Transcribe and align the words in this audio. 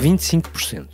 25%. 0.00 0.88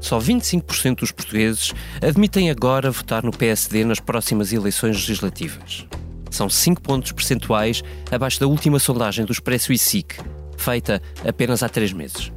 Só 0.00 0.18
25% 0.18 1.00
dos 1.00 1.12
portugueses 1.12 1.72
admitem 2.02 2.50
agora 2.50 2.90
votar 2.90 3.22
no 3.22 3.30
PSD 3.30 3.84
nas 3.84 4.00
próximas 4.00 4.52
eleições 4.52 4.96
legislativas. 4.96 5.86
São 6.30 6.48
5 6.48 6.80
pontos 6.80 7.12
percentuais 7.12 7.82
abaixo 8.10 8.40
da 8.40 8.46
última 8.46 8.78
sondagem 8.78 9.24
do 9.24 9.32
Expresso 9.32 9.72
e 9.72 9.78
SIC, 9.78 10.16
feita 10.56 11.02
apenas 11.26 11.62
há 11.62 11.68
3 11.68 11.92
meses. 11.92 12.32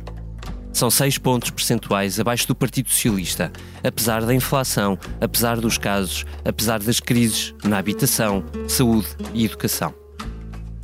São 0.73 0.89
6 0.89 1.19
pontos 1.19 1.51
percentuais 1.51 2.19
abaixo 2.19 2.47
do 2.47 2.55
Partido 2.55 2.89
Socialista, 2.89 3.51
apesar 3.83 4.25
da 4.25 4.33
inflação, 4.33 4.97
apesar 5.21 5.59
dos 5.61 5.77
casos, 5.77 6.25
apesar 6.43 6.79
das 6.79 6.99
crises 6.99 7.53
na 7.63 7.77
habitação, 7.77 8.43
saúde 8.67 9.07
e 9.33 9.45
educação. 9.45 9.93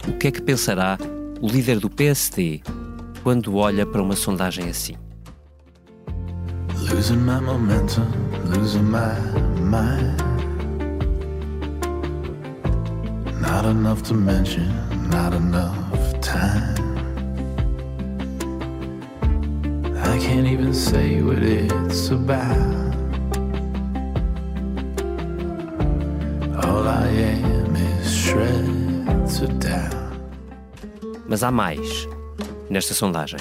O 0.07 0.13
que 0.13 0.27
é 0.27 0.31
que 0.31 0.41
pensará 0.41 0.97
o 1.41 1.47
líder 1.47 1.79
do 1.79 1.89
PSD 1.89 2.61
quando 3.29 3.57
olha 3.57 3.85
para 3.85 4.01
uma 4.01 4.15
sondagem 4.15 4.69
assim? 4.69 4.95
Losing 6.91 7.17
my 7.17 7.39
momentum, 7.39 8.07
losing 8.47 8.81
my 8.81 9.13
mind. 9.61 10.17
Not 13.39 13.65
enough 13.69 14.01
to 14.05 14.15
mention, 14.15 14.67
not 15.11 15.35
enough 15.35 16.19
time. 16.21 16.73
I 20.03 20.17
can't 20.17 20.47
even 20.47 20.73
say 20.73 21.21
what 21.21 21.43
it's 21.43 22.09
about. 22.09 22.57
All 26.65 26.87
I 26.87 27.05
am 27.05 27.75
is 27.75 28.11
shreds 28.11 29.43
of 29.43 29.59
doubt. 29.59 29.93
Mas 31.27 31.43
há 31.43 31.51
mais 31.51 32.08
nesta 32.69 32.93
sondagem. 32.93 33.39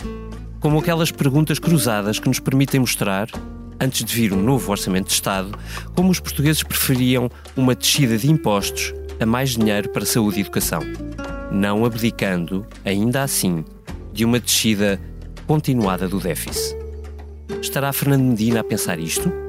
Como 0.61 0.79
aquelas 0.79 1.13
perguntas 1.13 1.59
cruzadas 1.59 2.19
que 2.19 2.29
nos 2.29 2.41
permitem 2.41 2.81
mostrar, 2.81 3.29
antes 3.81 4.05
de 4.05 4.15
vir 4.15 4.33
um 4.33 4.43
novo 4.43 4.71
orçamento 4.71 5.07
de 5.07 5.13
Estado, 5.13 5.57
como 5.95 6.11
os 6.11 6.21
portugueses 6.21 6.63
preferiam 6.63 7.31
uma 7.57 7.75
descida 7.75 8.19
de 8.19 8.31
impostos 8.31 8.93
a 9.21 9.27
mais 9.27 9.51
dinheiro 9.51 9.89
para 9.91 10.05
saúde 10.05 10.39
e 10.39 10.41
educação, 10.41 10.81
não 11.51 11.85
abdicando, 11.85 12.67
ainda 12.85 13.23
assim, 13.23 13.65
de 14.13 14.25
uma 14.25 14.41
descida 14.41 15.01
continuada 15.47 16.09
do 16.09 16.19
déficit. 16.19 16.77
Estará 17.61 17.93
Fernando 17.93 18.23
Medina 18.23 18.61
a 18.61 18.65
pensar 18.65 18.99
isto? 18.99 19.48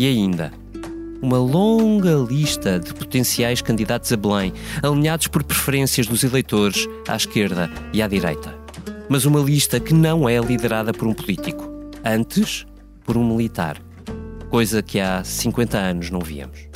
E 0.00 0.06
ainda, 0.06 0.50
uma 1.20 1.36
longa 1.36 2.14
lista 2.26 2.80
de 2.80 2.94
potenciais 2.94 3.60
candidatos 3.60 4.10
a 4.10 4.16
Belém, 4.16 4.50
alinhados 4.82 5.26
por 5.26 5.44
preferências 5.44 6.06
dos 6.06 6.24
eleitores 6.24 6.88
à 7.06 7.14
esquerda 7.14 7.70
e 7.92 8.00
à 8.00 8.08
direita. 8.08 8.58
Mas 9.10 9.26
uma 9.26 9.40
lista 9.40 9.78
que 9.78 9.92
não 9.92 10.26
é 10.26 10.38
liderada 10.38 10.94
por 10.94 11.06
um 11.06 11.12
político, 11.12 11.70
antes 12.02 12.64
por 13.04 13.18
um 13.18 13.36
militar 13.36 13.76
coisa 14.48 14.82
que 14.82 14.98
há 14.98 15.22
50 15.22 15.76
anos 15.76 16.08
não 16.08 16.20
víamos. 16.20 16.66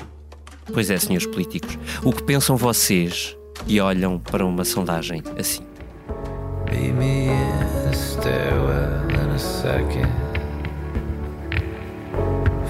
Pois 0.75 0.91
é, 0.91 0.99
senhores 0.99 1.27
políticos, 1.27 1.79
o 2.03 2.13
que 2.13 2.25
pensam 2.25 2.59
vocês 2.59 3.35
e 3.67 3.81
olham 3.81 4.19
para 4.19 4.45
uma 4.45 4.67
sondagem 4.67 5.23
assim? 5.39 5.63
Meet 6.71 7.25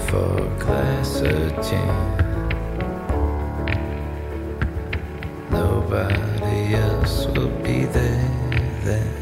for 0.07 0.37
a 0.37 0.49
glass 0.59 1.21
of 1.21 1.51
gin. 1.65 1.89
Nobody 5.49 6.75
else 6.75 7.27
will 7.27 7.51
be 7.63 7.85
there, 7.85 8.29
there. 8.83 9.13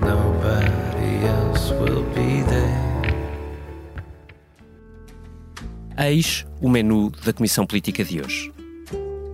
Nobody 0.00 1.26
else 1.26 1.72
will 1.72 2.04
be 2.14 2.42
there. 2.42 2.82
Eis 5.96 6.44
o 6.60 6.68
menu 6.68 7.10
da 7.24 7.32
Comissão 7.32 7.66
Política 7.66 8.04
de 8.04 8.20
hoje. 8.20 8.52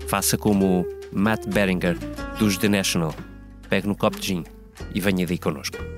Faça 0.07 0.37
como 0.37 0.87
Matt 1.12 1.47
Beringer, 1.47 1.97
dos 2.39 2.57
The 2.59 2.69
National. 2.69 3.15
Pegue 3.69 3.87
no 3.87 3.97
copo 3.97 4.19
de 4.19 4.27
gin 4.27 4.45
e 4.95 5.01
venha 5.01 5.27
daí 5.27 5.39
connosco. 5.39 5.98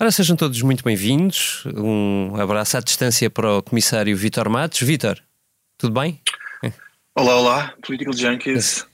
Ora, 0.00 0.10
sejam 0.10 0.34
todos 0.34 0.62
muito 0.62 0.82
bem-vindos. 0.82 1.62
Um 1.76 2.34
abraço 2.40 2.74
à 2.74 2.80
distância 2.80 3.28
para 3.28 3.58
o 3.58 3.62
comissário 3.62 4.16
Vitor 4.16 4.48
Matos. 4.48 4.80
Vitor, 4.80 5.20
tudo 5.76 6.00
bem? 6.00 6.18
Olá, 7.14 7.36
olá, 7.36 7.74
Political 7.86 8.14
Junkies. 8.14 8.86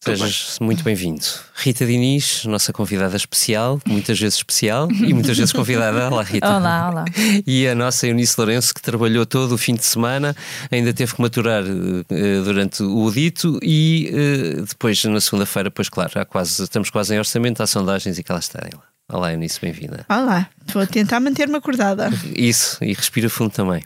Sejas 0.00 0.58
muito 0.60 0.84
bem-vindo. 0.84 1.24
Rita 1.56 1.84
Diniz, 1.84 2.44
nossa 2.44 2.72
convidada 2.72 3.16
especial, 3.16 3.80
muitas 3.84 4.16
vezes 4.16 4.36
especial 4.36 4.88
e 4.92 5.12
muitas 5.12 5.36
vezes 5.36 5.52
convidada. 5.52 6.08
Olá, 6.08 6.22
Rita. 6.22 6.56
Olá, 6.56 6.88
olá. 6.88 7.04
E 7.44 7.66
a 7.66 7.74
nossa 7.74 8.06
Eunice 8.06 8.36
Lourenço, 8.38 8.72
que 8.72 8.80
trabalhou 8.80 9.26
todo 9.26 9.56
o 9.56 9.58
fim 9.58 9.74
de 9.74 9.84
semana, 9.84 10.36
ainda 10.70 10.94
teve 10.94 11.16
que 11.16 11.20
maturar 11.20 11.64
uh, 11.64 12.44
durante 12.44 12.80
o 12.84 13.10
dito 13.10 13.58
e 13.60 14.08
uh, 14.12 14.62
depois, 14.66 15.02
na 15.02 15.20
segunda-feira, 15.20 15.68
pois 15.68 15.88
claro, 15.88 16.12
há 16.14 16.24
quase, 16.24 16.62
estamos 16.62 16.90
quase 16.90 17.12
em 17.12 17.18
orçamento, 17.18 17.60
há 17.60 17.66
sondagens 17.66 18.20
e 18.20 18.22
que 18.22 18.30
ela 18.30 18.38
está 18.38 18.60
lá. 18.72 18.97
Olá, 19.10 19.32
Eunice, 19.32 19.58
bem-vinda. 19.58 20.04
Olá, 20.06 20.50
vou 20.66 20.86
tentar 20.86 21.18
manter-me 21.18 21.56
acordada. 21.56 22.10
Isso, 22.36 22.76
e 22.84 22.92
respira 22.92 23.30
fundo 23.30 23.50
também. 23.50 23.82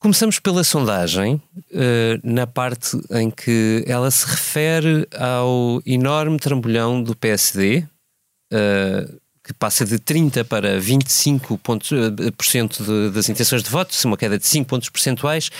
Começamos 0.00 0.40
pela 0.40 0.64
sondagem, 0.64 1.40
uh, 1.56 2.20
na 2.24 2.44
parte 2.44 3.00
em 3.12 3.30
que 3.30 3.84
ela 3.86 4.10
se 4.10 4.26
refere 4.26 5.06
ao 5.16 5.80
enorme 5.86 6.40
trambolhão 6.40 7.00
do 7.04 7.14
PSD, 7.14 7.86
eh, 8.52 9.08
que 9.44 9.54
passa 9.54 9.84
de 9.84 9.96
30% 9.96 10.42
para 10.42 10.80
25% 10.80 11.90
uh, 11.92 12.84
de, 12.84 13.14
das 13.14 13.28
intenções 13.28 13.62
de 13.62 13.70
voto, 13.70 13.94
uma 14.06 14.16
queda 14.16 14.36
de 14.36 14.46
5 14.46 14.68
pontos 14.68 14.88
percentuais. 14.88 15.50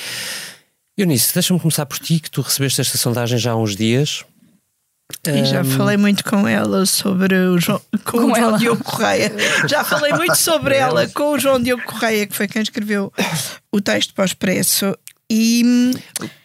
Eunice, 0.99 1.33
deixa-me 1.33 1.61
começar 1.61 1.87
por 1.87 2.01
ti, 2.01 2.19
que 2.19 2.31
tu 2.31 2.41
recebeste 2.41 2.81
esta 2.81 2.99
sondagem 2.99 3.39
já 3.39 3.53
há 3.53 3.57
uns 3.57 3.77
dias. 3.77 4.25
E 5.27 5.45
já 5.45 5.63
falei 5.63 5.97
muito 5.97 6.25
com 6.25 6.49
ela 6.49 6.87
sobre 6.87 7.35
o 7.35 7.59
João, 7.59 7.81
com, 8.05 8.19
com 8.19 8.33
o 8.33 8.35
João 8.35 8.57
Diogo 8.57 8.85
Correia. 8.85 9.33
Já 9.69 9.85
falei 9.85 10.13
muito 10.13 10.37
sobre 10.37 10.77
ela 10.77 11.07
com 11.09 11.33
o 11.33 11.39
João 11.39 11.63
Diogo 11.63 11.83
Correia, 11.85 12.27
que 12.27 12.35
foi 12.35 12.49
quem 12.49 12.63
escreveu 12.63 13.13
o 13.71 13.81
texto 13.81 14.15
para 14.15 14.23
o 14.23 14.25
Expresso. 14.25 14.97
E, 15.31 15.93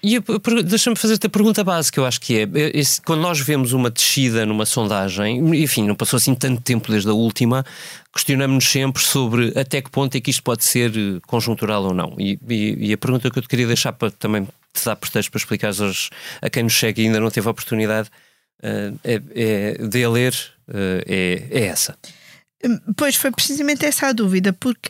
e 0.02 0.20
deixa-me 0.64 0.96
fazer-te 0.96 1.28
a 1.28 1.30
pergunta 1.30 1.64
básica, 1.66 2.00
eu 2.00 2.06
acho 2.06 2.22
que 2.22 2.40
é, 2.40 2.44
é 2.44 2.72
esse, 2.74 3.02
quando 3.02 3.20
nós 3.20 3.38
vemos 3.40 3.74
uma 3.74 3.90
descida 3.90 4.46
numa 4.46 4.66
sondagem, 4.66 5.38
enfim, 5.62 5.86
não 5.86 5.96
passou 5.96 6.16
assim 6.16 6.34
tanto 6.34 6.62
tempo 6.62 6.90
desde 6.90 7.10
a 7.10 7.14
última, 7.14 7.66
questionamos-nos 8.14 8.70
sempre 8.70 9.04
sobre 9.04 9.52
até 9.60 9.82
que 9.82 9.92
ponto 9.92 10.16
é 10.16 10.22
que 10.22 10.32
isto 10.32 10.42
pode 10.42 10.64
ser 10.64 10.92
eh, 10.96 11.20
conjuntural 11.28 11.84
ou 11.84 11.94
não. 11.94 12.16
E, 12.18 12.40
e, 12.50 12.88
e 12.88 12.94
a 12.94 12.98
pergunta 12.98 13.30
que 13.30 13.38
eu 13.38 13.44
te 13.44 13.50
queria 13.50 13.68
deixar 13.68 13.92
para 13.92 14.10
também 14.12 14.46
te 14.74 14.86
dar 14.86 14.96
pretexto 14.96 15.30
para 15.30 15.40
explicar 15.40 15.72
a 16.42 16.50
quem 16.50 16.64
nos 16.64 16.74
chega 16.74 17.02
e 17.02 17.08
ainda 17.08 17.20
não 17.20 17.30
teve 17.30 17.48
a 17.48 17.52
oportunidade 17.52 18.10
é, 18.62 19.22
é, 19.36 19.88
de 19.88 20.04
a 20.04 20.10
ler 20.10 20.34
uh, 20.68 21.04
é, 21.08 21.48
é 21.50 21.66
essa. 21.66 21.98
Pois 22.98 23.16
foi 23.16 23.32
precisamente 23.32 23.86
essa 23.86 24.08
a 24.08 24.12
dúvida, 24.12 24.52
porque 24.52 24.90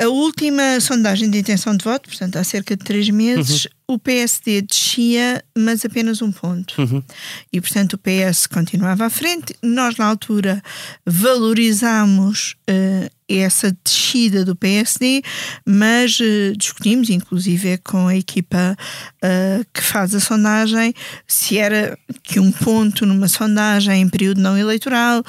a 0.00 0.08
última 0.08 0.80
sondagem 0.80 1.30
de 1.30 1.38
intenção 1.38 1.76
de 1.76 1.84
voto, 1.84 2.08
portanto 2.08 2.36
há 2.36 2.44
cerca 2.44 2.76
de 2.76 2.84
três 2.84 3.08
meses, 3.10 3.66
uhum 3.66 3.81
o 3.86 3.98
PSD 3.98 4.62
descia, 4.62 5.44
mas 5.56 5.84
apenas 5.84 6.22
um 6.22 6.32
ponto. 6.32 6.80
Uhum. 6.80 7.02
E, 7.52 7.60
portanto, 7.60 7.94
o 7.94 7.98
PS 7.98 8.46
continuava 8.46 9.06
à 9.06 9.10
frente. 9.10 9.54
Nós, 9.62 9.96
na 9.96 10.06
altura, 10.06 10.62
valorizámos 11.04 12.54
uh, 12.70 13.10
essa 13.28 13.76
descida 13.84 14.44
do 14.44 14.54
PSD, 14.54 15.22
mas 15.66 16.18
uh, 16.20 16.56
discutimos, 16.56 17.10
inclusive 17.10 17.78
com 17.78 18.08
a 18.08 18.16
equipa 18.16 18.76
uh, 19.22 19.66
que 19.72 19.82
faz 19.82 20.14
a 20.14 20.20
sondagem, 20.20 20.94
se 21.26 21.58
era 21.58 21.98
que 22.22 22.38
um 22.38 22.52
ponto 22.52 23.04
numa 23.04 23.28
sondagem 23.28 24.02
em 24.02 24.08
período 24.08 24.40
não 24.40 24.56
eleitoral 24.56 25.22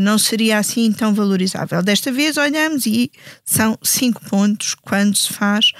não 0.00 0.18
seria 0.18 0.58
assim 0.58 0.92
tão 0.92 1.12
valorizável. 1.14 1.82
Desta 1.82 2.10
vez 2.12 2.36
olhamos 2.36 2.86
e 2.86 3.10
são 3.44 3.78
cinco 3.82 4.22
pontos 4.28 4.74
quando 4.74 5.16
se 5.16 5.32
faz 5.32 5.72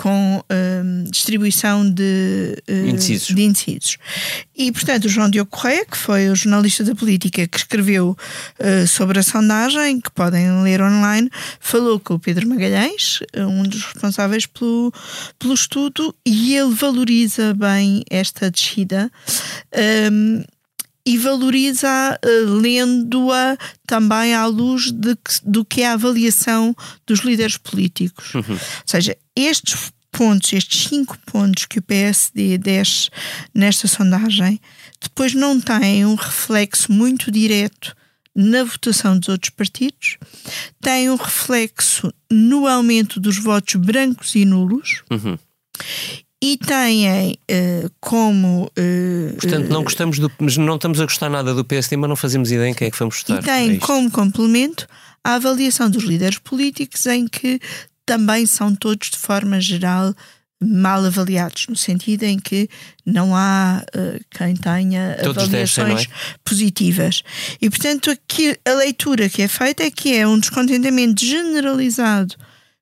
com 0.00 0.42
hum, 0.50 1.04
distribuição 1.10 1.84
de, 1.84 2.56
indecisos. 2.66 3.34
de. 3.34 3.98
E, 4.56 4.72
portanto, 4.72 5.04
o 5.04 5.08
João 5.10 5.28
Diogo 5.28 5.50
Correia, 5.50 5.84
que 5.84 5.94
foi 5.94 6.30
o 6.30 6.34
jornalista 6.34 6.82
da 6.82 6.94
política 6.94 7.46
que 7.46 7.58
escreveu 7.58 8.16
uh, 8.58 8.86
sobre 8.86 9.18
a 9.18 9.22
sondagem, 9.22 10.00
que 10.00 10.10
podem 10.10 10.62
ler 10.62 10.80
online, 10.80 11.30
falou 11.60 12.00
com 12.00 12.14
o 12.14 12.18
Pedro 12.18 12.48
Magalhães, 12.48 13.18
um 13.36 13.62
dos 13.64 13.84
responsáveis 13.84 14.46
pelo, 14.46 14.90
pelo 15.38 15.52
estudo, 15.52 16.14
e 16.24 16.56
ele 16.56 16.74
valoriza 16.74 17.52
bem 17.52 18.02
esta 18.08 18.50
descida. 18.50 19.12
Um, 20.10 20.42
e 21.04 21.16
valoriza 21.16 22.18
uh, 22.24 22.54
lendo-a 22.54 23.56
também 23.86 24.34
à 24.34 24.46
luz 24.46 24.92
de 24.92 25.16
que, 25.16 25.32
do 25.44 25.64
que 25.64 25.82
é 25.82 25.88
a 25.88 25.94
avaliação 25.94 26.74
dos 27.06 27.20
líderes 27.20 27.56
políticos. 27.56 28.34
Uhum. 28.34 28.44
Ou 28.48 28.58
seja, 28.86 29.16
estes 29.36 29.92
pontos, 30.10 30.52
estes 30.52 30.88
cinco 30.88 31.16
pontos 31.26 31.64
que 31.66 31.78
o 31.78 31.82
PSD 31.82 32.58
desce 32.58 33.08
nesta 33.54 33.86
sondagem, 33.86 34.60
depois 35.00 35.34
não 35.34 35.60
têm 35.60 36.04
um 36.04 36.14
reflexo 36.14 36.92
muito 36.92 37.30
direto 37.30 37.96
na 38.34 38.64
votação 38.64 39.18
dos 39.18 39.28
outros 39.28 39.50
partidos, 39.50 40.16
têm 40.80 41.10
um 41.10 41.16
reflexo 41.16 42.12
no 42.30 42.66
aumento 42.66 43.18
dos 43.20 43.38
votos 43.38 43.74
brancos 43.74 44.34
e 44.34 44.44
nulos. 44.44 45.02
Uhum 45.10 45.38
e 46.42 46.56
têm 46.56 47.32
uh, 47.32 47.90
como. 48.00 48.64
Uh, 48.78 49.34
Portanto, 49.34 49.68
não 49.68 49.84
gostamos 49.84 50.18
do. 50.18 50.30
não 50.58 50.76
estamos 50.76 51.00
a 51.00 51.04
gostar 51.04 51.28
nada 51.28 51.54
do 51.54 51.64
PSD, 51.64 51.96
mas 51.96 52.08
não 52.08 52.16
fazemos 52.16 52.50
ideia 52.50 52.70
em 52.70 52.74
quem 52.74 52.88
é 52.88 52.90
que 52.90 52.98
vamos 52.98 53.18
votar. 53.18 53.42
E 53.42 53.44
têm 53.44 53.76
é 53.76 53.78
como 53.78 54.10
complemento 54.10 54.88
a 55.22 55.34
avaliação 55.34 55.90
dos 55.90 56.02
líderes 56.02 56.38
políticos, 56.38 57.04
em 57.06 57.28
que 57.28 57.60
também 58.06 58.46
são 58.46 58.74
todos, 58.74 59.10
de 59.10 59.18
forma 59.18 59.60
geral, 59.60 60.14
mal 60.62 61.04
avaliados, 61.04 61.66
no 61.68 61.76
sentido 61.76 62.24
em 62.24 62.38
que 62.38 62.68
não 63.06 63.34
há 63.34 63.82
uh, 63.94 64.20
quem 64.30 64.54
tenha 64.54 65.16
todos 65.22 65.44
avaliações 65.44 66.06
descem, 66.06 66.12
é? 66.12 66.34
positivas. 66.44 67.22
E, 67.60 67.70
portanto, 67.70 68.10
aqui, 68.10 68.58
a 68.66 68.72
leitura 68.74 69.28
que 69.28 69.42
é 69.42 69.48
feita 69.48 69.82
é 69.82 69.90
que 69.90 70.14
é 70.14 70.26
um 70.26 70.38
descontentamento 70.38 71.24
generalizado 71.24 72.34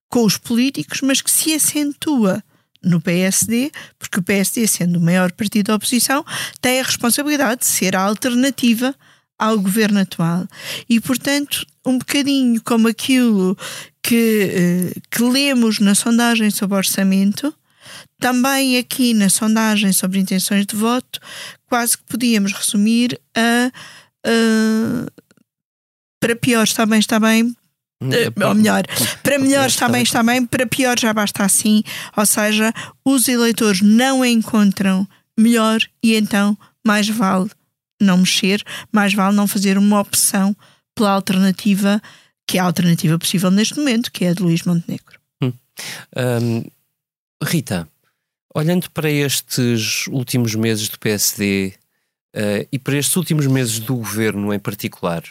com 0.09 0.25
os 0.25 0.37
políticos, 0.37 1.03
mas 1.03 1.21
que 1.21 1.31
se 1.31 1.55
acentua 1.55 2.43
no 2.83 3.01
PSD, 3.01 3.71
porque 3.99 4.19
o 4.19 4.23
PSD, 4.23 4.67
sendo 4.67 4.99
o 4.99 5.03
maior 5.03 5.31
partido 5.33 5.67
da 5.67 5.75
oposição, 5.77 6.25
tem 6.61 6.81
a 6.81 6.85
responsabilidade 6.85 7.61
de 7.61 7.67
ser 7.67 7.95
a 7.95 8.03
alternativa 8.03 8.95
ao 9.39 9.59
governo 9.59 10.01
atual. 10.01 10.47
E, 10.89 11.01
portanto, 11.01 11.65
um 11.87 11.99
bocadinho 11.99 12.61
como 12.63 12.89
aquilo 12.89 13.57
que, 14.03 14.93
eh, 14.95 15.01
que 15.11 15.23
lemos 15.23 15.79
na 15.79 15.95
sondagem 15.95 16.51
sobre 16.51 16.77
orçamento, 16.77 17.55
também 18.19 18.79
aqui 18.79 19.15
na 19.15 19.29
sondagem 19.29 19.93
sobre 19.93 20.19
intenções 20.19 20.67
de 20.67 20.77
voto, 20.77 21.21
quase 21.67 21.97
que 21.97 22.05
podíamos 22.05 22.53
resumir 22.53 23.21
a. 23.35 23.71
a 24.27 25.07
para 26.21 26.35
pior 26.35 26.65
está 26.65 26.85
bem, 26.85 26.99
está 26.99 27.21
bem, 27.21 27.55
Uh, 28.01 28.47
ou 28.47 28.55
melhor, 28.55 28.85
para 29.25 29.41
melhor 29.41 29.67
está 29.67 29.89
bem, 29.89 30.05
está 30.05 30.23
bem, 30.23 30.47
para 30.47 30.65
pior 30.67 30.97
já 30.97 31.13
basta 31.13 31.45
assim. 31.45 31.83
Ou 32.17 32.25
seja, 32.25 32.73
os 33.05 33.27
eleitores 33.27 33.81
não 33.83 34.25
encontram 34.25 35.07
melhor 35.37 35.81
e 36.01 36.15
então 36.15 36.57
mais 36.87 37.09
vale 37.09 37.51
não 38.01 38.19
mexer, 38.19 38.63
mais 38.93 39.13
vale 39.13 39.35
não 39.35 39.49
fazer 39.49 39.77
uma 39.77 40.01
opção 40.01 40.57
pela 40.95 41.11
alternativa 41.11 42.01
que 42.49 42.59
é 42.59 42.61
a 42.61 42.65
alternativa 42.65 43.19
possível 43.19 43.51
neste 43.51 43.77
momento, 43.77 44.11
que 44.11 44.25
é 44.25 44.31
a 44.31 44.33
de 44.33 44.43
Luís 44.43 44.63
Montenegro. 44.63 45.21
Hum. 45.41 45.53
Um, 46.17 46.65
Rita, 47.45 47.87
olhando 48.55 48.91
para 48.91 49.11
estes 49.11 50.07
últimos 50.09 50.55
meses 50.55 50.89
do 50.89 50.99
PSD 50.99 51.75
uh, 52.35 52.67
e 52.73 52.79
para 52.79 52.97
estes 52.97 53.15
últimos 53.15 53.47
meses 53.47 53.79
do 53.79 53.97
governo 53.97 54.53
em 54.53 54.59
particular, 54.59 55.23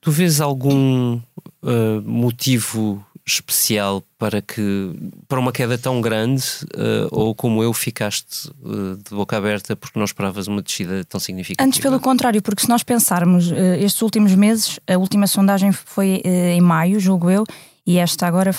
Tu 0.00 0.12
vês 0.12 0.40
algum 0.40 1.16
uh, 1.16 2.02
motivo 2.04 3.04
especial 3.28 4.02
para 4.18 4.40
que 4.40 4.92
para 5.28 5.38
uma 5.38 5.52
queda 5.52 5.76
tão 5.76 6.00
grande 6.00 6.42
uh, 6.74 7.08
ou 7.10 7.34
como 7.34 7.62
eu 7.62 7.72
ficaste 7.72 8.48
uh, 8.62 8.96
de 8.96 9.10
boca 9.10 9.36
aberta 9.36 9.76
porque 9.76 9.98
não 9.98 10.04
esperavas 10.04 10.46
uma 10.46 10.62
descida 10.62 11.04
tão 11.04 11.20
significativa? 11.20 11.66
Antes 11.66 11.78
pelo 11.78 12.00
contrário, 12.00 12.42
porque 12.42 12.62
se 12.62 12.68
nós 12.68 12.82
pensarmos 12.82 13.50
uh, 13.50 13.54
estes 13.78 14.00
últimos 14.02 14.34
meses, 14.34 14.80
a 14.86 14.96
última 14.96 15.26
sondagem 15.26 15.72
foi 15.72 16.22
em 16.24 16.60
maio, 16.60 16.98
julgo 16.98 17.30
eu, 17.30 17.44
e 17.86 17.98
esta 17.98 18.26
agora 18.26 18.52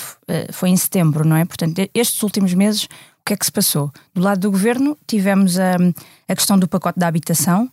foi 0.52 0.70
em 0.70 0.78
setembro, 0.78 1.26
não 1.26 1.36
é? 1.36 1.46
Portanto, 1.46 1.88
estes 1.94 2.22
últimos 2.24 2.54
meses, 2.54 2.86
o 2.86 2.90
que 3.26 3.34
é 3.34 3.38
que 3.38 3.46
se 3.46 3.52
passou? 3.52 3.92
Do 4.14 4.22
lado 4.22 4.40
do 4.40 4.52
governo 4.52 4.98
tivemos 5.06 5.60
a, 5.60 5.76
a 6.28 6.36
questão 6.36 6.58
do 6.58 6.68
pacote 6.68 7.00
da 7.00 7.08
habitação, 7.08 7.70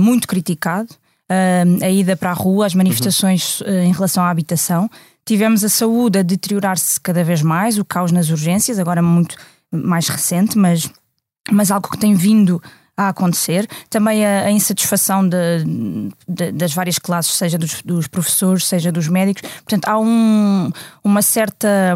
muito 0.00 0.26
criticado, 0.26 0.88
uh, 1.30 1.84
a 1.84 1.88
ida 1.88 2.16
para 2.16 2.30
a 2.30 2.34
rua, 2.34 2.66
as 2.66 2.74
manifestações 2.74 3.62
em 3.84 3.92
relação 3.92 4.24
à 4.24 4.30
habitação. 4.30 4.90
Tivemos 5.30 5.62
a 5.62 5.68
saúde 5.68 6.18
a 6.18 6.22
deteriorar-se 6.24 7.00
cada 7.00 7.22
vez 7.22 7.40
mais, 7.40 7.78
o 7.78 7.84
caos 7.84 8.10
nas 8.10 8.30
urgências, 8.30 8.80
agora 8.80 9.00
muito 9.00 9.36
mais 9.70 10.08
recente, 10.08 10.58
mas, 10.58 10.90
mas 11.52 11.70
algo 11.70 11.88
que 11.88 11.96
tem 11.96 12.16
vindo 12.16 12.60
a 12.96 13.10
acontecer. 13.10 13.68
Também 13.88 14.26
a, 14.26 14.46
a 14.46 14.50
insatisfação 14.50 15.22
de, 15.28 15.36
de, 16.26 16.50
das 16.50 16.74
várias 16.74 16.98
classes, 16.98 17.32
seja 17.34 17.56
dos, 17.56 17.80
dos, 17.82 18.08
professores, 18.08 18.66
seja 18.66 18.90
dos 18.90 19.06
médicos. 19.06 19.48
Portanto, 19.62 19.86
há 19.86 20.00
um, 20.00 20.72
uma 21.04 21.22
certa. 21.22 21.94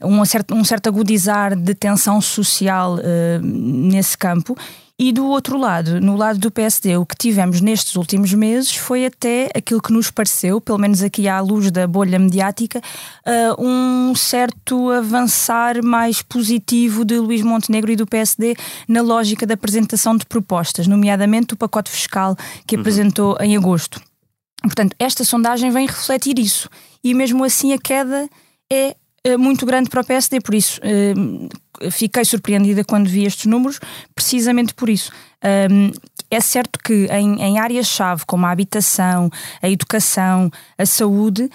Um 0.00 0.24
certo, 0.24 0.54
um 0.54 0.64
certo 0.64 0.88
agudizar 0.88 1.56
de 1.56 1.74
tensão 1.74 2.20
social 2.20 2.98
uh, 2.98 3.42
nesse 3.42 4.16
campo 4.16 4.56
e 4.98 5.12
do 5.12 5.26
outro 5.26 5.58
lado, 5.58 6.00
no 6.00 6.16
lado 6.16 6.38
do 6.38 6.50
PSD, 6.50 6.96
o 6.96 7.06
que 7.06 7.16
tivemos 7.16 7.60
nestes 7.60 7.96
últimos 7.96 8.32
meses 8.34 8.76
foi 8.76 9.06
até 9.06 9.48
aquilo 9.54 9.80
que 9.80 9.92
nos 9.92 10.10
pareceu, 10.10 10.60
pelo 10.60 10.78
menos 10.78 11.02
aqui 11.02 11.26
à 11.26 11.40
luz 11.40 11.70
da 11.70 11.86
bolha 11.86 12.18
mediática, 12.18 12.78
uh, 12.78 13.64
um 13.64 14.14
certo 14.14 14.90
avançar 14.90 15.82
mais 15.82 16.22
positivo 16.22 17.04
de 17.04 17.18
Luís 17.18 17.42
Montenegro 17.42 17.90
e 17.90 17.96
do 17.96 18.06
PSD 18.06 18.54
na 18.86 19.00
lógica 19.00 19.46
da 19.46 19.54
apresentação 19.54 20.16
de 20.16 20.26
propostas, 20.26 20.86
nomeadamente 20.86 21.54
o 21.54 21.56
pacote 21.56 21.90
fiscal 21.90 22.36
que 22.66 22.76
uhum. 22.76 22.82
apresentou 22.82 23.36
em 23.40 23.56
agosto. 23.56 24.00
Portanto, 24.62 24.94
esta 24.98 25.24
sondagem 25.24 25.70
vem 25.70 25.86
refletir 25.86 26.38
isso. 26.38 26.68
E 27.02 27.14
mesmo 27.14 27.42
assim 27.42 27.72
a 27.72 27.78
queda 27.78 28.28
é 28.70 28.94
muito 29.38 29.64
grande 29.64 29.88
para 29.88 30.00
o 30.00 30.04
PSD, 30.04 30.40
por 30.40 30.54
isso 30.54 30.80
eh, 30.82 31.14
fiquei 31.90 32.24
surpreendida 32.24 32.84
quando 32.84 33.08
vi 33.08 33.24
estes 33.24 33.46
números, 33.46 33.78
precisamente 34.14 34.74
por 34.74 34.88
isso. 34.88 35.12
é 36.30 36.40
certo 36.40 36.78
que 36.78 37.06
em, 37.06 37.40
em 37.40 37.58
áreas-chave 37.58 38.24
como 38.26 38.46
a 38.46 38.50
habitação, 38.50 39.30
a 39.60 39.68
educação, 39.68 40.50
a 40.78 40.86
saúde, 40.86 41.48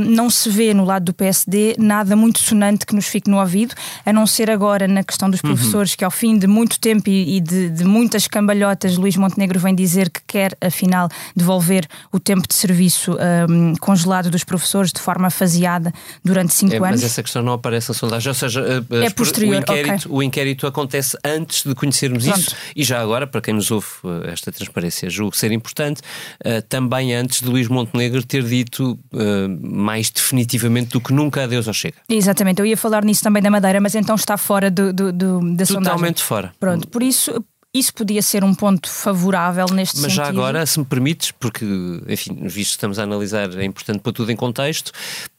não 0.00 0.30
se 0.30 0.48
vê 0.48 0.72
no 0.72 0.84
lado 0.84 1.04
do 1.04 1.14
PSD 1.14 1.76
nada 1.78 2.16
muito 2.16 2.38
sonante 2.38 2.86
que 2.86 2.94
nos 2.94 3.06
fique 3.06 3.30
no 3.30 3.38
ouvido, 3.38 3.74
a 4.04 4.12
não 4.12 4.26
ser 4.26 4.50
agora 4.50 4.88
na 4.88 5.04
questão 5.04 5.28
dos 5.28 5.40
uhum. 5.40 5.50
professores, 5.50 5.92
uhum. 5.92 5.96
que 5.98 6.04
ao 6.04 6.10
fim 6.10 6.38
de 6.38 6.46
muito 6.46 6.80
tempo 6.80 7.08
e, 7.10 7.40
de, 7.40 7.68
de, 7.70 7.84
muitas 7.84 8.26
cambalhotas, 8.26 8.96
Luís 8.96 9.16
Montenegro 9.16 9.58
vem 9.58 9.74
dizer 9.74 10.10
que 10.10 10.20
quer, 10.26 10.56
afinal, 10.60 11.08
devolver 11.34 11.86
o 12.12 12.18
tempo 12.18 12.48
de 12.48 12.54
serviço 12.54 13.16
um, 13.48 13.74
congelado 13.76 14.30
dos 14.30 14.44
professores 14.44 14.92
de 14.92 15.00
forma 15.00 15.30
faseada 15.30 15.92
durante 16.24 16.54
cinco 16.54 16.74
é, 16.74 16.78
anos. 16.78 16.90
Mas 16.90 17.04
essa 17.04 17.22
questão 17.22 17.42
não 17.42 17.52
aparece 17.52 17.90
na 17.90 17.94
sondagem, 17.94 18.28
ou 18.28 18.34
seja, 18.34 18.84
é 18.90 19.10
posterior, 19.10 19.56
o, 19.56 19.58
inquérito, 19.58 20.06
okay. 20.06 20.16
o 20.16 20.22
inquérito 20.22 20.66
acontece 20.66 21.18
antes 21.24 21.62
de 21.64 21.74
conhecermos 21.74 22.24
Pronto. 22.24 22.38
isso 22.38 22.56
e 22.74 22.82
já 22.82 23.00
agora, 23.00 23.26
para 23.26 23.40
quem 23.40 23.54
nos 23.54 23.70
ouve 23.70 23.86
eh, 24.04 24.32
esta 24.32 24.50
transparência, 24.50 25.08
julgo 25.10 25.36
ser 25.36 25.52
importante, 25.52 26.00
uh, 26.44 26.62
também 26.68 27.14
antes 27.14 27.40
de 27.40 27.48
Luís 27.48 27.68
Montenegro 27.68 28.24
ter 28.24 28.42
dito. 28.42 28.98
Uh, 29.12 29.65
mais 29.68 30.10
definitivamente 30.10 30.90
do 30.90 31.00
que 31.00 31.12
nunca 31.12 31.44
a 31.44 31.46
Deus 31.46 31.68
ao 31.68 31.74
chega. 31.74 31.96
Exatamente, 32.08 32.60
eu 32.60 32.66
ia 32.66 32.76
falar 32.76 33.04
nisso 33.04 33.22
também 33.22 33.42
da 33.42 33.50
Madeira, 33.50 33.80
mas 33.80 33.94
então 33.94 34.14
está 34.14 34.36
fora 34.36 34.70
do, 34.70 34.92
do, 34.92 35.12
do 35.12 35.40
da 35.54 35.66
Totalmente 35.66 35.66
sondagem. 35.66 35.82
Totalmente 35.82 36.22
fora. 36.22 36.54
Pronto, 36.58 36.88
por 36.88 37.02
isso 37.02 37.44
isso 37.78 37.92
podia 37.92 38.22
ser 38.22 38.42
um 38.42 38.54
ponto 38.54 38.88
favorável 38.88 39.66
neste 39.66 39.96
Mas 40.00 40.12
sentido. 40.12 40.16
já 40.16 40.28
agora, 40.28 40.64
se 40.64 40.78
me 40.78 40.84
permites, 40.86 41.30
porque, 41.32 41.66
enfim, 42.08 42.34
visto 42.42 42.70
que 42.70 42.76
estamos 42.76 42.98
a 42.98 43.02
analisar, 43.02 43.54
é 43.58 43.64
importante 43.64 43.98
para 43.98 44.12
tudo 44.12 44.32
em 44.32 44.36
contexto, 44.36 44.88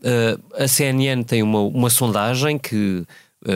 uh, 0.02 0.64
a 0.64 0.68
CNN 0.68 1.24
tem 1.24 1.42
uma, 1.42 1.62
uma 1.62 1.90
sondagem 1.90 2.60
que 2.60 3.04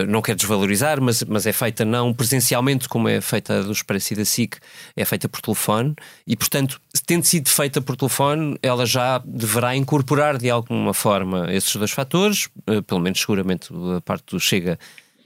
não 0.08 0.22
quero 0.22 0.38
desvalorizar, 0.38 1.02
mas, 1.02 1.24
mas 1.24 1.46
é 1.46 1.52
feita 1.52 1.84
não 1.84 2.14
presencialmente 2.14 2.88
como 2.88 3.10
é 3.10 3.20
feita 3.20 3.60
a 3.60 3.62
do 3.62 3.72
Expresso 3.72 4.14
e 4.14 4.26
SIC, 4.26 4.58
é 4.96 5.06
feita 5.06 5.28
por 5.28 5.42
telefone. 5.42 5.96
E, 6.26 6.36
portanto, 6.36 6.80
tendo 7.06 7.26
sido 7.26 7.50
feita 7.50 7.82
por 7.82 7.96
telefone, 7.96 8.58
ela 8.62 8.86
já 8.86 9.22
deverá 9.26 9.76
incorporar 9.76 10.38
de 10.38 10.50
alguma 10.50 10.94
forma 10.94 11.52
esses 11.54 11.76
dois 11.76 11.92
fatores, 11.92 12.50
eh, 12.68 12.82
pelo 12.82 13.02
menos 13.02 13.20
seguramente 13.20 13.70
a 13.98 14.02
parte 14.02 14.32
do 14.32 14.40
Chega 14.40 14.80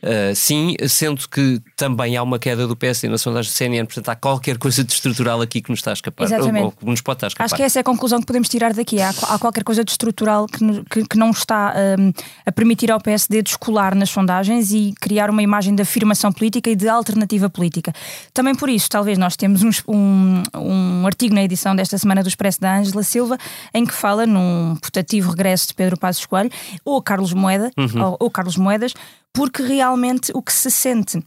Uh, 0.05 0.35
sim, 0.35 0.75
sendo 0.87 1.27
que 1.27 1.59
também 1.75 2.15
há 2.15 2.21
uma 2.21 2.37
queda 2.37 2.67
do 2.67 2.75
PSD 2.75 3.09
na 3.09 3.17
sondagem 3.17 3.51
do 3.51 3.55
CNN, 3.55 3.85
portanto 3.85 4.09
há 4.09 4.15
qualquer 4.15 4.59
coisa 4.59 4.83
de 4.83 4.93
estrutural 4.93 5.41
aqui 5.41 5.63
que 5.63 5.71
nos 5.71 5.79
está 5.79 5.89
a 5.89 5.93
escapar. 5.93 6.25
Exatamente. 6.25 6.59
Ou, 6.59 6.65
ou 6.65 6.71
que 6.71 6.85
nos 6.85 7.01
pode 7.01 7.17
estar 7.17 7.25
a 7.25 7.29
escapar. 7.29 7.45
Acho 7.45 7.55
que 7.55 7.63
essa 7.63 7.79
é 7.79 7.81
a 7.81 7.83
conclusão 7.83 8.19
que 8.19 8.27
podemos 8.27 8.47
tirar 8.47 8.71
daqui. 8.71 9.01
Há, 9.01 9.09
há 9.09 9.39
qualquer 9.39 9.63
coisa 9.63 9.83
de 9.83 9.89
estrutural 9.89 10.45
que, 10.45 10.59
que, 10.91 11.07
que 11.07 11.17
não 11.17 11.31
está 11.31 11.73
um, 11.99 12.13
a 12.45 12.51
permitir 12.51 12.91
ao 12.91 13.01
PSD 13.01 13.41
descolar 13.41 13.95
nas 13.95 14.11
sondagens 14.11 14.71
e 14.71 14.93
criar 15.01 15.31
uma 15.31 15.41
imagem 15.41 15.73
de 15.73 15.81
afirmação 15.81 16.31
política 16.31 16.69
e 16.69 16.75
de 16.75 16.87
alternativa 16.87 17.49
política. 17.49 17.91
Também 18.31 18.53
por 18.53 18.69
isso, 18.69 18.87
talvez 18.87 19.17
nós 19.17 19.35
temos 19.35 19.63
um, 19.63 19.71
um, 19.87 20.43
um 20.55 21.07
artigo 21.07 21.33
na 21.33 21.43
edição 21.43 21.75
desta 21.75 21.97
semana 21.97 22.21
do 22.21 22.29
Expresso 22.29 22.61
da 22.61 22.77
Ângela 22.77 23.01
Silva 23.01 23.39
em 23.73 23.83
que 23.85 23.93
fala 23.93 24.27
num 24.27 24.75
putativo 24.75 25.31
regresso 25.31 25.69
de 25.69 25.73
Pedro 25.73 25.97
Passos 25.97 26.25
Coelho 26.27 26.51
ou 26.83 27.01
Carlos 27.01 27.33
Moeda, 27.33 27.71
uhum. 27.75 28.03
ou, 28.03 28.17
ou 28.19 28.29
Carlos 28.29 28.55
Moedas, 28.55 28.93
porque 29.35 29.61
realmente 29.61 30.31
o 30.33 30.41
que 30.41 30.53
se 30.53 30.71
sente 30.71 31.21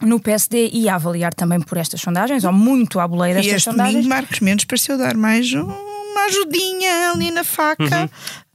no 0.00 0.20
PSD 0.20 0.70
e 0.72 0.88
a 0.88 0.96
avaliar 0.96 1.32
também 1.32 1.60
por 1.60 1.78
estas 1.78 2.00
sondagens, 2.00 2.44
ou 2.44 2.52
muito 2.52 3.00
à 3.00 3.08
boleia 3.08 3.34
destas 3.34 3.52
e 3.52 3.56
este 3.56 3.70
sondagens. 3.70 3.94
Domingo 3.94 4.08
Marcos 4.10 4.40
Mendes 4.40 4.64
pareceu 4.66 4.98
dar 4.98 5.16
mais 5.16 5.52
uma 5.52 6.24
ajudinha 6.26 7.12
ali 7.12 7.30
na 7.30 7.44
faca 7.44 7.82
uhum. 7.82 8.08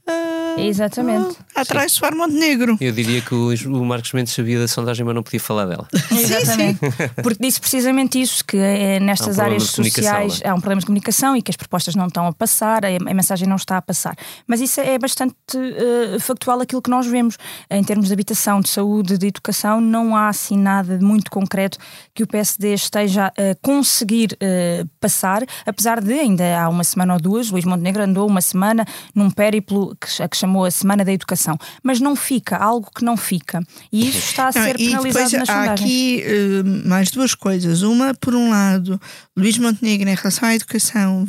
Uh, 0.06 0.60
Exatamente. 0.60 1.30
Uh, 1.30 1.36
atrás 1.54 1.92
Soar 1.92 2.14
Montenegro. 2.14 2.76
Eu 2.80 2.92
diria 2.92 3.20
que 3.20 3.34
o, 3.34 3.54
o, 3.68 3.84
Marcos 3.84 4.12
Mendes 4.12 4.32
sabia 4.32 4.58
da 4.58 4.66
sondagem, 4.66 5.04
mas 5.04 5.14
não 5.14 5.22
podia 5.22 5.40
falar 5.40 5.66
dela. 5.66 5.86
Exatamente. 6.10 6.80
Porque 7.22 7.38
disse 7.40 7.60
precisamente 7.60 8.20
isso: 8.20 8.44
que 8.44 8.56
é, 8.56 8.98
nestas 8.98 9.38
um 9.38 9.42
áreas 9.42 9.62
sociais 9.64 10.40
é? 10.42 10.48
há 10.48 10.54
um 10.54 10.60
problema 10.60 10.80
de 10.80 10.86
comunicação 10.86 11.36
e 11.36 11.42
que 11.42 11.50
as 11.50 11.56
propostas 11.56 11.94
não 11.94 12.06
estão 12.06 12.26
a 12.26 12.32
passar, 12.32 12.84
a, 12.84 12.88
a 12.88 13.14
mensagem 13.14 13.48
não 13.48 13.56
está 13.56 13.76
a 13.76 13.82
passar. 13.82 14.16
Mas 14.46 14.60
isso 14.60 14.80
é 14.80 14.98
bastante 14.98 15.34
uh, 15.54 16.20
factual 16.20 16.60
aquilo 16.60 16.82
que 16.82 16.90
nós 16.90 17.06
vemos. 17.06 17.36
Em 17.70 17.82
termos 17.84 18.08
de 18.08 18.12
habitação, 18.12 18.60
de 18.60 18.68
saúde, 18.68 19.16
de 19.16 19.28
educação, 19.28 19.80
não 19.80 20.16
há 20.16 20.28
assim 20.28 20.58
nada 20.58 20.98
de 20.98 21.04
muito 21.04 21.30
concreto 21.30 21.78
que 22.12 22.22
o 22.22 22.26
PSD 22.26 22.74
esteja 22.74 23.26
a 23.26 23.54
conseguir 23.62 24.32
uh, 24.34 24.88
passar, 25.00 25.44
apesar 25.64 26.00
de 26.00 26.12
ainda 26.12 26.60
há 26.60 26.68
uma 26.68 26.84
semana 26.84 27.14
ou 27.14 27.20
duas, 27.20 27.50
Luís 27.50 27.64
Montenegro 27.64 28.02
andou 28.02 28.26
uma 28.26 28.40
semana 28.40 28.84
num 29.14 29.30
périplo 29.30 29.91
que, 29.94 30.22
a 30.22 30.28
que 30.28 30.36
chamou 30.36 30.64
a 30.64 30.70
Semana 30.70 31.04
da 31.04 31.12
Educação, 31.12 31.58
mas 31.82 32.00
não 32.00 32.14
fica, 32.16 32.56
algo 32.56 32.90
que 32.94 33.04
não 33.04 33.16
fica. 33.16 33.60
E 33.92 34.08
isso 34.08 34.18
está 34.18 34.48
a 34.48 34.52
ser 34.52 34.78
não, 34.78 34.86
penalizado 34.86 35.04
depois 35.04 35.32
nas 35.32 35.48
há 35.48 35.54
sondagens. 35.54 35.80
aqui 35.80 36.24
uh, 36.24 36.88
mais 36.88 37.10
duas 37.10 37.34
coisas. 37.34 37.82
Uma, 37.82 38.14
por 38.14 38.34
um 38.34 38.50
lado, 38.50 39.00
Luís 39.36 39.58
Montenegro 39.58 40.08
em 40.08 40.14
relação 40.14 40.48
à 40.48 40.54
educação 40.54 41.26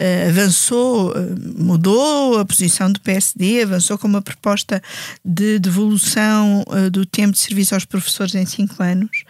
uh, 0.00 0.28
avançou, 0.28 1.10
uh, 1.10 1.62
mudou 1.62 2.38
a 2.38 2.44
posição 2.44 2.90
do 2.90 3.00
PSD, 3.00 3.62
avançou 3.62 3.98
com 3.98 4.06
uma 4.06 4.22
proposta 4.22 4.82
de 5.24 5.58
devolução 5.58 6.64
uh, 6.68 6.90
do 6.90 7.04
tempo 7.06 7.32
de 7.32 7.38
serviço 7.38 7.74
aos 7.74 7.84
professores 7.84 8.34
em 8.34 8.46
cinco 8.46 8.82
anos. 8.82 9.24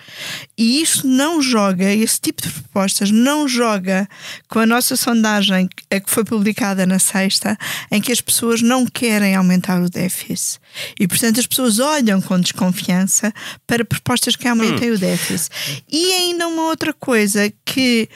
E 0.57 0.81
isso 0.81 1.07
não 1.07 1.41
joga, 1.41 1.93
esse 1.93 2.21
tipo 2.21 2.43
de 2.43 2.51
propostas 2.51 3.11
não 3.11 3.49
joga 3.49 4.09
com 4.49 4.59
a 4.59 4.67
nossa 4.67 4.97
sondagem 4.97 5.69
a 5.91 6.01
que 6.01 6.11
foi 6.11 6.25
publicada 6.25 6.87
na 6.87 6.99
sexta, 6.99 7.57
em 7.91 8.01
que 8.01 8.13
as 8.13 8.21
pessoas 8.21 8.61
não 8.63 8.87
querem 8.87 9.35
aumentar 9.35 9.81
o 9.81 9.89
déficit. 9.89 10.61
E, 10.99 11.07
portanto, 11.07 11.41
as 11.41 11.47
pessoas 11.47 11.79
olham 11.79 12.21
com 12.21 12.39
desconfiança 12.41 13.33
para 13.67 13.85
propostas 13.85 14.37
que 14.37 14.49
aumentem 14.49 14.91
hum. 14.91 14.95
o 14.95 14.99
déficit. 14.99 15.51
E 15.91 16.13
ainda 16.13 16.49
uma 16.49 16.63
outra 16.65 16.93
coisa 16.93 17.53
que 17.65 18.09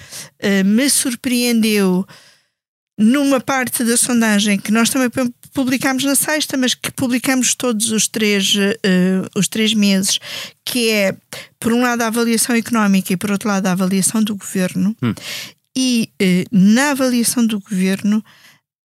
me 0.65 0.89
surpreendeu 0.89 2.07
numa 3.01 3.41
parte 3.41 3.83
da 3.83 3.97
sondagem 3.97 4.59
que 4.59 4.71
nós 4.71 4.91
também 4.91 5.09
publicamos 5.55 6.05
na 6.05 6.15
sexta, 6.15 6.57
mas 6.57 6.75
que 6.75 6.93
publicamos 6.93 7.55
todos 7.55 7.91
os 7.91 8.07
três, 8.07 8.55
uh, 8.55 9.27
os 9.35 9.49
três 9.49 9.73
meses, 9.73 10.19
que 10.65 10.91
é, 10.91 11.17
por 11.59 11.73
um 11.73 11.81
lado, 11.81 12.03
a 12.03 12.09
avaliação 12.09 12.55
económica 12.55 13.13
e, 13.13 13.17
por 13.17 13.31
outro 13.31 13.49
lado, 13.49 13.67
a 13.67 13.73
avaliação 13.73 14.23
do 14.23 14.37
governo. 14.37 14.95
Hum. 15.03 15.15
E 15.77 16.11
uh, 16.21 16.45
na 16.53 16.91
avaliação 16.91 17.47
do 17.47 17.59
governo 17.59 18.23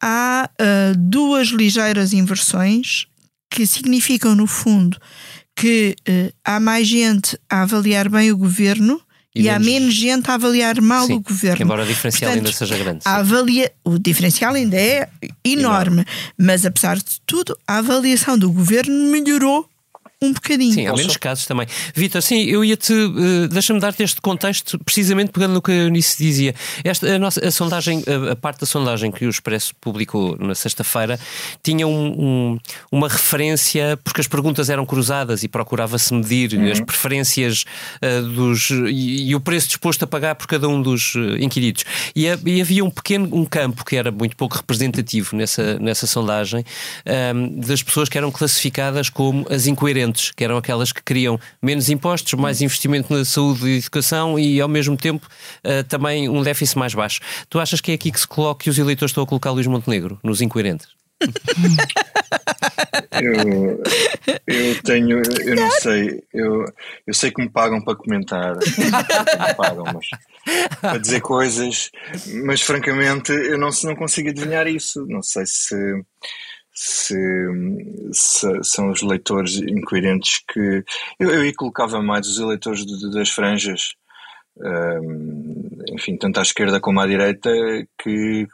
há 0.02 0.48
uh, 0.62 0.98
duas 0.98 1.48
ligeiras 1.48 2.14
inversões 2.14 3.08
que 3.50 3.66
significam, 3.66 4.36
no 4.36 4.46
fundo, 4.46 4.98
que 5.56 5.96
há 6.44 6.60
mais 6.60 6.88
gente 6.88 7.38
a 7.48 7.62
avaliar 7.62 8.10
bem 8.10 8.32
o 8.32 8.38
governo 8.38 9.00
e, 9.36 9.44
e 9.44 9.50
há 9.50 9.58
menos 9.58 9.94
gente 9.94 10.30
a 10.30 10.36
avaliar 10.36 10.80
mal 10.82 11.08
Sim, 11.08 11.14
o 11.14 11.20
governo. 11.20 11.64
Embora 11.64 11.84
o 11.84 11.88
diferencial 11.88 12.32
Portanto, 12.32 12.46
ainda 12.48 12.58
seja 12.58 12.78
grande. 12.78 13.00
Avalia... 13.06 13.72
O 13.84 13.98
diferencial 13.98 14.54
ainda 14.54 14.78
é 14.78 15.10
enorme, 15.44 16.02
enorme, 16.02 16.06
mas 16.38 16.66
apesar 16.66 16.98
de 16.98 17.20
tudo, 17.26 17.58
a 17.68 17.80
avaliação 17.80 18.38
do 18.38 18.52
governo 18.52 19.12
melhorou 19.12 19.68
um 20.24 20.34
bocadinho. 20.34 20.74
Sim, 20.74 20.88
há 20.88 20.94
menos 20.94 21.18
casos 21.18 21.46
também. 21.46 21.68
Vitor, 21.94 22.22
sim, 22.22 22.44
eu 22.44 22.64
ia-te. 22.64 22.94
Uh, 22.94 23.48
Deixa-me 23.48 23.80
dar-te 23.80 24.04
este 24.04 24.22
contexto, 24.22 24.80
precisamente 24.80 25.32
pegando 25.32 25.54
no 25.54 25.62
que 25.62 25.72
a 25.72 25.76
Eunice 25.76 26.18
dizia. 26.18 26.56
Esta, 26.84 27.16
a, 27.16 27.20
nossa, 27.20 27.46
a 27.46 27.52
sondagem, 27.52 28.04
a, 28.08 28.32
a, 28.32 28.36
parte 28.36 28.62
da 28.62 28.66
sondagem 28.66 29.12
que 29.12 29.26
o 29.26 29.30
Expresso 29.30 29.74
publicou 29.80 30.38
na 30.38 30.56
sexta-feira, 30.56 31.20
tinha 31.62 31.88
um, 31.88 32.08
um, 32.08 32.60
uma 32.92 33.08
referência, 33.08 33.98
porque 34.04 34.22
as 34.22 34.28
perguntas 34.28 34.70
eram 34.70 34.86
cruzadas 34.86 35.44
e 35.44 35.48
procurava-se 35.48 36.14
medir 36.14 36.54
uhum. 36.54 36.72
as 36.72 36.80
preferências 36.80 37.66
uh, 38.02 38.22
dos. 38.22 38.70
E, 38.70 39.30
e, 39.30 39.36
o 39.36 39.40
preço 39.40 39.68
disposto 39.68 40.04
a 40.04 40.08
pagar 40.08 40.36
por 40.36 40.48
cada 40.48 40.68
um 40.68 40.82
dos 40.82 41.16
uh, 41.16 41.38
inquiridos. 41.40 41.84
E, 42.16 42.26
e, 42.26 42.62
havia 42.62 42.84
um 42.84 42.90
pequeno 42.90 43.30
um 43.34 43.46
campo 43.46 43.84
que 43.84 43.96
era 43.96 44.12
muito 44.12 44.36
pouco 44.36 44.56
representativo 44.58 45.36
nessa, 45.36 45.80
nessa 45.80 46.06
sondagem, 46.06 46.64
um, 47.36 47.60
das 47.60 47.82
pessoas 47.82 48.10
que 48.10 48.18
eram 48.18 48.32
classificadas 48.32 49.10
como 49.10 49.46
as 49.50 49.68
incoerentes 49.68 50.13
que 50.32 50.44
eram 50.44 50.58
aquelas 50.58 50.92
que 50.92 51.04
queriam 51.04 51.40
menos 51.62 51.90
impostos, 51.90 52.34
mais 52.34 52.62
investimento 52.62 53.14
na 53.14 53.24
saúde 53.26 53.68
e 53.68 53.78
educação 53.78 54.38
e, 54.38 54.60
ao 54.60 54.68
mesmo 54.68 54.98
tempo, 54.98 55.28
uh, 55.64 55.84
também 55.86 56.30
um 56.30 56.42
déficit 56.42 56.78
mais 56.78 56.94
baixo. 56.94 57.20
Tu 57.50 57.60
achas 57.60 57.82
que 57.82 57.92
é 57.92 57.96
aqui 57.96 58.12
que 58.12 58.20
se 58.20 58.28
coloca 58.28 58.64
que 58.64 58.70
os 58.70 58.78
eleitores 58.78 59.12
estão 59.12 59.24
a 59.24 59.28
colocar 59.28 59.52
Luís 59.52 59.68
Montenegro, 59.68 60.20
nos 60.24 60.42
incoerentes? 60.42 60.88
eu, 63.22 63.82
eu 64.48 64.82
tenho, 64.84 65.22
eu 65.46 65.56
não 65.56 65.72
sei, 65.72 66.24
eu, 66.34 66.66
eu 67.08 67.14
sei 67.14 67.32
que 67.32 67.42
me 67.42 67.50
pagam 67.50 67.82
para 67.82 67.96
comentar, 67.96 68.56
me 68.56 69.54
pagam, 69.56 69.86
mas 69.94 70.08
para 70.82 70.98
dizer 70.98 71.22
coisas, 71.22 71.92
mas 72.46 72.62
francamente 72.62 73.32
eu 73.32 73.58
não, 73.58 73.70
não 73.84 73.96
consigo 73.96 74.30
adivinhar 74.30 74.68
isso. 74.68 75.06
Não 75.08 75.22
sei 75.22 75.46
se 75.46 75.76
se, 76.74 77.16
se, 78.12 78.64
são 78.64 78.90
os 78.90 79.02
leitores 79.02 79.58
incoerentes 79.58 80.44
que. 80.48 80.84
Eu, 81.20 81.30
eu 81.30 81.42
aí 81.42 81.54
colocava 81.54 82.02
mais 82.02 82.28
os 82.28 82.40
eleitores 82.40 82.86
de, 82.86 82.98
de, 83.00 83.12
das 83.12 83.30
franjas, 83.30 83.94
um, 84.58 85.70
enfim, 85.92 86.18
tanto 86.18 86.40
à 86.40 86.42
esquerda 86.44 86.80
como 86.80 87.00
à 87.00 87.08
direita, 87.08 87.50
que 88.02 88.48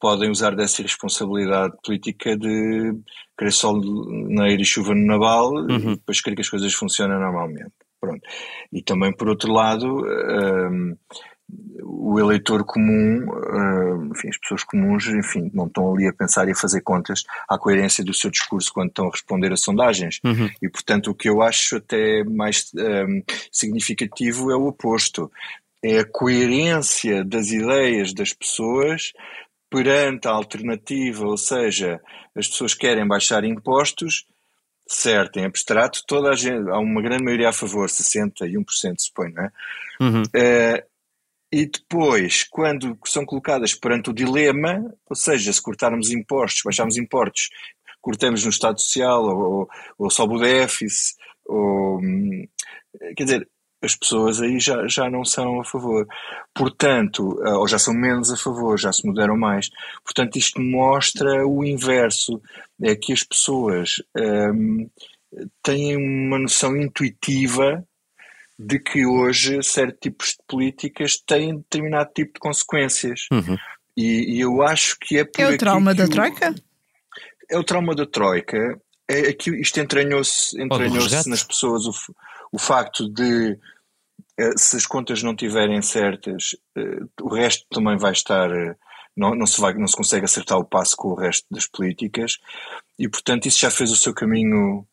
podem 0.00 0.30
usar 0.30 0.56
dessa 0.56 0.80
irresponsabilidade 0.80 1.74
política 1.84 2.36
de 2.36 2.92
querer 3.38 3.52
sol 3.52 3.80
na 4.28 4.48
e 4.48 4.64
chuva 4.64 4.94
no 4.94 5.06
naval 5.06 5.52
uhum. 5.52 5.92
e 5.92 5.96
depois 5.96 6.20
querer 6.20 6.34
que 6.34 6.42
as 6.42 6.48
coisas 6.48 6.74
funcionem 6.74 7.18
normalmente. 7.18 7.72
Pronto. 8.00 8.20
E 8.72 8.82
também, 8.82 9.12
por 9.12 9.28
outro 9.28 9.52
lado, 9.52 10.04
um, 10.04 10.96
o 11.82 12.18
eleitor 12.18 12.64
comum, 12.64 13.26
uh, 13.28 14.12
enfim, 14.12 14.28
as 14.28 14.38
pessoas 14.38 14.64
comuns, 14.64 15.06
enfim, 15.06 15.50
não 15.52 15.66
estão 15.66 15.92
ali 15.92 16.06
a 16.06 16.12
pensar 16.12 16.48
e 16.48 16.52
a 16.52 16.56
fazer 16.56 16.80
contas 16.80 17.24
à 17.48 17.58
coerência 17.58 18.04
do 18.04 18.14
seu 18.14 18.30
discurso 18.30 18.72
quando 18.72 18.88
estão 18.88 19.06
a 19.06 19.10
responder 19.10 19.52
a 19.52 19.56
sondagens. 19.56 20.20
Uhum. 20.24 20.50
E, 20.60 20.68
portanto, 20.68 21.10
o 21.10 21.14
que 21.14 21.28
eu 21.28 21.42
acho 21.42 21.76
até 21.76 22.24
mais 22.24 22.70
um, 22.74 23.18
eh, 23.18 23.24
significativo 23.50 24.50
é 24.50 24.56
o 24.56 24.66
oposto. 24.66 25.30
É 25.82 25.98
a 25.98 26.04
coerência 26.04 27.24
das 27.24 27.50
ideias 27.50 28.12
das 28.12 28.32
pessoas 28.32 29.12
perante 29.68 30.28
a 30.28 30.32
alternativa, 30.32 31.26
ou 31.26 31.36
seja, 31.36 32.00
as 32.36 32.46
pessoas 32.46 32.74
querem 32.74 33.06
baixar 33.06 33.42
impostos, 33.42 34.26
certo, 34.86 35.38
em 35.38 35.46
abstrato, 35.46 36.02
toda 36.06 36.30
a 36.30 36.36
gente, 36.36 36.68
há 36.68 36.78
uma 36.78 37.00
grande 37.00 37.24
maioria 37.24 37.48
a 37.48 37.52
favor, 37.52 37.88
61% 37.88 38.64
suponho, 38.98 39.34
não 39.34 39.44
é? 39.44 39.50
Uhum. 40.00 40.22
Uh, 40.22 40.91
e 41.52 41.66
depois, 41.66 42.44
quando 42.44 42.98
são 43.04 43.26
colocadas 43.26 43.74
perante 43.74 44.08
o 44.08 44.14
dilema, 44.14 44.82
ou 45.08 45.14
seja, 45.14 45.52
se 45.52 45.60
cortarmos 45.60 46.10
impostos, 46.10 46.62
baixarmos 46.64 46.96
impostos, 46.96 47.50
cortamos 48.00 48.44
no 48.44 48.50
Estado 48.50 48.80
Social 48.80 49.22
ou, 49.22 49.68
ou 49.98 50.10
sobe 50.10 50.36
o 50.36 50.40
déficit, 50.40 51.14
ou, 51.44 51.98
hum, 51.98 52.48
quer 53.14 53.24
dizer, 53.24 53.48
as 53.82 53.96
pessoas 53.96 54.40
aí 54.40 54.58
já, 54.58 54.86
já 54.86 55.10
não 55.10 55.24
são 55.24 55.60
a 55.60 55.64
favor. 55.64 56.06
Portanto, 56.54 57.38
ah, 57.44 57.58
ou 57.58 57.68
já 57.68 57.78
são 57.78 57.92
menos 57.92 58.30
a 58.30 58.36
favor, 58.36 58.78
já 58.78 58.92
se 58.92 59.06
mudaram 59.06 59.36
mais. 59.36 59.68
Portanto, 60.04 60.36
isto 60.36 60.60
mostra 60.60 61.46
o 61.46 61.64
inverso, 61.64 62.40
é 62.80 62.96
que 62.96 63.12
as 63.12 63.24
pessoas 63.24 63.96
hum, 64.16 64.88
têm 65.62 65.96
uma 65.96 66.38
noção 66.38 66.76
intuitiva 66.76 67.84
de 68.64 68.78
que 68.78 69.06
hoje 69.06 69.62
certos 69.62 69.98
tipos 70.00 70.28
de 70.28 70.38
políticas 70.48 71.16
têm 71.16 71.56
determinado 71.56 72.10
tipo 72.14 72.34
de 72.34 72.40
consequências. 72.40 73.26
Uhum. 73.32 73.56
E, 73.96 74.36
e, 74.36 74.40
eu 74.40 74.62
acho 74.62 74.96
que 75.00 75.18
é 75.18 75.24
por 75.24 75.40
É 75.40 75.48
o 75.48 75.58
trauma 75.58 75.94
da 75.94 76.08
Troika? 76.08 76.54
É 77.50 77.58
o 77.58 77.64
trauma 77.64 77.94
da 77.94 78.06
Troika, 78.06 78.80
é, 79.08 79.28
aqui, 79.28 79.50
isto 79.60 79.78
entranhou-se 79.78 80.60
entranhou 80.60 81.06
nas 81.26 81.44
pessoas 81.44 81.84
o, 81.84 81.92
o 82.50 82.58
facto 82.58 83.08
de 83.08 83.58
eh, 84.38 84.52
se 84.56 84.76
as 84.76 84.86
contas 84.86 85.22
não 85.22 85.32
estiverem 85.32 85.82
certas, 85.82 86.56
eh, 86.76 87.00
o 87.20 87.28
resto 87.28 87.66
também 87.70 87.96
vai 87.96 88.12
estar. 88.12 88.50
Eh, 88.50 88.74
não, 89.14 89.34
não, 89.34 89.46
se 89.46 89.60
vai, 89.60 89.74
não 89.74 89.86
se 89.86 89.96
consegue 89.96 90.24
acertar 90.24 90.58
o 90.58 90.64
passo 90.64 90.96
com 90.96 91.08
o 91.08 91.14
resto 91.14 91.46
das 91.50 91.66
políticas, 91.66 92.38
e 92.98 93.08
portanto 93.08 93.46
isso 93.46 93.60
já 93.60 93.70
fez 93.70 93.90
o 93.90 93.96
seu 93.96 94.14
caminho 94.14 94.86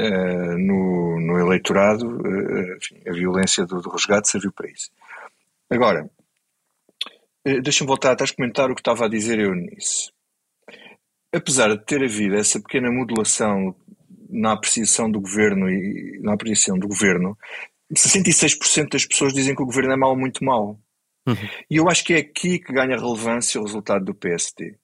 uh, 0.00 0.58
no, 0.58 1.20
no, 1.20 1.38
eleitorado. 1.38 2.06
Uh, 2.06 2.76
enfim, 2.76 3.00
a 3.06 3.12
violência 3.12 3.64
do, 3.66 3.80
do, 3.80 3.90
resgate 3.90 4.28
serviu 4.28 4.52
para 4.52 4.70
isso. 4.70 4.90
Agora, 5.70 6.08
uh, 7.48 7.62
deixa-me 7.62 7.88
voltar 7.88 8.12
atrás 8.12 8.30
comentar 8.30 8.70
o 8.70 8.74
que 8.74 8.80
estava 8.80 9.06
a 9.06 9.08
dizer 9.08 9.38
eu 9.38 9.54
nisso. 9.54 10.12
Apesar 11.34 11.68
de 11.68 11.84
ter 11.84 12.02
havido 12.02 12.36
essa 12.36 12.60
pequena 12.60 12.90
modulação 12.90 13.74
na 14.28 14.52
apreciação 14.52 15.10
do 15.10 15.20
governo 15.20 15.68
e 15.68 16.20
na 16.22 16.34
apreciação 16.34 16.78
do 16.78 16.88
governo, 16.88 17.36
66% 17.92 18.90
das 18.90 19.06
pessoas 19.06 19.32
dizem 19.32 19.54
que 19.54 19.62
o 19.62 19.66
governo 19.66 19.92
é 19.92 19.96
mau, 19.96 20.16
muito 20.16 20.44
mau. 20.44 20.78
Uhum. 21.26 21.48
E 21.70 21.76
eu 21.76 21.88
acho 21.88 22.04
que 22.04 22.14
é 22.14 22.18
aqui 22.18 22.58
que 22.58 22.72
ganha 22.72 22.96
relevância 22.96 23.60
o 23.60 23.64
resultado 23.64 24.04
do 24.04 24.14
PSD. 24.14 24.76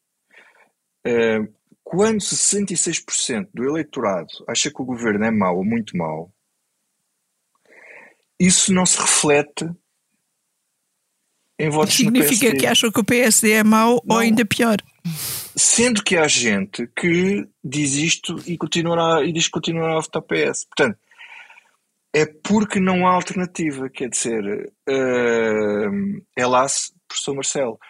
Uh, 1.07 1.60
quando 1.91 2.21
66% 2.21 3.49
do 3.53 3.65
eleitorado 3.65 4.29
acha 4.47 4.71
que 4.71 4.81
o 4.81 4.85
governo 4.85 5.25
é 5.25 5.31
mau 5.33 5.57
ou 5.57 5.65
muito 5.65 5.97
mau, 5.97 6.33
isso 8.39 8.73
não 8.73 8.87
se 8.87 9.01
reflete 9.01 9.69
em 11.59 11.69
votos 11.69 11.95
Significa 11.95 12.57
que 12.57 12.65
acham 12.65 12.93
que 12.93 13.01
o 13.01 13.05
PSD 13.05 13.51
é 13.51 13.65
mau 13.65 14.01
não. 14.05 14.15
ou 14.15 14.23
ainda 14.23 14.47
pior. 14.47 14.77
Sendo 15.57 16.05
que 16.05 16.17
há 16.17 16.29
gente 16.29 16.87
que 16.95 17.49
diz 17.63 17.95
isto 17.97 18.37
e, 18.47 18.57
continua 18.57 19.25
e 19.25 19.33
diz 19.33 19.47
que 19.47 19.51
continuará 19.51 19.97
a 19.97 20.01
votar 20.01 20.23
PS. 20.23 20.67
Portanto, 20.67 20.97
é 22.15 22.25
porque 22.25 22.79
não 22.79 23.05
há 23.05 23.15
alternativa. 23.15 23.91
Quer 23.91 24.11
dizer, 24.11 24.73
uh, 24.89 26.25
é 26.37 26.47
lá, 26.47 26.67
professor 27.09 27.35
Marcelo. 27.35 27.81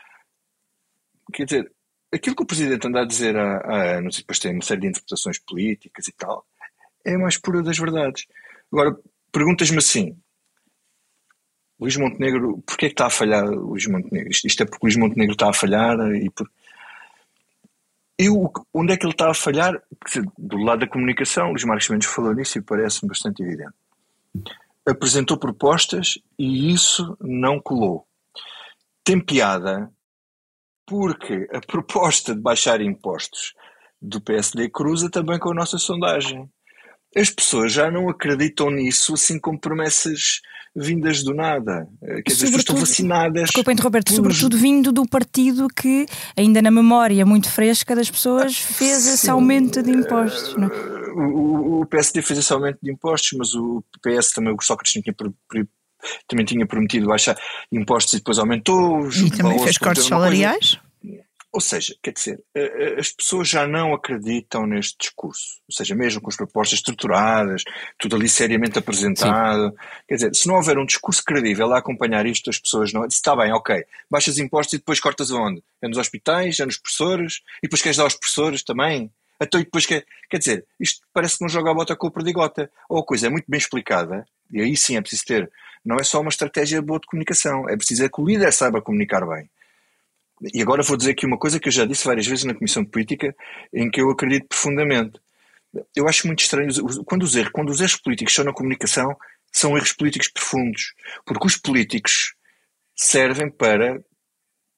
Quer 1.34 1.44
dizer, 1.44 1.72
aquilo 2.12 2.36
que 2.36 2.42
o 2.42 2.46
Presidente 2.46 2.86
anda 2.86 3.02
a 3.02 3.06
dizer 3.06 3.36
há, 3.36 3.58
há, 3.58 3.82
anos, 3.98 4.16
e 4.16 4.20
depois 4.20 4.38
tem 4.38 4.52
uma 4.52 4.62
série 4.62 4.82
de 4.82 4.88
interpretações 4.88 5.38
políticas 5.38 6.08
e 6.08 6.12
tal, 6.12 6.46
é 7.04 7.14
a 7.14 7.18
mais 7.18 7.36
pura 7.36 7.62
das 7.62 7.78
verdades. 7.78 8.26
Agora, 8.72 8.96
perguntas-me 9.32 9.78
assim. 9.78 10.16
Luís 11.78 11.96
Montenegro, 11.96 12.62
porquê 12.66 12.86
é 12.86 12.88
que 12.88 12.92
está 12.92 13.06
a 13.06 13.10
falhar 13.10 13.46
Luís 13.48 13.86
Montenegro? 13.86 14.30
Isto, 14.30 14.46
isto 14.46 14.62
é 14.62 14.66
porque 14.66 14.84
Luís 14.84 14.96
Montenegro 14.96 15.32
está 15.32 15.48
a 15.48 15.54
falhar 15.54 15.98
e 16.14 16.28
por... 16.30 16.50
Eu, 18.18 18.52
onde 18.74 18.92
é 18.92 18.98
que 18.98 19.06
ele 19.06 19.14
está 19.14 19.30
a 19.30 19.34
falhar? 19.34 19.82
Do 20.36 20.58
lado 20.58 20.80
da 20.80 20.86
comunicação, 20.86 21.50
Luís 21.50 21.64
Marcos 21.64 21.88
Mendes 21.88 22.08
falou 22.08 22.34
nisso 22.34 22.58
e 22.58 22.62
parece-me 22.62 23.08
bastante 23.08 23.42
evidente 23.42 23.72
apresentou 24.90 25.38
propostas 25.38 26.18
e 26.38 26.72
isso 26.72 27.16
não 27.20 27.60
colou. 27.60 28.06
Tem 29.04 29.20
piada 29.20 29.90
porque 30.90 31.46
a 31.52 31.60
proposta 31.60 32.34
de 32.34 32.40
baixar 32.40 32.80
impostos 32.80 33.54
do 34.02 34.20
PSD 34.20 34.68
cruza 34.70 35.08
também 35.08 35.38
com 35.38 35.52
a 35.52 35.54
nossa 35.54 35.78
sondagem. 35.78 36.50
As 37.16 37.30
pessoas 37.30 37.72
já 37.72 37.88
não 37.92 38.08
acreditam 38.08 38.72
nisso, 38.72 39.14
assim 39.14 39.38
como 39.38 39.60
promessas 39.60 40.40
vindas 40.74 41.22
do 41.22 41.32
nada. 41.32 41.86
Eh, 42.02 42.22
quer 42.22 42.32
dizer, 42.32 42.58
estão 42.58 42.74
vacinadas. 42.74 43.44
Desculpa 43.44 43.72
interromper 43.72 44.02
por... 44.02 44.12
sobretudo 44.12 44.58
vindo 44.58 44.90
do 44.90 45.06
partido 45.06 45.68
que, 45.68 46.06
ainda 46.36 46.60
na 46.60 46.72
memória 46.72 47.24
muito 47.24 47.48
fresca 47.48 47.94
das 47.94 48.10
pessoas, 48.10 48.58
fez 48.58 49.06
esse 49.06 49.30
aumento 49.30 49.84
de 49.84 49.92
impostos. 49.92 50.56
Não? 50.56 50.66
É? 50.66 51.10
O, 51.12 51.82
o, 51.82 51.86
PSD 51.86 52.20
fez 52.20 52.40
esse 52.40 52.52
aumento 52.52 52.78
de 52.82 52.90
impostos, 52.90 53.30
mas 53.38 53.54
o 53.54 53.84
PS 54.02 54.32
também, 54.32 54.52
o 54.52 54.60
Sócrates 54.60 54.92
tinha 54.92 55.14
também 56.26 56.44
tinha 56.44 56.66
prometido 56.66 57.06
baixar 57.06 57.36
impostos 57.70 58.14
e 58.14 58.16
depois 58.18 58.38
aumentou. 58.38 59.08
E 59.10 59.30
também 59.30 59.58
fez 59.58 59.78
cortes 59.78 60.06
salariais? 60.06 60.78
Ou 61.52 61.60
seja, 61.60 61.96
quer 62.00 62.12
dizer, 62.12 62.40
as 62.96 63.08
pessoas 63.10 63.48
já 63.48 63.66
não 63.66 63.92
acreditam 63.92 64.68
neste 64.68 64.96
discurso. 64.98 65.58
Ou 65.68 65.74
seja, 65.74 65.96
mesmo 65.96 66.20
com 66.20 66.30
as 66.30 66.36
propostas 66.36 66.78
estruturadas, 66.78 67.64
tudo 67.98 68.14
ali 68.14 68.28
seriamente 68.28 68.78
apresentado. 68.78 69.70
Sim. 69.70 69.76
Quer 70.08 70.14
dizer, 70.14 70.34
se 70.36 70.46
não 70.46 70.54
houver 70.54 70.78
um 70.78 70.86
discurso 70.86 71.24
credível 71.24 71.72
a 71.72 71.78
acompanhar 71.78 72.24
isto, 72.24 72.50
as 72.50 72.58
pessoas 72.60 72.92
não. 72.92 73.04
Está 73.04 73.34
bem, 73.34 73.52
ok, 73.52 73.84
baixas 74.08 74.38
impostos 74.38 74.74
e 74.74 74.78
depois 74.78 75.00
cortas 75.00 75.32
onde? 75.32 75.60
É 75.82 75.88
nos 75.88 75.98
hospitais, 75.98 76.60
é 76.60 76.66
nos 76.66 76.76
professores, 76.76 77.40
e 77.58 77.62
depois 77.62 77.82
queres 77.82 77.96
dar 77.96 78.04
aos 78.04 78.14
professores 78.14 78.62
também? 78.62 79.10
Então, 79.40 79.60
e 79.60 79.64
depois 79.64 79.86
quer. 79.86 80.04
Quer 80.28 80.38
dizer, 80.38 80.66
isto 80.78 81.00
parece 81.12 81.38
que 81.38 81.42
não 81.42 81.48
joga 81.48 81.70
a 81.70 81.74
bota 81.74 81.96
com 81.96 82.06
o 82.08 82.10
perdigota. 82.10 82.70
Ou 82.88 83.00
a 83.00 83.04
coisa 83.04 83.26
é 83.26 83.30
muito 83.30 83.46
bem 83.48 83.58
explicada, 83.58 84.24
e 84.50 84.60
aí 84.60 84.76
sim 84.76 84.96
é 84.96 85.00
preciso 85.00 85.24
ter. 85.24 85.50
Não 85.84 85.96
é 85.96 86.04
só 86.04 86.20
uma 86.20 86.28
estratégia 86.28 86.82
boa 86.82 87.00
de 87.00 87.06
comunicação, 87.06 87.68
é 87.68 87.76
preciso 87.76 88.04
é 88.04 88.08
que 88.08 88.20
o 88.20 88.24
líder 88.24 88.52
saiba 88.52 88.82
comunicar 88.82 89.26
bem 89.26 89.48
e 90.54 90.62
agora 90.62 90.82
vou 90.82 90.96
dizer 90.96 91.10
aqui 91.10 91.26
uma 91.26 91.38
coisa 91.38 91.60
que 91.60 91.68
eu 91.68 91.72
já 91.72 91.84
disse 91.84 92.04
várias 92.04 92.26
vezes 92.26 92.44
na 92.44 92.54
Comissão 92.54 92.82
de 92.82 92.88
Política, 92.88 93.34
em 93.72 93.90
que 93.90 94.00
eu 94.00 94.10
acredito 94.10 94.48
profundamente. 94.48 95.20
Eu 95.94 96.08
acho 96.08 96.26
muito 96.26 96.40
estranho 96.40 96.68
quando 97.04 97.22
os 97.22 97.36
erros, 97.36 97.52
quando 97.52 97.68
os 97.68 97.80
erros 97.80 97.96
políticos 97.96 98.34
são 98.34 98.44
na 98.44 98.52
comunicação, 98.52 99.14
são 99.52 99.76
erros 99.76 99.92
políticos 99.92 100.28
profundos, 100.28 100.94
porque 101.24 101.46
os 101.46 101.56
políticos 101.56 102.34
servem 102.96 103.50
para 103.50 104.02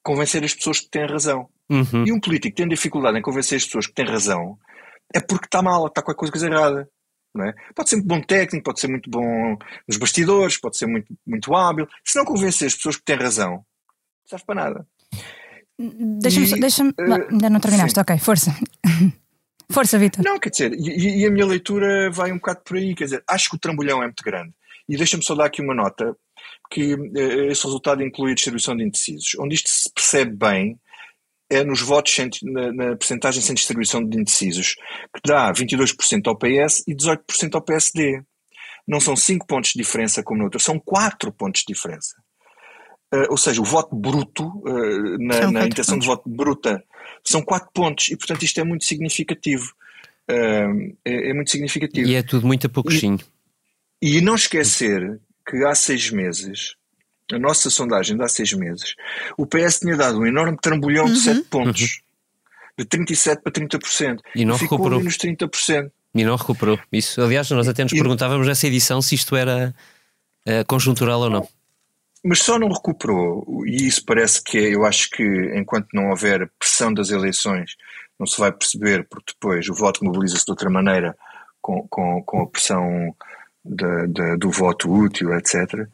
convencer 0.03 0.43
as 0.43 0.53
pessoas 0.53 0.81
que 0.81 0.89
têm 0.89 1.07
razão. 1.07 1.49
Uhum. 1.69 2.05
E 2.05 2.11
um 2.11 2.19
político 2.19 2.55
que 2.55 2.61
tem 2.61 2.67
dificuldade 2.67 3.17
em 3.17 3.21
convencer 3.21 3.57
as 3.57 3.65
pessoas 3.65 3.87
que 3.87 3.93
têm 3.93 4.05
razão 4.05 4.57
é 5.13 5.19
porque 5.19 5.45
está 5.45 5.61
mal, 5.61 5.87
está 5.87 6.01
com 6.01 6.11
a 6.11 6.15
coisa 6.15 6.47
errada. 6.47 6.87
Não 7.33 7.45
é? 7.45 7.53
Pode 7.75 7.89
ser 7.89 7.95
muito 7.95 8.07
bom 8.07 8.21
técnico, 8.21 8.63
pode 8.63 8.79
ser 8.79 8.87
muito 8.87 9.09
bom 9.09 9.57
nos 9.87 9.97
bastidores, 9.97 10.59
pode 10.59 10.77
ser 10.77 10.85
muito, 10.85 11.07
muito 11.25 11.55
hábil. 11.55 11.87
Se 12.05 12.17
não 12.17 12.25
convencer 12.25 12.67
as 12.67 12.75
pessoas 12.75 12.95
que 12.95 13.03
têm 13.03 13.15
razão, 13.15 13.53
não 13.53 13.65
serve 14.27 14.45
para 14.45 14.55
nada. 14.55 14.87
Deixa-me. 15.79 16.59
Deixa 16.59 16.83
uh, 16.83 17.31
ainda 17.31 17.49
não 17.49 17.59
terminaste, 17.59 17.95
sim. 17.95 18.01
ok, 18.01 18.17
força. 18.19 18.55
força, 19.71 19.97
Vitor. 19.97 20.23
Não, 20.23 20.39
quer 20.39 20.51
dizer, 20.51 20.73
e, 20.73 21.21
e, 21.21 21.25
a 21.25 21.31
minha 21.31 21.45
leitura 21.45 22.11
vai 22.11 22.31
um 22.31 22.35
bocado 22.35 22.61
por 22.63 22.77
aí, 22.77 22.93
quer 22.93 23.05
dizer, 23.05 23.23
acho 23.27 23.49
que 23.49 23.55
o 23.55 23.59
trambolhão 23.59 24.01
é 24.01 24.05
muito 24.05 24.23
grande. 24.23 24.53
E 24.87 24.95
deixa-me 24.95 25.23
só 25.23 25.33
dar 25.33 25.45
aqui 25.45 25.61
uma 25.61 25.73
nota, 25.73 26.15
que 26.69 26.93
uh, 26.93 27.49
esse 27.49 27.63
resultado 27.63 28.03
inclui 28.03 28.31
a 28.31 28.35
distribuição 28.35 28.75
de 28.75 28.83
indecisos. 28.83 29.35
Onde 29.39 29.55
isto 29.55 29.69
se 29.69 29.91
percebe 29.91 30.35
bem 30.35 30.79
é 31.53 31.63
nos 31.63 31.81
votos 31.81 32.13
sem, 32.13 32.29
na, 32.43 32.71
na 32.71 32.95
percentagem 32.95 33.41
sem 33.41 33.55
distribuição 33.55 34.03
de 34.03 34.19
indecisos, 34.19 34.75
que 35.13 35.21
dá 35.25 35.51
22% 35.53 36.27
ao 36.27 36.37
PS 36.37 36.83
e 36.87 36.95
18% 36.95 37.55
ao 37.55 37.61
PSD. 37.61 38.21
Não 38.87 38.99
são 38.99 39.15
5 39.15 39.47
pontos 39.47 39.71
de 39.71 39.79
diferença 39.79 40.21
como 40.23 40.39
no 40.39 40.45
outro, 40.45 40.59
são 40.59 40.79
4 40.79 41.31
pontos 41.31 41.61
de 41.61 41.73
diferença. 41.73 42.15
Uh, 43.13 43.29
ou 43.29 43.37
seja, 43.37 43.61
o 43.61 43.63
voto 43.63 43.95
bruto, 43.95 44.43
uh, 44.43 45.17
na, 45.19 45.51
na 45.51 45.65
intenção 45.67 45.99
de 45.99 46.07
voto 46.07 46.27
bruta, 46.27 46.83
são 47.23 47.41
quatro 47.41 47.69
pontos 47.71 48.09
e, 48.09 48.17
portanto, 48.17 48.43
isto 48.43 48.59
é 48.59 48.63
muito 48.63 48.85
significativo. 48.85 49.71
Uh, 50.29 50.95
é, 51.05 51.29
é, 51.29 51.33
muito 51.33 51.51
significativo. 51.51 52.09
E 52.09 52.15
é 52.15 52.23
tudo 52.23 52.47
muito 52.47 52.67
a 52.67 52.69
pouquinho. 52.69 53.19
E, 54.01 54.17
e 54.17 54.21
não 54.21 54.35
esquecer 54.35 55.19
que 55.47 55.63
há 55.65 55.75
seis 55.75 56.09
meses, 56.09 56.75
a 57.31 57.39
nossa 57.39 57.69
sondagem 57.69 58.17
de 58.17 58.23
há 58.23 58.27
seis 58.27 58.53
meses, 58.53 58.95
o 59.37 59.45
PS 59.45 59.79
tinha 59.79 59.95
dado 59.95 60.19
um 60.19 60.25
enorme 60.25 60.57
trambolhão 60.61 61.05
uhum. 61.05 61.13
de 61.13 61.19
sete 61.19 61.43
pontos. 61.43 61.81
Uhum. 61.81 62.03
De 62.75 62.85
37% 62.85 63.41
para 63.43 63.51
30%. 63.51 64.19
E 64.35 64.45
não 64.45 64.57
Ficou 64.57 64.79
recuperou. 64.79 65.03
nos 65.03 65.15
30%. 65.15 65.91
E 66.15 66.25
não 66.25 66.35
recuperou. 66.35 66.79
Isso, 66.91 67.21
aliás, 67.21 67.49
nós 67.51 67.67
até 67.67 67.83
nos 67.83 67.93
e, 67.93 67.97
perguntávamos 67.97 68.47
nessa 68.47 68.65
edição 68.65 68.99
se 68.99 69.13
isto 69.13 69.35
era 69.35 69.73
uh, 70.47 70.65
conjuntural 70.65 71.21
ou 71.21 71.29
não 71.29 71.47
mas 72.23 72.39
só 72.39 72.57
não 72.57 72.69
recuperou, 72.69 73.45
e 73.65 73.85
isso 73.85 74.03
parece 74.05 74.41
que 74.41 74.57
é, 74.57 74.73
eu 74.73 74.85
acho 74.85 75.09
que 75.09 75.23
enquanto 75.55 75.89
não 75.93 76.09
houver 76.09 76.49
pressão 76.57 76.93
das 76.93 77.09
eleições, 77.09 77.75
não 78.17 78.25
se 78.25 78.39
vai 78.39 78.51
perceber, 78.51 79.05
porque 79.09 79.33
depois 79.33 79.67
o 79.67 79.73
voto 79.73 80.05
mobiliza-se 80.05 80.45
de 80.45 80.51
outra 80.51 80.69
maneira 80.69 81.15
com, 81.61 81.85
com, 81.89 82.23
com 82.23 82.41
a 82.43 82.47
pressão 82.47 83.13
de, 83.65 84.07
de, 84.07 84.37
do 84.37 84.49
voto 84.49 84.89
útil, 84.89 85.33
etc. 85.33 85.85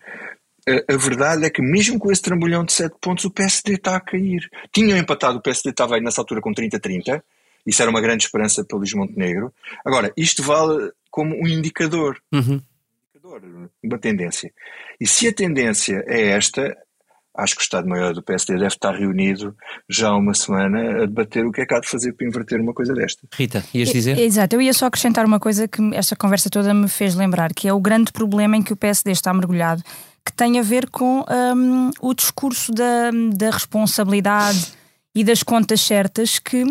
A, 0.69 0.93
a, 0.93 0.97
verdade 0.97 1.45
é 1.45 1.49
que, 1.49 1.61
mesmo 1.61 1.97
com 1.97 2.11
esse 2.11 2.21
trambolhão 2.21 2.63
de 2.63 2.73
7 2.73 2.95
pontos, 3.01 3.25
o 3.25 3.31
PSD 3.31 3.73
está 3.73 3.95
a 3.95 3.99
cair. 3.99 4.49
Tinham 4.71 4.97
empatado, 4.97 5.37
o 5.37 5.41
PSD 5.41 5.71
estava 5.71 5.95
aí 5.95 6.01
nessa 6.01 6.21
altura 6.21 6.41
com 6.41 6.53
30-30, 6.53 7.21
isso 7.65 7.81
era 7.81 7.91
uma 7.91 8.01
grande 8.01 8.23
esperança 8.23 8.63
para 8.63 8.77
Luís 8.77 8.93
Montenegro. 8.93 9.53
Agora, 9.85 10.11
isto 10.15 10.43
vale 10.43 10.91
como 11.09 11.35
um 11.35 11.47
indicador. 11.47 12.21
Uhum 12.31 12.61
uma 13.83 13.97
tendência. 13.99 14.51
E 14.99 15.07
se 15.07 15.27
a 15.27 15.33
tendência 15.33 16.03
é 16.07 16.29
esta, 16.29 16.75
acho 17.35 17.55
que 17.55 17.61
o 17.61 17.63
Estado-Maior 17.63 18.13
do 18.13 18.23
PSD 18.23 18.53
deve 18.53 18.67
estar 18.67 18.91
reunido 18.91 19.55
já 19.87 20.09
há 20.09 20.17
uma 20.17 20.33
semana 20.33 21.03
a 21.03 21.05
debater 21.05 21.45
o 21.45 21.51
que 21.51 21.61
é 21.61 21.65
que 21.65 21.73
há 21.73 21.79
de 21.79 21.87
fazer 21.87 22.13
para 22.13 22.27
inverter 22.27 22.59
uma 22.59 22.73
coisa 22.73 22.93
desta. 22.93 23.27
Rita, 23.33 23.63
ias 23.73 23.89
dizer? 23.89 24.17
Exato, 24.17 24.55
eu 24.55 24.61
ia 24.61 24.73
só 24.73 24.87
acrescentar 24.87 25.25
uma 25.25 25.39
coisa 25.39 25.67
que 25.67 25.81
esta 25.93 26.15
conversa 26.15 26.49
toda 26.49 26.73
me 26.73 26.87
fez 26.87 27.15
lembrar, 27.15 27.53
que 27.53 27.67
é 27.67 27.73
o 27.73 27.79
grande 27.79 28.11
problema 28.11 28.57
em 28.57 28.63
que 28.63 28.73
o 28.73 28.77
PSD 28.77 29.11
está 29.11 29.33
mergulhado, 29.33 29.83
que 30.29 30.33
tem 30.33 30.59
a 30.59 30.61
ver 30.61 30.87
com 30.89 31.25
um, 31.55 31.89
o 31.99 32.13
discurso 32.13 32.71
da, 32.71 33.09
da 33.33 33.49
responsabilidade 33.49 34.73
e 35.15 35.23
das 35.23 35.41
contas 35.41 35.81
certas 35.81 36.37
que 36.37 36.63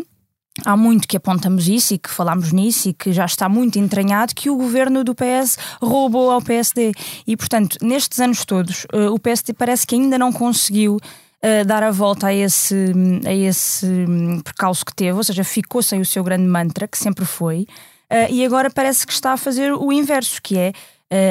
há 0.65 0.77
muito 0.77 1.09
que 1.09 1.17
apontamos 1.17 1.67
isso 1.67 1.95
e 1.95 1.99
que 1.99 2.09
falámos 2.09 2.53
nisso 2.53 2.89
e 2.89 2.93
que 2.93 3.13
já 3.13 3.25
está 3.25 3.49
muito 3.49 3.77
entranhado 3.79 4.35
que 4.35 4.49
o 4.49 4.57
governo 4.57 5.03
do 5.03 5.13
PS 5.13 5.59
roubou 5.83 6.31
ao 6.31 6.41
PSD. 6.41 6.93
E, 7.27 7.37
portanto, 7.37 7.77
nestes 7.83 8.21
anos 8.21 8.45
todos, 8.45 8.85
uh, 8.95 9.13
o 9.13 9.19
PSD 9.19 9.53
parece 9.53 9.87
que 9.87 9.97
ainda 9.97 10.17
não 10.17 10.33
conseguiu 10.33 10.97
uh, 10.97 11.65
dar 11.67 11.83
a 11.83 11.91
volta 11.91 12.29
a 12.29 12.35
esse, 12.35 12.93
a 13.27 13.35
esse 13.35 13.87
um, 13.87 14.41
percalço 14.41 14.85
que 14.85 14.95
teve, 14.95 15.17
ou 15.17 15.25
seja, 15.25 15.43
ficou 15.43 15.83
sem 15.83 16.01
o 16.01 16.07
seu 16.07 16.23
grande 16.23 16.47
mantra, 16.47 16.87
que 16.87 16.97
sempre 16.97 17.25
foi, 17.25 17.67
uh, 18.11 18.31
e 18.31 18.45
agora 18.45 18.71
parece 18.71 19.05
que 19.05 19.13
está 19.13 19.33
a 19.33 19.37
fazer 19.37 19.73
o 19.73 19.93
inverso, 19.93 20.41
que 20.41 20.57
é. 20.57 20.73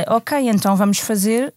Ok, 0.08 0.50
então 0.50 0.76
vamos 0.76 1.00
fazer 1.00 1.54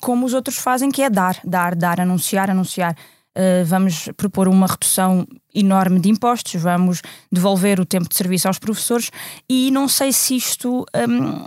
como 0.00 0.24
os 0.24 0.32
outros 0.32 0.56
fazem, 0.56 0.90
que 0.90 1.02
é 1.02 1.10
dar, 1.10 1.38
dar, 1.44 1.74
dar, 1.74 2.00
anunciar, 2.00 2.50
anunciar. 2.50 2.96
Uh, 3.34 3.64
vamos 3.64 4.10
propor 4.14 4.46
uma 4.46 4.66
redução 4.66 5.26
enorme 5.54 5.98
de 5.98 6.10
impostos, 6.10 6.60
vamos 6.60 7.00
devolver 7.32 7.80
o 7.80 7.86
tempo 7.86 8.06
de 8.06 8.14
serviço 8.14 8.46
aos 8.46 8.58
professores 8.58 9.10
e 9.48 9.70
não 9.70 9.88
sei 9.88 10.12
se 10.12 10.36
isto. 10.36 10.84
Um, 10.94 11.46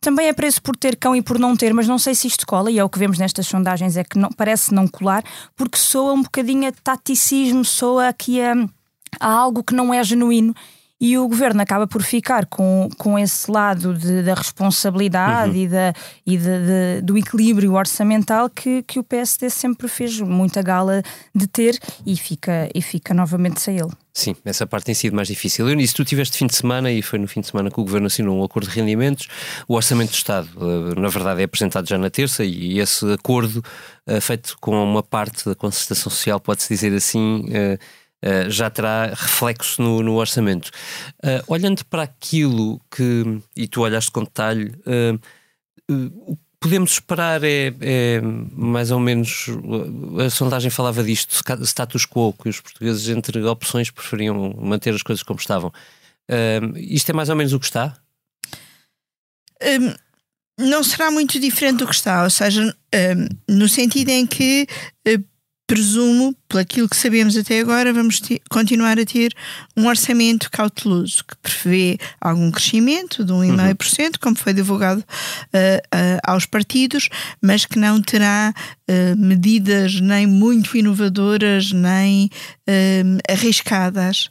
também 0.00 0.28
é 0.28 0.32
preço 0.32 0.62
por 0.62 0.76
ter 0.76 0.96
cão 0.96 1.16
e 1.16 1.20
por 1.20 1.38
não 1.38 1.56
ter, 1.56 1.74
mas 1.74 1.88
não 1.88 1.98
sei 1.98 2.14
se 2.14 2.26
isto 2.26 2.46
cola, 2.46 2.70
e 2.70 2.78
é 2.78 2.84
o 2.84 2.88
que 2.88 2.98
vemos 2.98 3.18
nestas 3.18 3.46
sondagens, 3.46 3.96
é 3.96 4.04
que 4.04 4.16
não, 4.18 4.30
parece 4.30 4.72
não 4.72 4.86
colar, 4.86 5.22
porque 5.56 5.76
soa 5.76 6.12
um 6.12 6.22
bocadinho 6.22 6.68
a 6.68 6.72
taticismo, 6.72 7.64
soa 7.64 8.08
aqui 8.08 8.40
a, 8.40 8.54
a 9.18 9.28
algo 9.28 9.64
que 9.64 9.74
não 9.74 9.92
é 9.92 10.02
genuíno 10.04 10.54
e 11.00 11.18
o 11.18 11.28
governo 11.28 11.60
acaba 11.60 11.86
por 11.86 12.02
ficar 12.02 12.46
com, 12.46 12.88
com 12.96 13.18
esse 13.18 13.50
lado 13.50 13.94
de, 13.94 14.22
da 14.22 14.34
responsabilidade 14.34 15.50
uhum. 15.50 15.64
e, 15.64 15.68
da, 15.68 15.92
e 16.24 16.36
de, 16.36 16.44
de, 16.44 17.02
do 17.02 17.18
equilíbrio 17.18 17.74
orçamental 17.74 18.48
que, 18.48 18.82
que 18.82 18.98
o 18.98 19.04
PSD 19.04 19.50
sempre 19.50 19.88
fez 19.88 20.18
muita 20.20 20.62
gala 20.62 21.02
de 21.34 21.46
ter 21.46 21.78
e 22.06 22.16
fica, 22.16 22.68
e 22.74 22.80
fica 22.80 23.12
novamente 23.12 23.60
sem 23.60 23.78
ele. 23.78 23.92
Sim, 24.16 24.34
essa 24.46 24.66
parte 24.66 24.86
tem 24.86 24.94
sido 24.94 25.14
mais 25.14 25.28
difícil. 25.28 25.68
Eu, 25.68 25.86
se 25.86 25.92
tu 25.92 26.02
tiveste 26.02 26.38
fim 26.38 26.46
de 26.46 26.54
semana 26.54 26.90
e 26.90 27.02
foi 27.02 27.18
no 27.18 27.28
fim 27.28 27.42
de 27.42 27.48
semana 27.48 27.70
que 27.70 27.78
o 27.78 27.84
Governo 27.84 28.06
assinou 28.06 28.40
um 28.40 28.42
acordo 28.42 28.66
de 28.66 28.74
rendimentos, 28.74 29.28
o 29.68 29.74
Orçamento 29.74 30.12
do 30.12 30.14
Estado, 30.14 30.48
eh, 30.56 30.98
na 30.98 31.08
verdade, 31.08 31.42
é 31.42 31.44
apresentado 31.44 31.86
já 31.86 31.98
na 31.98 32.08
terça 32.08 32.42
e 32.42 32.78
esse 32.78 33.12
acordo, 33.12 33.62
eh, 34.06 34.18
feito 34.18 34.56
com 34.58 34.82
uma 34.82 35.02
parte 35.02 35.46
da 35.46 35.54
concertação 35.54 36.10
social, 36.10 36.40
pode-se 36.40 36.72
dizer 36.72 36.94
assim, 36.94 37.44
eh, 37.52 37.78
Uh, 38.26 38.50
já 38.50 38.68
terá 38.68 39.06
reflexo 39.06 39.80
no, 39.80 40.02
no 40.02 40.16
orçamento. 40.16 40.70
Uh, 41.22 41.44
olhando 41.46 41.84
para 41.84 42.02
aquilo 42.02 42.80
que, 42.90 43.40
e 43.54 43.68
tu 43.68 43.82
olhaste 43.82 44.10
com 44.10 44.24
detalhe, 44.24 44.72
uh, 44.86 45.20
o 45.88 46.34
que 46.34 46.42
podemos 46.58 46.92
esperar 46.92 47.44
é, 47.44 47.72
é, 47.80 48.20
mais 48.20 48.90
ou 48.90 48.98
menos, 48.98 49.46
a 50.24 50.28
sondagem 50.30 50.70
falava 50.70 51.04
disto, 51.04 51.40
status 51.64 52.04
quo, 52.06 52.32
que 52.32 52.48
os 52.48 52.60
portugueses 52.60 53.08
entre 53.08 53.40
opções 53.44 53.90
preferiam 53.90 54.52
manter 54.58 54.92
as 54.92 55.02
coisas 55.02 55.22
como 55.22 55.38
estavam. 55.38 55.72
isto 56.74 57.10
é 57.10 57.12
mais 57.12 57.28
ou 57.28 57.36
menos 57.36 57.52
o 57.52 57.60
que 57.60 57.66
está? 57.66 57.96
Um 59.62 59.94
não 60.58 60.82
será 60.82 61.10
muito 61.10 61.38
diferente 61.38 61.78
do 61.78 61.86
que 61.86 61.94
está, 61.94 62.24
ou 62.24 62.30
seja, 62.30 62.74
um, 62.94 63.54
no 63.54 63.68
sentido 63.68 64.08
em 64.08 64.26
que 64.26 64.66
presumo, 65.66 66.34
por 66.48 66.60
aquilo 66.60 66.88
que 66.88 66.96
sabemos 66.96 67.36
até 67.36 67.58
agora, 67.58 67.92
vamos 67.92 68.20
ter, 68.20 68.40
continuar 68.48 68.98
a 69.00 69.04
ter 69.04 69.34
um 69.76 69.86
orçamento 69.86 70.48
cauteloso 70.50 71.24
que 71.24 71.36
prevê 71.42 71.98
algum 72.20 72.50
crescimento 72.52 73.24
de 73.24 73.32
1,5%, 73.32 74.04
uhum. 74.04 74.10
como 74.20 74.36
foi 74.36 74.52
divulgado 74.52 75.00
uh, 75.00 75.04
uh, 75.04 76.20
aos 76.24 76.46
partidos, 76.46 77.08
mas 77.42 77.66
que 77.66 77.78
não 77.78 78.00
terá 78.00 78.54
uh, 78.88 79.16
medidas 79.16 80.00
nem 80.00 80.26
muito 80.26 80.76
inovadoras 80.76 81.72
nem 81.72 82.30
arriscadas. 83.28 84.30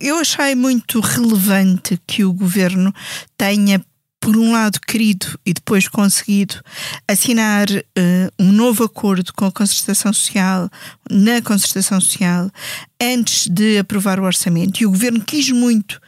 eu 0.00 0.18
achei 0.18 0.54
muito 0.54 1.00
relevante 1.00 2.00
que 2.06 2.24
o 2.24 2.32
governo 2.32 2.94
tenha 3.36 3.84
por 4.20 4.36
um 4.36 4.52
lado, 4.52 4.78
querido 4.86 5.26
e 5.46 5.54
depois 5.54 5.88
conseguido 5.88 6.62
assinar 7.08 7.68
uh, 7.70 8.32
um 8.38 8.52
novo 8.52 8.84
acordo 8.84 9.32
com 9.32 9.46
a 9.46 9.52
concertação 9.52 10.12
social, 10.12 10.68
na 11.10 11.40
concertação 11.40 11.98
social, 12.00 12.50
antes 13.00 13.48
de 13.48 13.78
aprovar 13.78 14.20
o 14.20 14.24
orçamento. 14.24 14.80
E 14.80 14.86
o 14.86 14.90
governo 14.90 15.22
quis 15.22 15.50
muito 15.50 15.98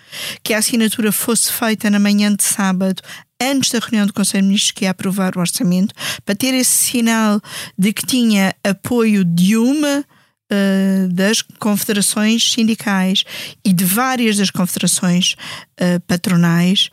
que 0.42 0.52
a 0.52 0.58
assinatura 0.58 1.10
fosse 1.10 1.50
feita 1.50 1.88
na 1.88 1.98
manhã 1.98 2.34
de 2.34 2.44
sábado, 2.44 3.02
antes 3.40 3.72
da 3.72 3.78
reunião 3.78 4.06
do 4.06 4.12
Conselho 4.12 4.42
de 4.42 4.48
Ministros 4.48 4.72
que 4.72 4.84
ia 4.84 4.90
aprovar 4.90 5.36
o 5.36 5.40
orçamento, 5.40 5.94
para 6.24 6.34
ter 6.34 6.52
esse 6.52 6.70
sinal 6.70 7.40
de 7.78 7.92
que 7.94 8.04
tinha 8.04 8.54
apoio 8.62 9.24
de 9.24 9.56
uma 9.56 10.04
Uh, 10.52 11.08
das 11.08 11.40
confederações 11.40 12.52
sindicais 12.52 13.24
e 13.64 13.72
de 13.72 13.86
várias 13.86 14.36
das 14.36 14.50
confederações 14.50 15.34
uh, 15.80 15.98
patronais. 16.06 16.90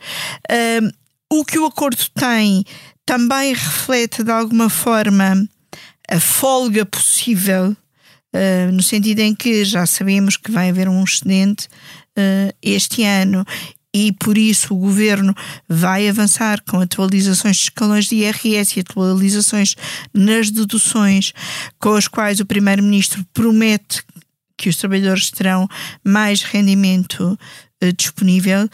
Uh, 0.50 0.90
o 1.32 1.44
que 1.44 1.58
o 1.58 1.66
acordo 1.66 2.04
tem 2.14 2.64
também 3.06 3.54
reflete 3.54 4.22
de 4.22 4.30
alguma 4.30 4.68
forma 4.68 5.48
a 6.08 6.18
folga 6.18 6.84
possível, 6.84 7.70
uh, 7.70 8.72
no 8.72 8.82
sentido 8.82 9.20
em 9.20 9.34
que 9.34 9.64
já 9.64 9.86
sabemos 9.86 10.36
que 10.36 10.50
vai 10.50 10.68
haver 10.68 10.88
um 10.88 11.02
excedente 11.02 11.66
uh, 12.18 12.54
este 12.60 13.04
ano. 13.04 13.44
E 13.92 14.12
por 14.12 14.38
isso 14.38 14.72
o 14.74 14.78
governo 14.78 15.34
vai 15.68 16.08
avançar 16.08 16.62
com 16.62 16.80
atualizações 16.80 17.56
de 17.56 17.62
escalões 17.64 18.06
de 18.06 18.16
IRS 18.16 18.76
e 18.76 18.80
atualizações 18.80 19.74
nas 20.14 20.50
deduções, 20.50 21.32
com 21.78 21.94
as 21.94 22.06
quais 22.06 22.38
o 22.38 22.46
primeiro-ministro 22.46 23.24
promete 23.32 24.04
que 24.56 24.68
os 24.68 24.76
trabalhadores 24.76 25.30
terão 25.30 25.66
mais 26.04 26.42
rendimento 26.42 27.36
uh, 27.82 27.92
disponível. 27.92 28.68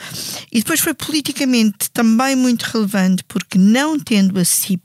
E 0.53 0.59
depois 0.59 0.81
foi 0.81 0.95
politicamente 0.95 1.90
também 1.90 2.37
muito 2.37 2.64
relevante, 2.64 3.25
porque 3.25 3.59
não 3.59 3.99
tendo 3.99 4.38
a 4.38 4.45
CIP, 4.45 4.83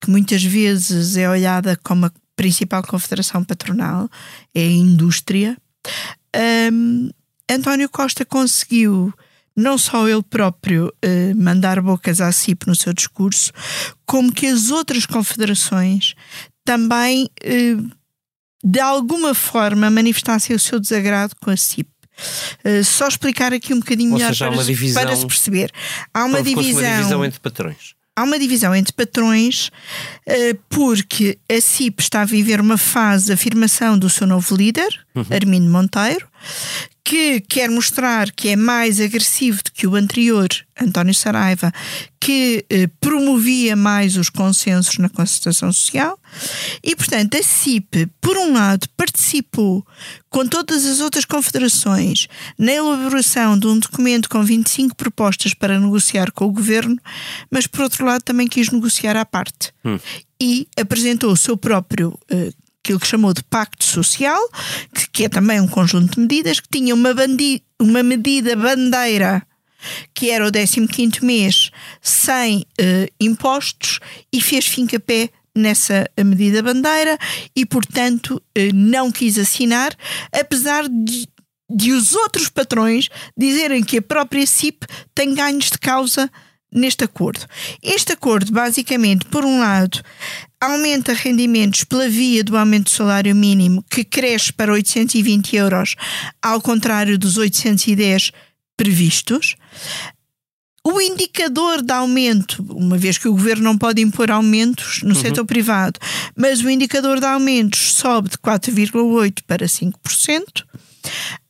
que 0.00 0.10
muitas 0.10 0.42
vezes 0.42 1.16
é 1.16 1.28
olhada 1.28 1.78
como 1.82 2.06
a 2.06 2.12
principal 2.36 2.82
confederação 2.82 3.42
patronal, 3.42 4.08
é 4.54 4.60
a 4.60 4.70
indústria, 4.70 5.56
um, 6.72 7.10
António 7.50 7.88
Costa 7.88 8.24
conseguiu 8.24 9.12
não 9.56 9.76
só 9.76 10.08
ele 10.08 10.22
próprio 10.22 10.86
uh, 10.86 11.36
mandar 11.36 11.80
bocas 11.80 12.20
à 12.20 12.30
CIP 12.30 12.66
no 12.66 12.76
seu 12.76 12.92
discurso, 12.92 13.52
como 14.06 14.32
que 14.32 14.46
as 14.46 14.70
outras 14.70 15.04
confederações 15.04 16.14
também 16.64 17.28
uh, 17.42 17.90
de 18.62 18.78
alguma 18.78 19.34
forma 19.34 19.90
manifestassem 19.90 20.54
o 20.54 20.60
seu 20.60 20.78
desagrado 20.78 21.34
com 21.40 21.50
a 21.50 21.56
CIP. 21.56 21.90
Uh, 22.64 22.84
só 22.84 23.08
explicar 23.08 23.52
aqui 23.52 23.72
um 23.72 23.78
bocadinho 23.78 24.12
melhor 24.12 24.28
seja, 24.28 24.50
para, 24.50 24.64
divisão, 24.64 25.02
para, 25.02 25.16
se 25.16 25.26
perceber. 25.26 25.70
Há 26.12 26.24
uma 26.24 26.42
divisão, 26.42 26.82
uma 26.82 26.96
divisão 26.96 27.24
entre 27.24 27.40
patrões. 27.40 27.94
Há 28.16 28.24
uma 28.24 28.38
divisão 28.38 28.74
entre 28.74 28.92
patrões 28.92 29.68
uh, 30.26 30.58
porque 30.68 31.38
a 31.48 31.60
CIP 31.60 32.02
está 32.02 32.22
a 32.22 32.24
viver 32.24 32.60
uma 32.60 32.76
fase 32.76 33.26
de 33.26 33.32
afirmação 33.32 33.96
do 33.96 34.10
seu 34.10 34.26
novo 34.26 34.56
líder, 34.56 34.88
uhum. 35.14 35.24
Armindo 35.30 35.70
Monteiro, 35.70 36.26
que 37.08 37.40
quer 37.40 37.70
mostrar 37.70 38.30
que 38.32 38.50
é 38.50 38.56
mais 38.56 39.00
agressivo 39.00 39.62
do 39.64 39.72
que 39.72 39.86
o 39.86 39.94
anterior, 39.94 40.46
António 40.78 41.14
Saraiva, 41.14 41.72
que 42.20 42.66
eh, 42.68 42.86
promovia 43.00 43.74
mais 43.74 44.14
os 44.18 44.28
consensos 44.28 44.98
na 44.98 45.08
concertação 45.08 45.72
social. 45.72 46.20
E, 46.84 46.94
portanto, 46.94 47.38
a 47.38 47.42
CIP, 47.42 48.10
por 48.20 48.36
um 48.36 48.52
lado, 48.52 48.86
participou 48.94 49.86
com 50.28 50.46
todas 50.46 50.84
as 50.84 51.00
outras 51.00 51.24
confederações 51.24 52.28
na 52.58 52.72
elaboração 52.72 53.58
de 53.58 53.66
um 53.66 53.78
documento 53.78 54.28
com 54.28 54.44
25 54.44 54.94
propostas 54.94 55.54
para 55.54 55.80
negociar 55.80 56.30
com 56.30 56.44
o 56.44 56.52
governo, 56.52 56.98
mas, 57.50 57.66
por 57.66 57.80
outro 57.80 58.04
lado, 58.04 58.20
também 58.20 58.46
quis 58.46 58.68
negociar 58.68 59.16
à 59.16 59.24
parte. 59.24 59.72
Hum. 59.82 59.98
E 60.38 60.68
apresentou 60.78 61.32
o 61.32 61.36
seu 61.38 61.56
próprio 61.56 62.18
eh, 62.30 62.52
aquilo 62.88 63.00
que 63.00 63.06
chamou 63.06 63.34
de 63.34 63.42
Pacto 63.44 63.84
Social, 63.84 64.40
que, 64.94 65.10
que 65.10 65.24
é 65.24 65.28
também 65.28 65.60
um 65.60 65.68
conjunto 65.68 66.14
de 66.14 66.20
medidas, 66.20 66.58
que 66.58 66.68
tinha 66.70 66.94
uma, 66.94 67.12
bandi 67.12 67.62
uma 67.78 68.02
medida 68.02 68.56
bandeira 68.56 69.42
que 70.12 70.30
era 70.30 70.48
o 70.48 70.50
15 70.50 71.24
mês 71.24 71.70
sem 72.02 72.60
uh, 72.60 73.12
impostos 73.20 74.00
e 74.32 74.40
fez 74.40 74.66
fim-capé 74.66 75.30
nessa 75.54 76.10
medida 76.18 76.62
bandeira 76.62 77.16
e, 77.54 77.64
portanto, 77.64 78.42
uh, 78.58 78.74
não 78.74 79.12
quis 79.12 79.38
assinar, 79.38 79.94
apesar 80.32 80.88
de, 80.88 81.28
de 81.70 81.92
os 81.92 82.14
outros 82.14 82.48
patrões 82.48 83.08
dizerem 83.36 83.84
que 83.84 83.98
a 83.98 84.02
própria 84.02 84.46
CIP 84.46 84.84
tem 85.14 85.34
ganhos 85.34 85.66
de 85.66 85.78
causa 85.78 86.28
neste 86.72 87.04
acordo. 87.04 87.46
Este 87.82 88.12
acordo, 88.12 88.52
basicamente, 88.52 89.26
por 89.26 89.44
um 89.44 89.60
lado, 89.60 90.02
aumenta 90.60 91.12
rendimentos 91.12 91.84
pela 91.84 92.08
via 92.08 92.42
do 92.42 92.56
aumento 92.56 92.84
do 92.84 92.90
salário 92.90 93.34
mínimo, 93.34 93.84
que 93.90 94.04
cresce 94.04 94.52
para 94.52 94.72
820 94.72 95.56
euros, 95.56 95.94
ao 96.42 96.60
contrário 96.60 97.18
dos 97.18 97.36
810 97.36 98.32
previstos. 98.76 99.56
O 100.84 101.00
indicador 101.00 101.82
de 101.82 101.92
aumento, 101.92 102.64
uma 102.70 102.96
vez 102.96 103.18
que 103.18 103.28
o 103.28 103.32
governo 103.32 103.64
não 103.64 103.76
pode 103.76 104.00
impor 104.00 104.30
aumentos 104.30 105.02
no 105.02 105.14
uhum. 105.14 105.20
setor 105.20 105.44
privado, 105.44 106.00
mas 106.34 106.62
o 106.62 106.70
indicador 106.70 107.20
de 107.20 107.26
aumentos 107.26 107.92
sobe 107.92 108.30
de 108.30 108.38
4,8% 108.38 109.42
para 109.46 109.66
5%. 109.66 109.92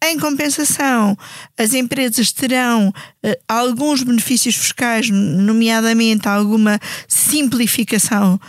Em 0.05 0.19
compensação, 0.19 1.17
as 1.57 1.75
empresas 1.75 2.33
terão 2.33 2.89
uh, 2.89 3.37
alguns 3.49 4.03
benefícios 4.03 4.55
fiscais, 4.55 5.09
nomeadamente 5.11 6.29
alguma 6.29 6.81
simplificação 7.07 8.41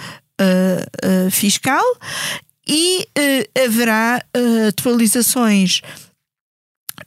fiscal, 1.32 1.84
e 2.68 3.08
haverá 3.66 4.24
atualizações 4.68 5.82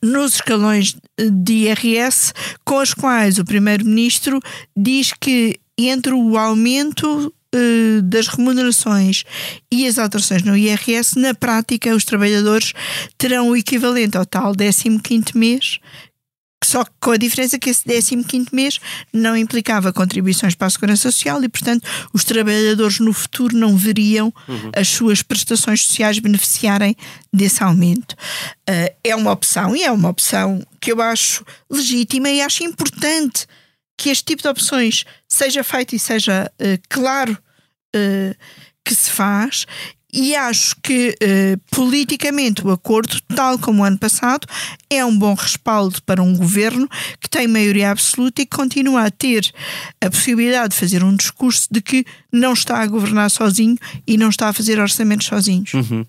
nos 0.03 0.35
escalões 0.35 0.97
de 1.19 1.53
IRS, 1.53 2.33
com 2.65 2.81
as 2.81 2.93
quais 2.93 3.39
o 3.39 3.45
Primeiro-Ministro 3.45 4.41
diz 4.77 5.13
que 5.13 5.61
entre 5.79 6.13
o 6.13 6.37
aumento 6.37 7.33
eh, 7.55 8.01
das 8.03 8.29
remunerações 8.29 9.25
e 9.71 9.87
as 9.87 9.99
alterações 9.99 10.43
no 10.43 10.57
IRS, 10.57 11.19
na 11.19 11.35
prática, 11.35 11.95
os 11.95 12.05
trabalhadores 12.05 12.73
terão 13.19 13.51
o 13.51 13.57
equivalente 13.57 14.17
ao 14.17 14.25
tal 14.25 14.55
15 14.57 15.25
mês 15.35 15.79
só 16.67 16.85
com 17.01 17.11
a 17.11 17.17
diferença 17.17 17.59
que 17.59 17.71
esse 17.71 18.17
15 18.23 18.49
mês 18.53 18.79
não 19.13 19.37
implicava 19.37 19.93
contribuições 19.93 20.55
para 20.55 20.67
a 20.67 20.71
Segurança 20.71 21.11
Social 21.11 21.43
e, 21.43 21.49
portanto, 21.49 21.89
os 22.13 22.25
trabalhadores 22.25 22.99
no 22.99 23.13
futuro 23.13 23.57
não 23.57 23.77
veriam 23.77 24.33
uhum. 24.49 24.71
as 24.75 24.89
suas 24.89 25.23
prestações 25.23 25.85
sociais 25.85 26.19
beneficiarem 26.19 26.97
desse 27.33 27.63
aumento. 27.63 28.13
Uh, 28.69 28.95
é 29.03 29.15
uma 29.17 29.33
opção 29.33 29.75
e 29.77 29.83
é 29.83 29.91
uma 29.91 30.09
opção 30.09 30.65
que 30.81 30.93
eu 30.93 31.01
acho 31.01 31.45
legítima 31.71 32.31
e 32.31 32.41
acho 32.41 32.65
importante 32.65 33.47
que 33.97 34.11
este 34.11 34.25
tipo 34.25 34.43
de 34.43 34.49
opções 34.49 35.05
seja 35.29 35.63
feito 35.63 35.95
e 35.95 35.99
seja 35.99 36.51
uh, 36.61 36.83
claro 36.89 37.33
uh, 37.95 38.35
que 38.85 38.95
se 38.95 39.11
faz 39.11 39.67
e 40.13 40.37
acho 40.37 40.77
que 40.83 41.15
eh, 41.21 41.57
politicamente 41.71 42.67
o 42.67 42.71
acordo, 42.71 43.19
tal 43.35 43.59
como 43.59 43.83
o 43.83 43.85
ano 43.85 43.99
passado, 43.99 44.47
é 44.91 45.03
um 45.05 45.17
bom 45.17 45.33
respaldo 45.33 46.03
para 46.03 46.23
um 46.23 46.37
governo 46.37 46.87
que 47.19 47.31
tem 47.31 47.49
maioria 47.49 47.91
absoluta 47.91 48.43
e 48.43 48.47
que 48.47 48.55
continua 48.55 49.07
a 49.07 49.11
ter 49.11 49.51
a 50.01 50.11
possibilidade 50.11 50.75
de 50.75 50.81
fazer 50.81 51.03
um 51.03 51.17
discurso 51.17 51.69
de 51.71 51.81
que 51.81 52.05
não 52.31 52.53
está 52.53 52.83
a 52.83 52.87
governar 52.87 53.31
sozinho 53.31 53.77
e 54.07 54.19
não 54.19 54.29
está 54.29 54.49
a 54.49 54.53
fazer 54.53 54.79
orçamentos 54.79 55.27
sozinhos. 55.27 55.73
Uhum. 55.73 56.05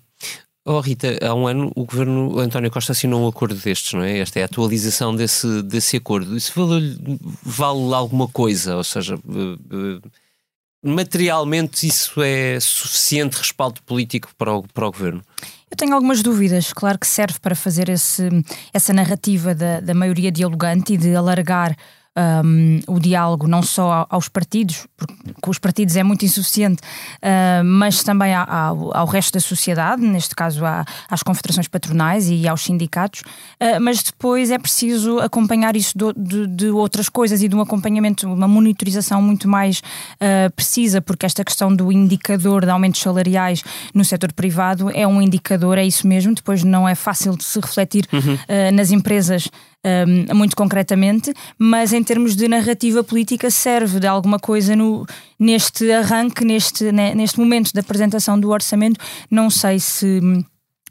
Oh, 0.66 0.80
Rita, 0.80 1.18
há 1.22 1.34
um 1.34 1.46
ano 1.46 1.70
o 1.76 1.84
governo 1.84 2.38
António 2.38 2.70
Costa 2.70 2.92
assinou 2.92 3.22
um 3.22 3.28
acordo 3.28 3.54
destes, 3.54 3.92
não 3.92 4.02
é? 4.02 4.18
Esta 4.18 4.38
é 4.38 4.42
a 4.42 4.46
atualização 4.46 5.14
desse, 5.14 5.62
desse 5.62 5.98
acordo. 5.98 6.34
Isso 6.34 6.52
vale, 6.54 6.96
vale 7.42 7.94
alguma 7.94 8.26
coisa? 8.28 8.74
Ou 8.76 8.84
seja, 8.84 9.16
uh, 9.16 9.52
uh, 9.54 10.02
materialmente 10.84 11.86
isso 11.86 12.22
é 12.22 12.58
suficiente 12.60 13.38
respaldo 13.38 13.82
político 13.82 14.28
para 14.36 14.54
o, 14.54 14.62
para 14.62 14.86
o 14.86 14.92
governo? 14.92 15.22
Eu 15.70 15.76
tenho 15.76 15.94
algumas 15.94 16.22
dúvidas. 16.22 16.72
Claro 16.72 16.98
que 16.98 17.06
serve 17.06 17.38
para 17.40 17.56
fazer 17.56 17.88
esse, 17.88 18.28
essa 18.72 18.92
narrativa 18.92 19.54
da, 19.54 19.80
da 19.80 19.94
maioria 19.94 20.30
dialogante 20.30 20.92
e 20.92 20.96
de 20.96 21.16
alargar 21.16 21.74
um, 22.16 22.80
o 22.86 23.00
diálogo 23.00 23.46
não 23.46 23.62
só 23.62 24.06
aos 24.08 24.28
partidos, 24.28 24.86
porque 24.96 25.14
com 25.40 25.50
os 25.50 25.58
partidos 25.58 25.96
é 25.96 26.02
muito 26.02 26.24
insuficiente, 26.24 26.80
uh, 26.80 27.64
mas 27.64 28.02
também 28.02 28.34
ao, 28.34 28.96
ao, 28.96 29.06
resto 29.06 29.34
da 29.34 29.40
sociedade, 29.40 30.02
neste 30.02 30.34
caso 30.34 30.64
à, 30.64 30.84
às 31.10 31.22
confederações 31.22 31.66
patronais 31.66 32.28
e 32.28 32.46
aos 32.46 32.62
sindicatos, 32.62 33.20
uh, 33.20 33.80
mas 33.80 34.02
depois 34.02 34.50
é 34.50 34.58
preciso 34.58 35.18
acompanhar 35.18 35.76
isso 35.76 35.96
de, 35.96 36.12
de, 36.16 36.46
de, 36.46 36.70
outras 36.70 37.08
coisas 37.08 37.42
e 37.42 37.48
de 37.48 37.56
um 37.56 37.60
acompanhamento, 37.60 38.32
uma 38.32 38.48
monitorização 38.48 39.20
muito 39.20 39.48
mais 39.48 39.80
uh, 39.80 40.52
precisa, 40.54 41.00
porque 41.00 41.26
esta 41.26 41.44
questão 41.44 41.74
do 41.74 41.90
indicador 41.90 42.64
de 42.64 42.70
aumentos 42.70 43.00
salariais 43.00 43.62
no 43.92 44.04
setor 44.04 44.32
privado 44.32 44.90
é 44.90 45.06
um 45.06 45.20
indicador, 45.20 45.78
é 45.78 45.84
isso 45.84 46.06
mesmo, 46.06 46.34
depois 46.34 46.62
não 46.62 46.88
é 46.88 46.94
fácil 46.94 47.36
de 47.36 47.44
se 47.44 47.58
refletir 47.58 48.06
uhum. 48.12 48.38
nas 48.72 48.90
empresas 48.90 49.48
um, 49.84 50.34
muito 50.34 50.56
concretamente, 50.56 51.32
mas 51.58 51.92
em 51.92 52.02
termos 52.02 52.34
de 52.34 52.48
narrativa 52.48 53.04
política 53.04 53.50
serve 53.50 54.00
de 54.00 54.06
alguma 54.06 54.38
coisa 54.38 54.74
no, 54.74 55.06
neste 55.38 55.90
arranque, 55.92 56.44
neste, 56.44 56.90
neste 56.92 57.38
momento 57.38 57.72
da 57.72 57.80
apresentação 57.80 58.38
do 58.38 58.50
orçamento. 58.50 58.98
Não 59.30 59.50
sei 59.50 59.78
se 59.78 60.20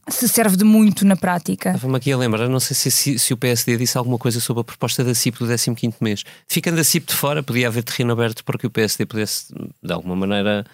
se 0.09 0.27
serve 0.27 0.57
de 0.57 0.65
muito 0.65 1.05
na 1.05 1.15
prática. 1.15 1.69
Estava-me 1.69 1.95
aqui 1.95 2.11
a 2.11 2.17
lembrar, 2.17 2.49
não 2.49 2.59
sei 2.59 2.75
se, 2.75 2.91
se, 2.91 3.17
se, 3.17 3.33
o 3.33 3.37
PSD 3.37 3.77
disse 3.77 3.97
alguma 3.97 4.17
coisa 4.17 4.39
sobre 4.41 4.61
a 4.61 4.63
proposta 4.63 5.03
da 5.03 5.15
CIP 5.15 5.39
do 5.39 5.45
15 5.47 5.95
mês. 6.01 6.23
Ficando 6.47 6.81
a 6.81 6.83
CIP 6.83 7.07
de 7.07 7.13
fora, 7.13 7.41
podia 7.41 7.67
haver 7.67 7.83
terreno 7.83 8.11
aberto 8.11 8.43
para 8.43 8.57
que 8.57 8.67
o 8.67 8.69
PSD 8.69 9.05
pudesse, 9.05 9.53
de 9.81 9.93
alguma 9.93 10.15
maneira, 10.15 10.65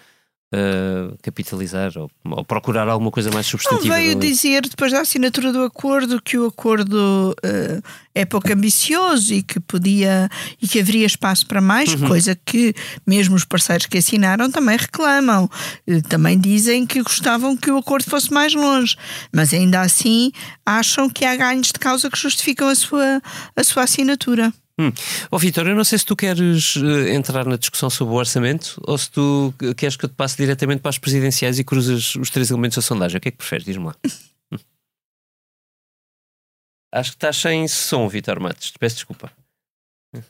uh, 0.54 1.16
capitalizar 1.22 1.92
ou, 1.96 2.10
ou, 2.24 2.44
procurar 2.44 2.88
alguma 2.88 3.10
coisa 3.10 3.30
mais 3.30 3.46
substantiva. 3.46 3.86
Não 3.86 3.94
veio 3.94 4.14
dizer, 4.14 4.62
depois 4.62 4.92
da 4.92 5.00
assinatura 5.00 5.52
do 5.52 5.62
acordo, 5.62 6.20
que 6.20 6.38
o 6.38 6.46
acordo 6.46 7.34
uh, 7.44 7.82
é 8.14 8.24
pouco 8.24 8.52
ambicioso 8.52 9.32
e 9.32 9.42
que 9.42 9.60
podia 9.60 10.28
e 10.60 10.66
que 10.66 10.80
haveria 10.80 11.06
espaço 11.06 11.46
para 11.46 11.60
mais, 11.60 11.94
uhum. 11.94 12.08
coisa 12.08 12.34
que 12.44 12.74
mesmo 13.06 13.36
os 13.36 13.44
parceiros 13.44 13.86
que 13.86 13.98
assinaram 13.98 14.50
também 14.50 14.76
reclamam. 14.76 15.48
Uh, 15.86 16.02
também 16.08 16.38
dizem 16.38 16.86
que 16.86 17.02
gostavam 17.02 17.56
que 17.56 17.70
o 17.70 17.78
acordo 17.78 18.08
fosse 18.08 18.32
mais 18.32 18.54
longe, 18.54 18.96
mas 19.32 19.52
ainda 19.54 19.80
assim 19.80 20.32
acham 20.66 21.08
que 21.08 21.24
há 21.24 21.36
ganhos 21.36 21.68
de 21.68 21.78
causa 21.78 22.10
que 22.10 22.18
justificam 22.18 22.68
a 22.68 22.74
sua, 22.74 23.22
a 23.56 23.64
sua 23.64 23.84
assinatura. 23.84 24.52
Hum. 24.80 24.90
Oh, 25.30 25.38
Vitor, 25.38 25.68
eu 25.68 25.76
não 25.76 25.84
sei 25.84 25.98
se 25.98 26.06
tu 26.06 26.16
queres 26.16 26.76
uh, 26.76 27.08
entrar 27.08 27.44
na 27.44 27.58
discussão 27.58 27.90
sobre 27.90 28.14
o 28.14 28.16
orçamento 28.16 28.80
ou 28.86 28.96
se 28.96 29.10
tu 29.10 29.52
queres 29.76 29.94
que 29.94 30.06
eu 30.06 30.08
te 30.08 30.14
passe 30.14 30.38
diretamente 30.38 30.80
para 30.80 30.88
as 30.88 30.96
presidenciais 30.96 31.58
e 31.58 31.64
cruzas 31.64 32.14
os 32.14 32.30
três 32.30 32.50
elementos 32.50 32.76
da 32.76 32.82
sondagem. 32.82 33.18
O 33.18 33.20
que 33.20 33.28
é 33.28 33.30
que 33.30 33.36
preferes? 33.36 33.66
Diz-me 33.66 33.84
lá. 33.84 33.94
Hum. 34.52 34.58
Acho 36.92 37.10
que 37.10 37.16
estás 37.18 37.36
sem 37.36 37.68
som, 37.68 38.08
Vitor 38.08 38.40
Matos. 38.40 38.72
Te 38.72 38.78
peço 38.78 38.96
desculpa. 38.96 39.30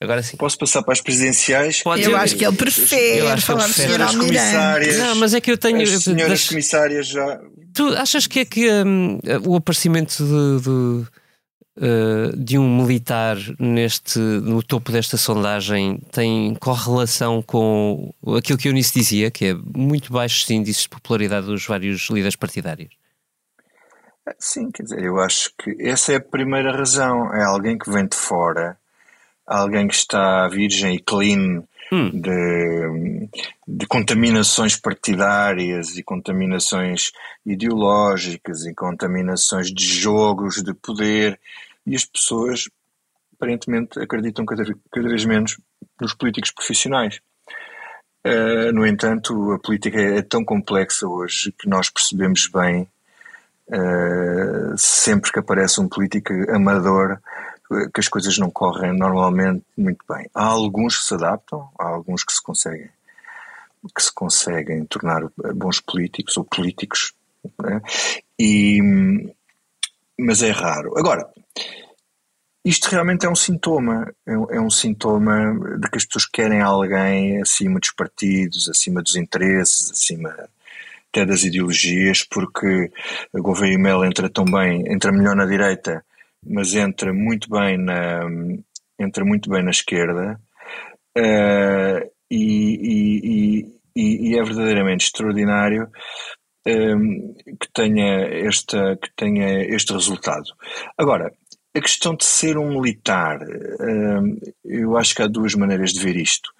Agora 0.00 0.22
sim. 0.22 0.36
Posso 0.36 0.56
passar 0.56 0.82
para 0.82 0.92
as 0.92 1.02
presidenciais? 1.02 1.82
Pode 1.82 2.04
eu 2.04 2.16
acho 2.16 2.36
que 2.36 2.46
ele 2.46 2.56
prefere 2.56 3.40
falar 3.40 3.66
de 3.66 3.74
senhoras 3.74 4.14
comissárias. 4.14 4.96
Não, 4.96 5.16
mas 5.16 5.34
é 5.34 5.40
que 5.40 5.50
eu 5.50 5.58
tenho. 5.58 5.82
As 5.82 6.02
senhoras 6.02 6.28
das... 6.28 6.48
comissárias 6.48 7.08
já. 7.08 7.40
Tu 7.74 7.86
achas 7.96 8.26
que 8.26 8.38
é 8.38 8.44
que 8.44 8.70
um, 8.70 9.18
o 9.44 9.56
aparecimento 9.56 10.24
de, 10.24 10.62
de 10.62 11.06
uh, 11.78 12.36
de 12.36 12.58
um 12.58 12.76
militar 12.76 13.36
neste, 13.58 14.18
no 14.18 14.62
topo 14.62 14.92
desta 14.92 15.16
sondagem 15.16 16.00
tem 16.12 16.54
correlação 16.56 17.42
com 17.42 18.12
aquilo 18.36 18.58
que 18.58 18.68
o 18.68 18.70
Eunice 18.70 18.92
dizia, 18.92 19.30
que 19.30 19.46
é 19.46 19.54
muito 19.54 20.12
baixos 20.12 20.48
índices 20.50 20.82
de 20.82 20.88
popularidade 20.90 21.46
dos 21.46 21.66
vários 21.66 22.08
líderes 22.10 22.36
partidários? 22.36 22.98
Sim, 24.38 24.70
quer 24.70 24.82
dizer, 24.82 25.02
eu 25.02 25.18
acho 25.18 25.50
que 25.56 25.76
essa 25.80 26.12
é 26.12 26.16
a 26.16 26.20
primeira 26.20 26.72
razão. 26.72 27.32
É 27.32 27.44
alguém 27.44 27.78
que 27.78 27.90
vem 27.90 28.06
de 28.06 28.16
fora, 28.16 28.76
alguém 29.46 29.88
que 29.88 29.94
está 29.94 30.46
virgem 30.48 30.96
e 30.96 31.00
clean 31.00 31.64
hum. 31.92 32.10
de, 32.12 33.28
de, 33.66 33.86
contaminações 33.86 34.76
partidárias 34.76 35.96
e 35.96 36.02
contaminações 36.02 37.10
ideológicas 37.46 38.66
e 38.66 38.74
contaminações 38.74 39.72
de 39.72 39.84
jogos 39.84 40.62
de 40.62 40.74
poder 40.74 41.40
e 41.88 41.96
as 41.96 42.04
pessoas 42.04 42.68
aparentemente 43.34 43.98
acreditam 43.98 44.44
cada, 44.44 44.64
cada 44.92 45.08
vez 45.08 45.24
menos 45.24 45.58
nos 46.00 46.14
políticos 46.14 46.50
profissionais. 46.50 47.20
Uh, 48.24 48.72
no 48.72 48.86
entanto, 48.86 49.52
a 49.52 49.58
política 49.58 49.98
é 49.98 50.22
tão 50.22 50.44
complexa 50.44 51.06
hoje 51.06 51.52
que 51.52 51.68
nós 51.68 51.88
percebemos 51.88 52.48
bem, 52.48 52.88
uh, 53.68 54.76
sempre 54.76 55.32
que 55.32 55.38
aparece 55.38 55.80
um 55.80 55.88
político 55.88 56.32
amador, 56.50 57.18
que 57.94 58.00
as 58.00 58.08
coisas 58.08 58.38
não 58.38 58.50
correm 58.50 58.96
normalmente 58.96 59.64
muito 59.76 60.04
bem. 60.08 60.28
Há 60.34 60.44
alguns 60.44 60.98
que 60.98 61.04
se 61.04 61.14
adaptam, 61.14 61.68
há 61.78 61.86
alguns 61.86 62.24
que 62.24 62.32
se 62.32 62.42
conseguem 62.42 62.90
que 63.94 64.02
se 64.02 64.12
conseguem 64.12 64.84
tornar 64.86 65.22
bons 65.54 65.80
políticos 65.80 66.36
ou 66.36 66.44
políticos, 66.44 67.14
né? 67.62 67.80
e, 68.38 68.80
mas 70.18 70.42
é 70.42 70.50
raro. 70.50 70.98
Agora, 70.98 71.28
isto 72.64 72.88
realmente 72.90 73.24
é 73.24 73.30
um 73.30 73.34
sintoma, 73.34 74.12
é 74.26 74.36
um, 74.36 74.50
é 74.50 74.60
um, 74.60 74.70
sintoma 74.70 75.54
de 75.78 75.90
que 75.90 75.96
as 75.96 76.04
pessoas 76.04 76.26
querem 76.26 76.60
alguém 76.60 77.40
acima 77.40 77.80
dos 77.80 77.92
partidos, 77.92 78.68
acima 78.68 79.02
dos 79.02 79.16
interesses, 79.16 79.90
acima 79.90 80.34
até 81.10 81.24
das 81.24 81.44
ideologias, 81.44 82.22
porque 82.24 82.90
a 83.34 83.40
Gouveia 83.40 83.78
Mel 83.78 84.04
entra 84.04 84.28
tão 84.28 84.44
bem, 84.44 84.84
entra 84.92 85.10
melhor 85.12 85.34
na 85.34 85.46
direita, 85.46 86.04
mas 86.46 86.74
entra 86.74 87.12
muito 87.12 87.48
bem 87.48 87.78
na, 87.78 88.20
entra 88.98 89.24
muito 89.24 89.48
bem 89.48 89.62
na 89.62 89.70
esquerda, 89.70 90.38
uh, 91.16 92.10
e, 92.30 92.42
e, 92.82 93.72
e, 93.96 94.32
e, 94.32 94.38
é 94.38 94.42
verdadeiramente 94.42 95.06
extraordinário 95.06 95.90
um, 96.68 97.34
que 97.34 97.68
tenha, 97.72 98.46
esta, 98.46 98.96
que 98.96 99.10
tenha 99.16 99.64
este 99.64 99.92
resultado. 99.92 100.44
Agora, 100.96 101.32
a 101.74 101.80
questão 101.80 102.14
de 102.14 102.24
ser 102.24 102.58
um 102.58 102.68
militar, 102.68 103.38
um, 103.80 104.38
eu 104.64 104.96
acho 104.96 105.14
que 105.14 105.22
há 105.22 105.26
duas 105.26 105.54
maneiras 105.54 105.92
de 105.92 106.00
ver 106.00 106.16
isto. 106.16 106.50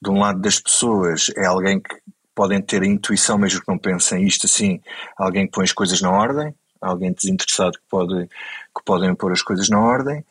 De 0.00 0.10
um 0.10 0.18
lado 0.18 0.40
das 0.40 0.58
pessoas, 0.58 1.30
é 1.36 1.46
alguém 1.46 1.80
que 1.80 1.94
podem 2.34 2.60
ter 2.60 2.82
a 2.82 2.86
intuição, 2.86 3.38
mesmo 3.38 3.60
que 3.60 3.68
não 3.68 3.78
pensem 3.78 4.26
isto 4.26 4.46
assim, 4.46 4.80
alguém 5.16 5.46
que 5.46 5.52
põe 5.52 5.64
as 5.64 5.72
coisas 5.72 6.00
na 6.00 6.10
ordem, 6.10 6.54
alguém 6.80 7.12
desinteressado 7.12 7.72
que, 7.72 7.84
pode, 7.88 8.26
que 8.26 8.84
podem 8.84 9.14
pôr 9.14 9.32
as 9.32 9.42
coisas 9.42 9.68
na 9.68 9.80
ordem. 9.80 10.24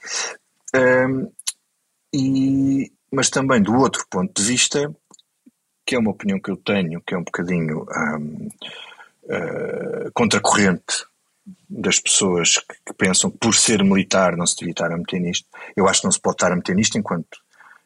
Um, 0.76 1.32
e, 2.14 2.92
mas 3.12 3.30
também 3.30 3.62
do 3.62 3.76
outro 3.76 4.06
ponto 4.10 4.42
de 4.42 4.48
vista, 4.48 4.94
que 5.86 5.96
é 5.96 6.00
uma 6.00 6.12
opinião 6.12 6.40
que 6.40 6.52
eu 6.52 6.58
tenho, 6.58 7.02
que 7.02 7.14
é 7.14 7.18
um 7.18 7.24
bocadinho 7.24 7.86
um, 7.86 8.50
uh, 9.24 10.12
contracorrente 10.14 11.06
das 11.70 12.00
pessoas 12.00 12.58
que, 12.58 12.76
que, 12.86 12.94
pensam 12.94 13.32
que 13.32 13.38
por 13.38 13.56
ser 13.56 13.84
militar 13.84 14.36
não 14.36 14.46
se 14.46 14.58
devia 14.58 14.72
estar 14.72 14.92
a 14.92 14.98
meter 14.98 15.20
nisto. 15.20 15.48
Eu 15.76 15.88
acho 15.88 16.02
que 16.02 16.06
não 16.06 16.12
se 16.12 16.20
pode 16.20 16.36
estar 16.36 16.52
a 16.52 16.56
meter 16.56 16.76
nisto 16.76 16.98
enquanto 16.98 17.40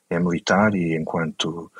é 0.09 0.19
militar 0.19 0.75
e 0.75 0.95
enquanto 0.95 1.71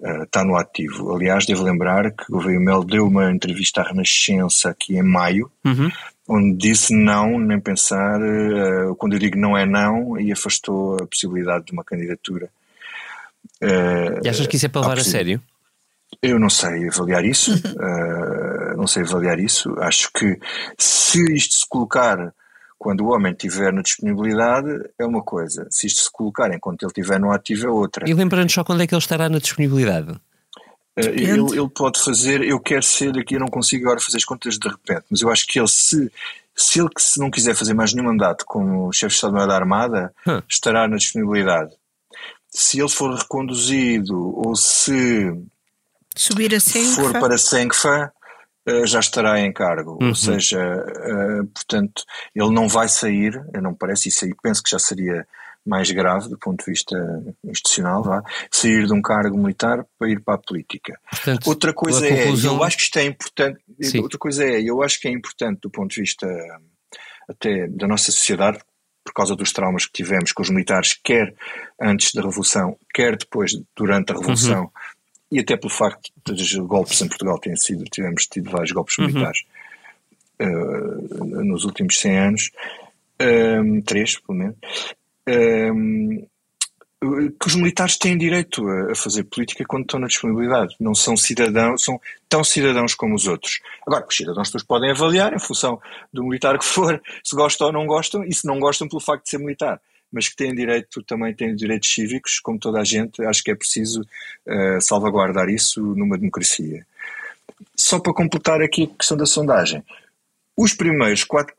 uh, 0.00 0.22
está 0.22 0.44
no 0.44 0.56
ativo. 0.56 1.14
Aliás, 1.14 1.46
devo 1.46 1.62
lembrar 1.62 2.10
que 2.12 2.24
o 2.28 2.36
Gouveia 2.36 2.60
Mel 2.60 2.84
deu 2.84 3.06
uma 3.06 3.30
entrevista 3.30 3.82
à 3.82 3.88
Renascença 3.88 4.70
aqui 4.70 4.96
em 4.96 5.02
maio, 5.02 5.50
uhum. 5.64 5.90
onde 6.28 6.56
disse 6.56 6.94
não, 6.94 7.38
nem 7.38 7.60
pensar, 7.60 8.20
uh, 8.20 8.94
quando 8.96 9.14
eu 9.14 9.18
digo 9.18 9.38
não 9.38 9.56
é 9.56 9.66
não, 9.66 10.18
e 10.18 10.32
afastou 10.32 10.94
a 10.94 11.06
possibilidade 11.06 11.66
de 11.66 11.72
uma 11.72 11.84
candidatura. 11.84 12.48
Uh, 13.62 14.24
e 14.24 14.28
achas 14.28 14.46
que 14.46 14.56
isso 14.56 14.66
é 14.66 14.68
para 14.68 14.82
levar 14.82 14.98
a 14.98 15.04
sério? 15.04 15.40
Eu 16.26 16.38
não 16.38 16.50
sei 16.50 16.88
avaliar 16.88 17.24
isso, 17.24 17.54
uh, 17.54 18.76
não 18.76 18.86
sei 18.86 19.02
avaliar 19.02 19.38
isso. 19.38 19.74
Acho 19.78 20.10
que 20.12 20.38
se 20.78 21.22
isto 21.32 21.54
se 21.54 21.68
colocar 21.68 22.32
quando 22.78 23.00
o 23.02 23.12
homem 23.12 23.32
estiver 23.32 23.72
na 23.72 23.82
disponibilidade 23.82 24.68
é 24.98 25.04
uma 25.04 25.22
coisa, 25.22 25.66
se 25.70 25.86
isto 25.86 26.02
se 26.02 26.12
colocar 26.12 26.52
enquanto 26.52 26.82
ele 26.82 26.90
estiver 26.90 27.18
no 27.18 27.32
ativo 27.32 27.66
é 27.66 27.70
outra. 27.70 28.08
E 28.08 28.14
lembrando 28.14 28.50
só 28.50 28.62
quando 28.62 28.82
é 28.82 28.86
que 28.86 28.94
ele 28.94 29.00
estará 29.00 29.28
na 29.28 29.38
disponibilidade? 29.38 30.10
Uh, 30.10 31.08
ele, 31.10 31.58
ele, 31.58 31.68
pode 31.74 32.02
fazer, 32.02 32.42
eu 32.42 32.60
quero 32.60 32.82
ser 32.82 33.16
aqui, 33.18 33.34
eu 33.34 33.40
não 33.40 33.48
consigo 33.48 33.84
agora 33.84 34.00
fazer 34.00 34.18
as 34.18 34.24
contas 34.24 34.58
de 34.58 34.68
repente, 34.68 35.04
mas 35.10 35.20
eu 35.20 35.30
acho 35.30 35.46
que 35.46 35.58
ele 35.58 35.68
se 35.68 36.10
se 36.56 36.80
ele 36.80 36.88
se 36.96 37.20
não 37.20 37.30
quiser 37.30 37.54
fazer 37.54 37.74
mais 37.74 37.92
nenhum 37.92 38.06
mandato 38.08 38.46
como 38.46 38.90
chefe 38.90 39.10
de 39.10 39.14
Estado-Maior 39.16 39.46
da 39.46 39.56
Armada, 39.56 40.14
hum. 40.26 40.40
estará 40.48 40.88
na 40.88 40.96
disponibilidade. 40.96 41.70
Se 42.48 42.80
ele 42.80 42.88
for 42.88 43.14
reconduzido 43.14 44.16
ou 44.38 44.56
se 44.56 45.34
Subir 46.16 46.54
a 46.54 46.60
Senfa. 46.60 47.02
for 47.02 47.12
para 47.12 47.38
Senfa, 47.38 48.12
uh, 48.68 48.86
já 48.86 49.00
estará 49.00 49.38
em 49.40 49.52
cargo. 49.52 49.98
Uhum. 50.00 50.08
Ou 50.08 50.14
seja, 50.14 50.58
uh, 50.58 51.46
portanto, 51.46 52.02
ele 52.34 52.50
não 52.50 52.68
vai 52.68 52.88
sair, 52.88 53.40
não 53.62 53.74
parece, 53.74 54.08
isso 54.08 54.24
aí 54.24 54.34
penso 54.42 54.62
que 54.62 54.70
já 54.70 54.78
seria 54.78 55.26
mais 55.66 55.90
grave 55.90 56.28
do 56.28 56.38
ponto 56.38 56.64
de 56.64 56.70
vista 56.70 56.96
institucional, 57.44 58.02
vá, 58.02 58.22
sair 58.50 58.86
de 58.86 58.92
um 58.92 59.02
cargo 59.02 59.36
militar 59.36 59.84
para 59.98 60.08
ir 60.08 60.22
para 60.22 60.34
a 60.34 60.38
política. 60.38 60.98
Portanto, 61.10 61.46
outra 61.48 61.74
coisa 61.74 62.06
é, 62.06 62.22
conclusão... 62.22 62.54
eu 62.54 62.62
acho 62.62 62.76
que 62.76 62.82
isto 62.84 62.98
é 62.98 63.04
importante, 63.04 63.60
Sim. 63.82 64.00
outra 64.00 64.18
coisa 64.18 64.44
é, 64.44 64.62
eu 64.62 64.82
acho 64.82 65.00
que 65.00 65.08
é 65.08 65.10
importante 65.10 65.60
do 65.60 65.70
ponto 65.70 65.92
de 65.92 66.00
vista 66.00 66.26
até 67.28 67.66
da 67.66 67.88
nossa 67.88 68.12
sociedade, 68.12 68.58
por 69.04 69.12
causa 69.12 69.34
dos 69.34 69.52
traumas 69.52 69.86
que 69.86 69.92
tivemos 69.92 70.32
com 70.32 70.42
os 70.42 70.50
militares, 70.50 70.98
quer 71.02 71.34
antes 71.80 72.12
da 72.12 72.22
Revolução, 72.22 72.76
quer 72.94 73.16
depois, 73.16 73.52
durante 73.76 74.12
a 74.12 74.14
Revolução, 74.16 74.62
uhum 74.62 74.70
e 75.30 75.40
até 75.40 75.56
pelo 75.56 75.72
facto 75.72 76.10
dos 76.24 76.54
golpes 76.54 77.00
em 77.00 77.08
Portugal 77.08 77.38
terem 77.38 77.56
sido, 77.56 77.84
tivemos 77.84 78.26
tido 78.26 78.50
vários 78.50 78.72
golpes 78.72 78.96
uhum. 78.98 79.06
militares 79.06 79.44
uh, 80.40 81.24
nos 81.44 81.64
últimos 81.64 81.98
100 81.98 82.18
anos, 82.18 82.50
um, 83.20 83.80
três 83.82 84.18
pelo 84.18 84.38
menos, 84.38 84.56
um, 85.28 86.26
que 87.38 87.46
os 87.46 87.54
militares 87.54 87.98
têm 87.98 88.16
direito 88.16 88.66
a, 88.68 88.94
fazer 88.94 89.24
política 89.24 89.64
quando 89.66 89.82
estão 89.82 90.00
na 90.00 90.06
disponibilidade. 90.06 90.74
Não 90.80 90.94
são 90.94 91.16
cidadãos, 91.16 91.84
são 91.84 92.00
tão 92.28 92.42
cidadãos 92.42 92.94
como 92.94 93.14
os 93.14 93.26
outros. 93.26 93.60
Agora, 93.86 94.06
os 94.08 94.16
cidadãos 94.16 94.50
todos 94.50 94.66
podem 94.66 94.90
avaliar 94.90 95.34
em 95.34 95.38
função 95.38 95.80
do 96.12 96.24
militar 96.24 96.58
que 96.58 96.64
for, 96.64 97.00
se 97.22 97.36
gostam 97.36 97.68
ou 97.68 97.72
não 97.72 97.86
gostam, 97.86 98.24
e 98.24 98.32
se 98.32 98.46
não 98.46 98.58
gostam 98.58 98.88
pelo 98.88 99.00
facto 99.00 99.24
de 99.24 99.30
ser 99.30 99.38
militar 99.38 99.80
mas 100.16 100.30
que 100.30 100.36
têm 100.36 100.54
direito, 100.54 101.02
também 101.02 101.34
têm 101.34 101.54
direitos 101.54 101.92
cívicos, 101.92 102.40
como 102.40 102.58
toda 102.58 102.80
a 102.80 102.84
gente, 102.84 103.22
acho 103.22 103.44
que 103.44 103.50
é 103.50 103.54
preciso 103.54 104.00
uh, 104.00 104.80
salvaguardar 104.80 105.50
isso 105.50 105.82
numa 105.94 106.16
democracia. 106.16 106.86
Só 107.76 108.00
para 108.00 108.14
completar 108.14 108.62
aqui 108.62 108.84
a 108.84 108.96
questão 108.96 109.14
da 109.14 109.26
sondagem, 109.26 109.84
os 110.56 110.72
primeiros 110.72 111.22
quatro, 111.22 111.54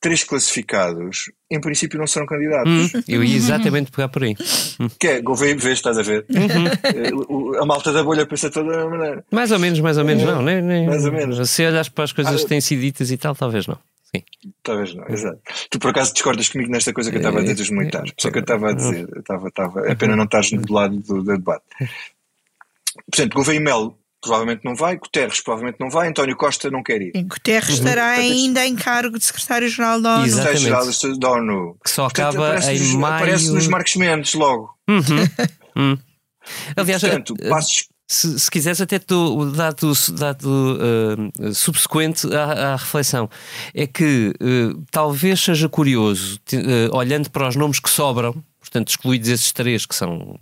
três 0.00 0.24
classificados, 0.24 1.30
em 1.50 1.60
princípio 1.60 1.98
não 1.98 2.06
serão 2.06 2.24
candidatos. 2.24 2.94
Hum, 2.94 3.02
eu 3.06 3.22
ia 3.22 3.36
exatamente 3.36 3.90
pegar 3.90 4.08
por 4.08 4.24
aí. 4.24 4.34
Que 4.98 5.08
é, 5.08 5.22
vês, 5.22 5.64
estás 5.66 5.98
a 5.98 6.02
ver? 6.02 6.24
Uhum. 6.30 6.66
Eh, 6.66 7.60
a 7.60 7.66
malta 7.66 7.92
da 7.92 8.02
bolha 8.02 8.24
pensa 8.24 8.48
toda 8.48 8.70
da 8.70 8.88
maneira. 8.88 9.22
Mais 9.30 9.52
ou 9.52 9.58
menos, 9.58 9.80
mais 9.80 9.98
ou 9.98 10.04
menos, 10.04 10.24
não. 10.24 10.40
Nem, 10.40 10.62
nem, 10.62 10.86
mais 10.86 11.04
ou 11.04 11.12
menos. 11.12 11.50
Se 11.50 11.66
olhas 11.66 11.90
para 11.90 12.04
as 12.04 12.12
coisas 12.12 12.34
ah, 12.34 12.38
que 12.38 12.46
têm 12.46 12.60
sido 12.60 12.80
ditas 12.80 13.10
e 13.10 13.18
tal, 13.18 13.34
talvez 13.34 13.66
não. 13.66 13.76
Sim. 14.14 14.22
Talvez 14.62 14.94
não, 14.94 15.06
exato. 15.08 15.40
Tu 15.70 15.78
por 15.78 15.90
acaso 15.90 16.12
discordas 16.12 16.48
comigo 16.48 16.70
nesta 16.70 16.92
coisa 16.92 17.10
que 17.10 17.16
eu 17.16 17.20
estava 17.20 17.38
a 17.38 17.42
dizer 17.42 17.54
dos 17.54 17.70
militares. 17.70 18.12
Só 18.18 18.30
que 18.30 18.38
eu 18.38 18.42
estava 18.42 18.70
a 18.70 18.72
dizer, 18.72 19.08
estava, 19.18 19.48
estava, 19.48 19.88
é 19.88 19.94
pena 19.94 20.16
não 20.16 20.24
estás 20.24 20.50
do 20.50 20.72
lado 20.72 20.96
do, 20.96 21.22
do 21.22 21.36
debate. 21.36 21.64
Portanto, 23.10 23.34
Gouveia 23.34 23.60
Melo 23.60 23.98
provavelmente 24.20 24.64
não 24.64 24.74
vai, 24.74 24.96
Guterres 24.96 25.40
provavelmente 25.40 25.78
não 25.78 25.90
vai, 25.90 26.08
António 26.08 26.36
Costa 26.36 26.70
não 26.70 26.82
quer 26.82 27.00
ir. 27.02 27.12
E 27.14 27.22
Guterres 27.22 27.68
uhum. 27.68 27.74
estará 27.74 28.08
ainda 28.10 28.66
em 28.66 28.74
cargo 28.74 29.18
de 29.18 29.24
secretário-geral 29.24 30.00
da 30.00 30.16
ONU. 30.16 30.28
Secretário-geral 30.28 31.18
da 31.18 31.30
ONU. 31.30 31.76
Que 31.84 31.90
só 31.90 32.02
Portanto, 32.04 32.28
acaba 32.28 32.48
aparece 32.48 32.72
em 32.72 32.78
nos, 32.78 32.94
maio... 32.94 33.14
Aparece 33.16 33.50
nos 33.50 33.68
Marcos 33.68 33.96
Mendes 33.96 34.34
logo. 34.34 34.74
Uhum. 34.88 35.02
uhum. 35.76 35.98
Aliás, 36.76 37.00
Portanto, 37.00 37.34
uh, 37.34 37.48
passos 37.48 37.88
se, 38.10 38.40
se 38.40 38.50
quiseres, 38.50 38.80
até 38.80 38.98
o 39.12 39.44
dado, 39.44 39.92
dado 40.14 40.78
uh, 41.38 41.54
subsequente 41.54 42.26
à, 42.34 42.72
à, 42.72 42.76
reflexão, 42.76 43.28
é 43.74 43.86
que 43.86 44.32
uh, 44.40 44.82
talvez 44.90 45.38
seja 45.40 45.68
curioso, 45.68 46.40
uh, 46.54 46.96
olhando 46.96 47.30
para 47.30 47.46
os 47.46 47.54
nomes 47.54 47.78
que 47.78 47.90
sobram, 47.90 48.34
portanto, 48.58 48.88
excluídos 48.88 49.28
esses 49.28 49.52
três 49.52 49.84
que 49.84 49.94
são 49.94 50.38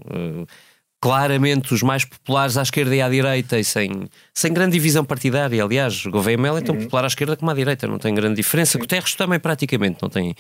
claramente 1.01 1.75
os 1.75 1.83
mais 1.83 2.05
populares 2.05 2.57
à 2.57 2.63
esquerda 2.63 2.95
e 2.95 3.03
à 3.03 3.09
direita 3.09 3.59
e 3.59 3.65
sem, 3.65 4.09
sem 4.33 4.53
grande 4.53 4.73
divisão 4.73 5.05
partidária. 5.05 5.63
Aliás, 5.63 6.07
Gouveia 6.07 6.39
Mel 6.39 6.57
é 6.57 6.61
tão 6.61 6.75
uhum. 6.75 6.83
popular 6.83 7.05
à 7.05 7.07
esquerda 7.09 7.37
como 7.37 7.51
à 7.51 7.55
direita, 7.55 7.87
não 7.87 7.99
tem 7.99 8.15
grande 8.15 8.37
diferença. 8.37 8.79
Guterres 8.79 9.15
também 9.15 9.39
praticamente 9.39 9.99
não 10.01 10.09
tem 10.09 10.35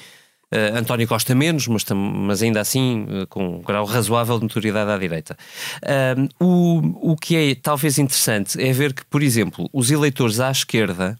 Uh, 0.52 0.78
António 0.78 1.08
Costa 1.08 1.34
menos, 1.34 1.66
mas, 1.66 1.84
mas 1.90 2.40
ainda 2.40 2.60
assim 2.60 3.04
uh, 3.04 3.26
com 3.26 3.56
um 3.56 3.62
grau 3.62 3.84
razoável 3.84 4.36
de 4.38 4.44
notoriedade 4.44 4.90
à 4.90 4.96
direita. 4.96 5.36
Uh, 5.82 6.44
o, 6.44 7.12
o 7.12 7.16
que 7.16 7.36
é 7.36 7.54
talvez 7.56 7.98
interessante 7.98 8.60
é 8.62 8.72
ver 8.72 8.94
que, 8.94 9.04
por 9.06 9.24
exemplo, 9.24 9.68
os 9.72 9.90
eleitores 9.90 10.38
à 10.38 10.48
esquerda, 10.48 11.18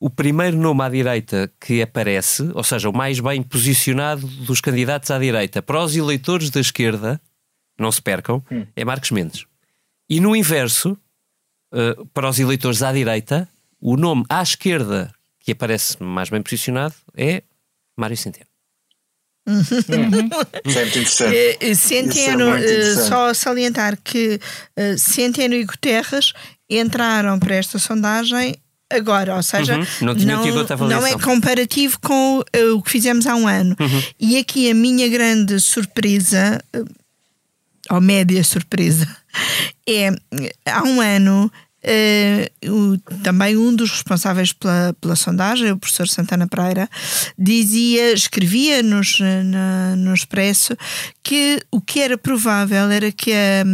o 0.00 0.10
primeiro 0.10 0.56
nome 0.56 0.82
à 0.82 0.88
direita 0.88 1.50
que 1.60 1.80
aparece, 1.80 2.50
ou 2.54 2.64
seja, 2.64 2.90
o 2.90 2.92
mais 2.92 3.20
bem 3.20 3.40
posicionado 3.40 4.26
dos 4.26 4.60
candidatos 4.60 5.12
à 5.12 5.18
direita, 5.18 5.62
para 5.62 5.80
os 5.80 5.94
eleitores 5.94 6.50
da 6.50 6.60
esquerda, 6.60 7.20
não 7.78 7.92
se 7.92 8.02
percam, 8.02 8.42
hum. 8.50 8.66
é 8.74 8.84
Marcos 8.84 9.12
Mendes. 9.12 9.46
E 10.10 10.18
no 10.20 10.34
inverso, 10.34 10.98
para 12.14 12.28
os 12.28 12.38
eleitores 12.38 12.82
à 12.82 12.92
direita, 12.92 13.48
o 13.80 13.96
nome 13.96 14.24
à 14.28 14.42
esquerda 14.42 15.12
que 15.40 15.52
aparece 15.52 16.02
mais 16.02 16.30
bem 16.30 16.42
posicionado 16.42 16.94
é 17.16 17.42
Mário 17.96 18.16
Centeno. 18.16 18.55
Uhum. 19.46 20.28
É 20.64 20.86
interessante. 20.86 21.56
Eh, 21.60 21.74
Centeno, 21.74 22.56
é 22.56 22.64
eh, 22.64 22.94
só 22.94 23.32
salientar 23.32 23.96
que 24.02 24.40
Centeno 24.98 25.54
e 25.54 25.64
Guterres 25.64 26.32
entraram 26.68 27.38
para 27.38 27.54
esta 27.54 27.78
sondagem 27.78 28.56
agora, 28.90 29.36
ou 29.36 29.42
seja, 29.42 29.76
uhum. 29.76 29.86
não, 30.00 30.14
não, 30.14 30.88
não, 30.88 31.06
é 31.06 31.18
comparativo 31.18 31.98
com 32.00 32.42
o 32.74 32.82
que 32.82 32.90
fizemos 32.90 33.26
há 33.26 33.34
um 33.34 33.46
ano. 33.46 33.76
Uhum. 33.78 34.02
E 34.18 34.38
aqui 34.38 34.70
a 34.70 34.74
minha 34.74 35.08
grande 35.08 35.60
surpresa, 35.60 36.62
ou 37.90 38.00
média 38.00 38.42
surpresa, 38.42 39.06
é 39.88 40.10
há 40.64 40.82
um 40.82 41.00
ano 41.00 41.50
o, 42.68 42.98
também 43.22 43.56
um 43.56 43.74
dos 43.74 43.90
responsáveis 43.90 44.52
pela, 44.52 44.94
pela 45.00 45.16
sondagem, 45.16 45.70
o 45.70 45.78
professor 45.78 46.08
Santana 46.08 46.48
Pereira, 46.48 46.88
dizia, 47.38 48.12
escrevia 48.12 48.82
nos, 48.82 49.18
na, 49.20 49.96
no 49.96 50.12
Expresso 50.12 50.76
que 51.22 51.60
o 51.70 51.80
que 51.80 52.00
era 52.00 52.18
provável 52.18 52.90
era 52.90 53.12
que 53.12 53.32
a, 53.32 53.64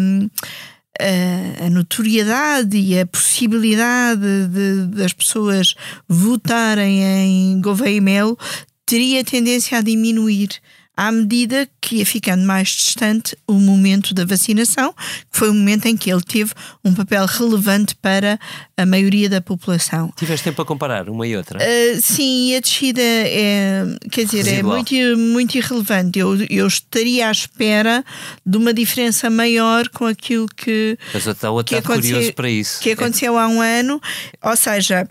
a, 1.01 1.66
a 1.66 1.70
notoriedade 1.70 2.77
e 2.77 2.98
a 2.98 3.06
possibilidade 3.06 4.46
de, 4.48 4.87
das 4.88 5.13
pessoas 5.13 5.75
votarem 6.08 7.02
em 7.02 7.60
Gouveia 7.60 7.96
e 7.96 8.00
Melo 8.00 8.38
teria 8.85 9.25
tendência 9.25 9.79
a 9.79 9.83
diminuir 9.83 10.50
à 10.97 11.11
medida 11.11 11.69
que 11.81 11.97
ia 11.97 12.07
ficando 12.07 12.45
mais 12.45 12.69
distante 12.69 13.37
o 13.47 13.55
momento 13.55 14.15
da 14.15 14.25
vacinação, 14.25 14.93
que 14.93 15.38
foi 15.38 15.49
o 15.49 15.55
momento 15.55 15.87
em 15.87 15.97
que 15.97 16.11
ele 16.13 16.23
teve 16.23 16.53
um 16.85 16.95
papel 16.95 17.25
relevante 17.27 17.95
para 17.97 18.38
a 18.77 18.85
maioria 18.85 19.29
da 19.29 19.40
população. 19.40 20.13
Tiveste 20.17 20.45
tempo 20.45 20.61
a 20.61 20.65
comparar 20.67 21.09
uma 21.09 21.27
e 21.27 21.37
outra? 21.37 21.59
Uh, 21.59 22.01
sim, 22.01 22.55
a 22.55 22.61
descida 22.61 23.01
é, 23.01 23.85
quer 24.11 24.25
dizer, 24.25 24.47
é 24.49 24.63
muito, 24.63 24.95
muito 25.17 25.57
irrelevante. 25.57 26.19
Eu, 26.19 26.37
eu 26.51 26.67
estaria 26.67 27.29
à 27.29 27.33
espera 27.33 28.05
de 28.45 28.59
uma 28.59 28.75
diferença 28.75 29.31
maior 29.31 29.88
com 29.88 30.05
aquilo 30.07 30.47
que, 30.47 30.99
Mas 31.13 31.25
que, 31.65 31.75
aconteceu, 31.77 32.33
para 32.35 32.51
isso. 32.51 32.81
que 32.81 32.90
aconteceu 32.90 33.38
há 33.38 33.49
um 33.49 33.61
ano. 33.61 34.01
Ou 34.43 34.57
seja, 34.57 35.09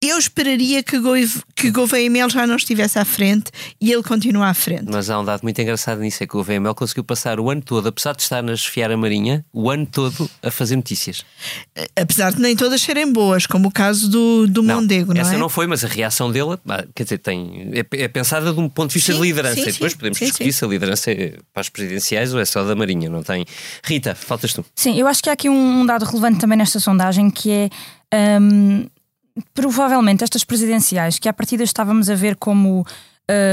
eu 0.00 0.16
esperaria 0.16 0.80
que, 0.82 0.98
Gouveia, 0.98 1.28
que 1.56 1.70
Gouveia 1.72 2.08
Mel 2.08 2.30
já 2.30 2.46
não 2.46 2.54
estivesse 2.54 2.98
à 2.98 3.04
frente 3.04 3.50
e 3.80 3.92
ele 3.92 4.02
continua 4.02 4.46
à 4.46 4.54
frente. 4.54 4.84
Mas 4.86 5.10
há 5.10 5.18
um 5.18 5.24
dado 5.24 5.42
muito 5.42 5.60
engraçado 5.60 6.00
nisso: 6.00 6.22
é 6.22 6.26
que 6.26 6.34
o 6.34 6.38
Gouveia 6.38 6.60
Mel 6.60 6.74
conseguiu 6.74 7.02
passar 7.02 7.40
o 7.40 7.50
ano 7.50 7.62
todo, 7.62 7.88
apesar 7.88 8.14
de 8.14 8.22
estar 8.22 8.42
na 8.42 8.52
Esfiara 8.52 8.96
Marinha, 8.96 9.44
o 9.52 9.68
ano 9.68 9.86
todo 9.86 10.30
a 10.42 10.50
fazer 10.50 10.76
notícias. 10.76 11.24
Apesar 12.00 12.32
de 12.32 12.40
nem 12.40 12.54
todas 12.54 12.80
serem 12.80 13.12
boas, 13.12 13.46
como 13.46 13.68
o 13.68 13.72
caso 13.72 14.08
do, 14.08 14.46
do 14.46 14.62
não, 14.62 14.76
Mondego, 14.76 15.12
não 15.12 15.20
essa 15.20 15.34
é? 15.34 15.38
não 15.38 15.48
foi, 15.48 15.66
mas 15.66 15.84
a 15.84 15.88
reação 15.88 16.30
dele, 16.30 16.56
quer 16.94 17.02
dizer, 17.02 17.18
tem, 17.18 17.70
é, 17.72 18.04
é 18.04 18.08
pensada 18.08 18.52
de 18.52 18.60
um 18.60 18.68
ponto 18.68 18.90
de 18.90 18.94
vista 18.94 19.12
Sim, 19.12 19.20
de 19.20 19.26
liderança. 19.26 19.56
sim, 19.56 19.68
e 19.68 19.72
depois 19.72 19.92
sim, 19.92 19.98
podemos 19.98 20.18
sim, 20.18 20.24
discutir 20.26 20.52
sim. 20.52 20.58
se 20.58 20.64
a 20.64 20.68
liderança 20.68 21.10
é 21.10 21.38
para 21.52 21.60
as 21.60 21.68
presidenciais 21.68 22.32
ou 22.32 22.40
é 22.40 22.44
só 22.44 22.62
da 22.62 22.76
Marinha, 22.76 23.10
não 23.10 23.22
tem. 23.22 23.44
Rita, 23.82 24.14
faltas 24.14 24.52
tu. 24.52 24.64
Sim, 24.76 24.96
eu 24.98 25.08
acho 25.08 25.20
que 25.22 25.28
há 25.28 25.32
aqui 25.32 25.48
um, 25.48 25.80
um 25.80 25.86
dado 25.86 26.04
relevante 26.04 26.38
também 26.38 26.56
nesta 26.56 26.78
sondagem 26.78 27.30
que 27.30 27.50
é. 28.12 28.38
hum, 28.40 28.86
provavelmente 29.54 30.24
estas 30.24 30.44
presidenciais 30.44 31.18
que 31.18 31.28
à 31.28 31.32
partida 31.32 31.62
estávamos 31.64 32.08
a 32.10 32.14
ver 32.14 32.36
como 32.36 32.84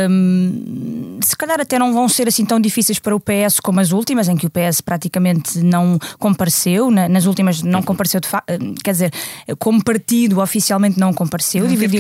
hum, 0.10 1.20
se 1.22 1.36
calhar 1.36 1.60
até 1.60 1.78
não 1.78 1.94
vão 1.94 2.08
ser 2.08 2.28
assim 2.28 2.46
tão 2.46 2.60
difíceis 2.60 3.00
para 3.00 3.16
o 3.16 3.20
PS 3.20 3.60
como 3.62 3.80
as 3.80 3.92
últimas, 3.92 4.28
em 4.30 4.36
que 4.38 4.46
o 4.48 4.50
PS 4.50 4.82
praticamente 4.82 5.60
não 5.60 6.00
compareceu, 6.20 6.90
na- 6.90 7.10
nas 7.10 7.26
últimas 7.26 7.62
não 7.62 7.82
compareceu 7.84 8.20
de 8.22 8.28
facto, 8.28 8.46
quer 8.84 8.92
dizer, 8.92 9.14
como 9.60 9.84
partido 9.84 10.40
oficialmente 10.42 11.00
não 11.00 11.14
compareceu, 11.14 11.64
Não 11.64 11.70
dividiu- 11.70 12.00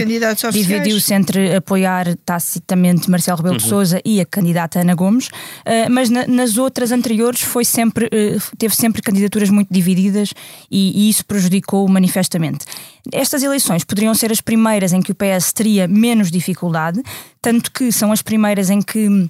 dividiu-se 0.53 1.13
entre 1.13 1.55
apoiar 1.55 2.15
tacitamente 2.25 3.09
Marcelo 3.09 3.37
Rebelo 3.37 3.57
de 3.57 3.63
Sousa 3.69 4.01
e 4.05 4.21
a 4.21 4.25
candidata 4.25 4.79
Ana 4.79 4.95
Gomes, 4.95 5.29
eh, 5.65 5.89
mas 5.89 6.09
na- 6.09 6.27
nas 6.27 6.57
outras 6.57 6.91
anteriores 6.91 7.41
foi 7.41 7.65
sempre, 7.65 8.07
eh, 8.11 8.37
teve 8.57 8.75
sempre 8.75 9.01
candidaturas 9.01 9.49
muito 9.49 9.73
divididas 9.73 10.33
e, 10.71 11.07
e 11.07 11.09
isso 11.09 11.25
prejudicou 11.25 11.87
manifestamente. 11.87 12.65
Estas 13.11 13.43
eleições 13.43 13.83
poderiam 13.83 14.13
ser 14.13 14.31
as 14.31 14.41
primeiras 14.41 14.93
em 14.93 15.01
que 15.01 15.11
o 15.11 15.15
PS 15.15 15.53
teria 15.53 15.87
menos 15.87 16.31
dificuldade, 16.31 17.01
tanto 17.41 17.71
que 17.71 17.91
são 17.91 18.11
as 18.11 18.21
primeiras 18.21 18.69
em 18.69 18.81
que 18.81 19.29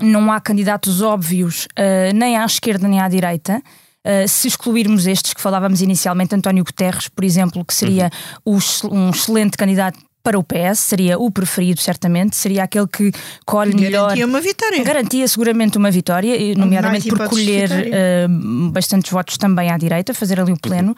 não 0.00 0.30
há 0.30 0.40
candidatos 0.40 1.00
óbvios 1.00 1.66
eh, 1.74 2.12
nem 2.12 2.36
à 2.36 2.44
esquerda 2.44 2.86
nem 2.86 3.00
à 3.00 3.08
direita. 3.08 3.62
Uh, 4.06 4.28
se 4.28 4.46
excluirmos 4.46 5.04
estes 5.08 5.34
que 5.34 5.40
falávamos 5.40 5.82
inicialmente, 5.82 6.32
António 6.32 6.62
Guterres, 6.62 7.08
por 7.08 7.24
exemplo, 7.24 7.64
que 7.64 7.74
seria 7.74 8.08
o 8.44 8.56
excel- 8.56 8.92
um 8.92 9.10
excelente 9.10 9.56
candidato 9.56 9.98
para 10.26 10.36
o 10.36 10.42
PS, 10.42 10.80
seria 10.80 11.16
o 11.16 11.30
preferido, 11.30 11.80
certamente, 11.80 12.34
seria 12.34 12.64
aquele 12.64 12.88
que 12.88 13.12
colhe 13.44 13.76
melhor. 13.76 14.08
Garantia 14.08 14.26
uma 14.26 14.40
vitória. 14.40 14.82
Garantia 14.82 15.28
seguramente 15.28 15.78
uma 15.78 15.88
vitória, 15.88 16.36
nomeadamente 16.56 17.08
por 17.08 17.28
colher 17.28 17.70
uh, 17.70 18.70
bastantes 18.72 19.08
votos 19.12 19.38
também 19.38 19.70
à 19.70 19.78
direita, 19.78 20.12
fazer 20.12 20.40
ali 20.40 20.50
o 20.50 20.58
pleno. 20.58 20.96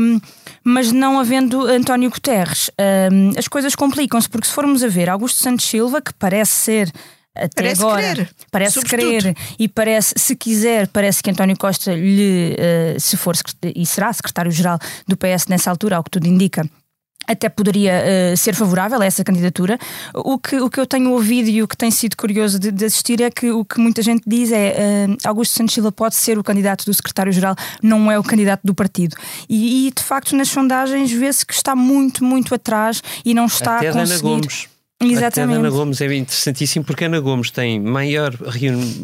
Um, 0.00 0.20
mas 0.62 0.92
não 0.92 1.18
havendo 1.18 1.66
António 1.66 2.08
Guterres, 2.08 2.70
um, 3.10 3.36
as 3.36 3.48
coisas 3.48 3.74
complicam-se, 3.74 4.28
porque 4.28 4.46
se 4.46 4.54
formos 4.54 4.84
a 4.84 4.88
ver 4.88 5.10
Augusto 5.10 5.42
Santos 5.42 5.64
Silva, 5.66 6.00
que 6.00 6.14
parece 6.14 6.52
ser. 6.52 6.92
Até 7.34 7.62
Parece 7.62 7.80
agora, 7.80 8.02
querer, 8.02 8.30
parece 8.50 8.74
sobretudo. 8.74 9.08
querer 9.08 9.36
e 9.58 9.66
parece, 9.66 10.14
se 10.18 10.36
quiser, 10.36 10.86
parece 10.88 11.22
que 11.22 11.30
António 11.30 11.56
Costa 11.56 11.94
lhe, 11.94 12.54
uh, 12.54 13.00
se 13.00 13.16
for 13.16 13.34
e 13.74 13.86
será 13.86 14.12
secretário-geral 14.12 14.78
do 15.08 15.16
PS 15.16 15.46
nessa 15.48 15.70
altura, 15.70 15.96
ao 15.96 16.04
que 16.04 16.10
tudo 16.10 16.26
indica, 16.26 16.68
até 17.26 17.48
poderia 17.48 17.92
eh, 17.92 18.36
ser 18.36 18.54
favorável 18.54 19.00
a 19.00 19.04
essa 19.04 19.24
candidatura. 19.24 19.78
O 20.14 20.38
que, 20.38 20.56
o 20.56 20.68
que 20.68 20.80
eu 20.80 20.86
tenho 20.86 21.10
ouvido 21.10 21.48
e 21.48 21.62
o 21.62 21.68
que 21.68 21.76
tem 21.76 21.90
sido 21.90 22.16
curioso 22.16 22.58
de, 22.58 22.70
de 22.70 22.84
assistir 22.84 23.20
é 23.20 23.30
que 23.30 23.50
o 23.50 23.64
que 23.64 23.80
muita 23.80 24.02
gente 24.02 24.22
diz 24.26 24.50
é 24.52 24.74
eh, 24.76 25.06
Augusto 25.24 25.54
Santos 25.54 25.74
Silva 25.74 25.92
pode 25.92 26.14
ser 26.14 26.38
o 26.38 26.44
candidato 26.44 26.84
do 26.84 26.94
secretário-geral, 26.94 27.54
não 27.82 28.10
é 28.10 28.18
o 28.18 28.22
candidato 28.22 28.60
do 28.64 28.74
partido. 28.74 29.16
E, 29.48 29.86
e, 29.86 29.90
de 29.90 30.02
facto 30.02 30.36
nas 30.36 30.48
sondagens 30.48 31.10
vê-se 31.10 31.44
que 31.44 31.54
está 31.54 31.74
muito, 31.74 32.24
muito 32.24 32.54
atrás 32.54 33.02
e 33.24 33.34
não 33.34 33.46
está 33.46 33.76
Até 33.76 33.88
a 33.88 33.92
da 33.92 34.00
Ana 34.00 34.08
conseguir. 34.08 34.22
Gomes. 34.22 34.68
Até 35.02 35.12
Exatamente. 35.12 35.58
Ana 35.58 35.70
Gomes 35.70 36.00
é 36.00 36.14
interessantíssimo 36.14 36.84
porque 36.84 37.04
Ana 37.04 37.18
Gomes 37.18 37.50
tem 37.50 37.80
maior, 37.80 38.32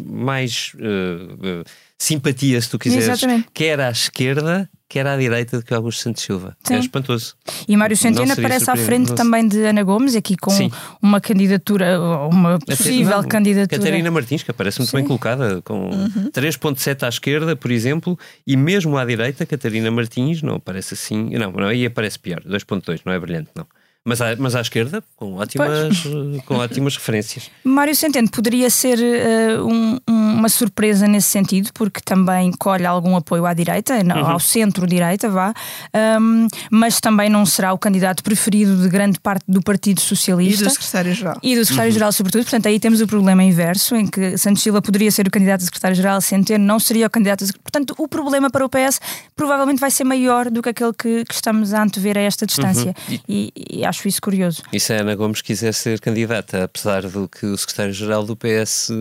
mais 0.05 0.71
eh, 0.79 1.63
simpatia, 1.97 2.61
se 2.61 2.69
tu 2.69 2.79
quiseres, 2.79 3.05
Exatamente. 3.05 3.49
quer 3.53 3.79
à 3.81 3.91
esquerda, 3.91 4.69
quer 4.89 5.05
à 5.05 5.15
direita 5.15 5.59
do 5.59 5.63
que 5.63 5.71
Augusto 5.71 6.01
Santos 6.01 6.23
Silva. 6.23 6.57
Sim. 6.63 6.73
É 6.73 6.79
espantoso. 6.79 7.35
E 7.67 7.77
Mário 7.77 7.95
Centeno 7.95 8.33
aparece 8.33 8.69
à 8.71 8.75
frente 8.75 9.13
também 9.13 9.47
de 9.47 9.63
Ana 9.63 9.83
Gomes, 9.83 10.15
aqui 10.15 10.35
com 10.35 10.49
Sim. 10.49 10.71
uma 10.99 11.21
candidatura, 11.21 12.01
uma 12.27 12.57
possível 12.57 13.21
Não, 13.21 13.29
candidatura. 13.29 13.79
Catarina 13.79 14.09
Martins, 14.09 14.41
que 14.41 14.49
aparece 14.49 14.79
muito 14.79 14.95
bem 14.95 15.05
colocada, 15.05 15.61
com 15.61 15.91
3,7 16.33 17.03
à 17.03 17.09
esquerda, 17.09 17.55
por 17.55 17.69
exemplo, 17.69 18.17
e 18.45 18.57
mesmo 18.57 18.97
à 18.97 19.05
direita, 19.05 19.45
Catarina 19.45 19.91
Martins 19.91 20.41
não 20.41 20.55
aparece 20.55 20.95
assim. 20.95 21.29
Não, 21.37 21.51
não 21.51 21.67
aí 21.67 21.85
aparece 21.85 22.17
pior, 22.17 22.41
2,2, 22.41 23.01
não 23.05 23.13
é 23.13 23.19
brilhante, 23.19 23.51
não. 23.55 23.67
Mas 24.05 24.21
à, 24.21 24.33
mas 24.37 24.55
à 24.55 24.61
esquerda, 24.61 25.03
com 25.17 25.35
ótimas, 25.35 26.03
eh, 26.05 26.41
com 26.45 26.55
ótimas 26.55 26.95
referências. 26.95 27.51
Mário 27.65 27.93
Centeno 27.93 28.29
poderia 28.29 28.69
ser 28.69 28.97
eh, 28.97 29.61
um- 29.61 29.97
um- 30.09 30.29
uma 30.39 30.47
surpresa 30.47 31.05
nesse 31.05 31.27
sentido, 31.27 31.69
porque 31.73 31.99
também 31.99 32.49
colhe 32.57 32.85
algum 32.85 33.17
apoio 33.17 33.45
à 33.45 33.53
direita, 33.53 34.01
não- 34.03 34.15
Uhum. 34.21 34.27
ao 34.29 34.39
centro-direita, 34.39 35.29
vá, 35.29 35.53
Ahm, 35.93 36.47
mas 36.71 37.01
também 37.01 37.29
não 37.29 37.45
será 37.45 37.73
o 37.73 37.77
candidato 37.77 38.23
preferido 38.23 38.77
de 38.81 38.87
grande 38.87 39.19
parte 39.19 39.43
do 39.47 39.61
Partido 39.61 39.97
E 39.97 40.01
Socialista. 40.01 40.63
do 40.63 40.69
secretário-geral. 40.71 41.37
E 41.43 41.55
do 41.55 41.65
secretário-geral, 41.65 42.11
sobretudo, 42.13 42.43
portanto, 42.43 42.67
aí 42.67 42.79
temos 42.79 43.01
o 43.01 43.07
problema 43.07 43.43
inverso, 43.43 43.95
em 43.97 44.07
que 44.07 44.37
Santos 44.37 44.63
Silva 44.63 44.81
poderia 44.81 45.11
ser 45.11 45.27
o 45.27 45.31
candidato 45.31 45.61
a 45.61 45.65
secretário-geral, 45.65 46.21
Centeno 46.21 46.63
não 46.65 46.79
seria 46.79 47.05
o 47.07 47.09
candidato 47.09 47.43
a 47.43 47.47
Portanto, 47.61 47.93
o 47.97 48.07
problema 48.07 48.49
para 48.49 48.65
o 48.65 48.69
PS 48.69 48.99
provavelmente 49.35 49.79
vai 49.79 49.91
ser 49.91 50.05
maior 50.05 50.49
do 50.49 50.61
que 50.61 50.69
aquele 50.69 50.93
que, 50.93 51.25
que 51.25 51.33
estamos 51.33 51.73
a 51.73 51.83
antever 51.83 52.17
a 52.17 52.21
esta 52.21 52.45
distância. 52.45 52.95
E, 53.27 53.51
e 53.69 53.85
acho 53.89 54.07
isso 54.07 54.21
curioso. 54.21 54.61
E 54.71 54.79
se 54.79 54.93
a 54.93 55.01
Ana 55.01 55.15
Gomes 55.15 55.41
quiser 55.41 55.73
ser 55.73 55.99
candidata, 55.99 56.63
apesar 56.63 57.03
do 57.07 57.27
que 57.27 57.45
o 57.45 57.57
secretário-geral 57.57 58.23
do 58.25 58.35
PS. 58.35 58.91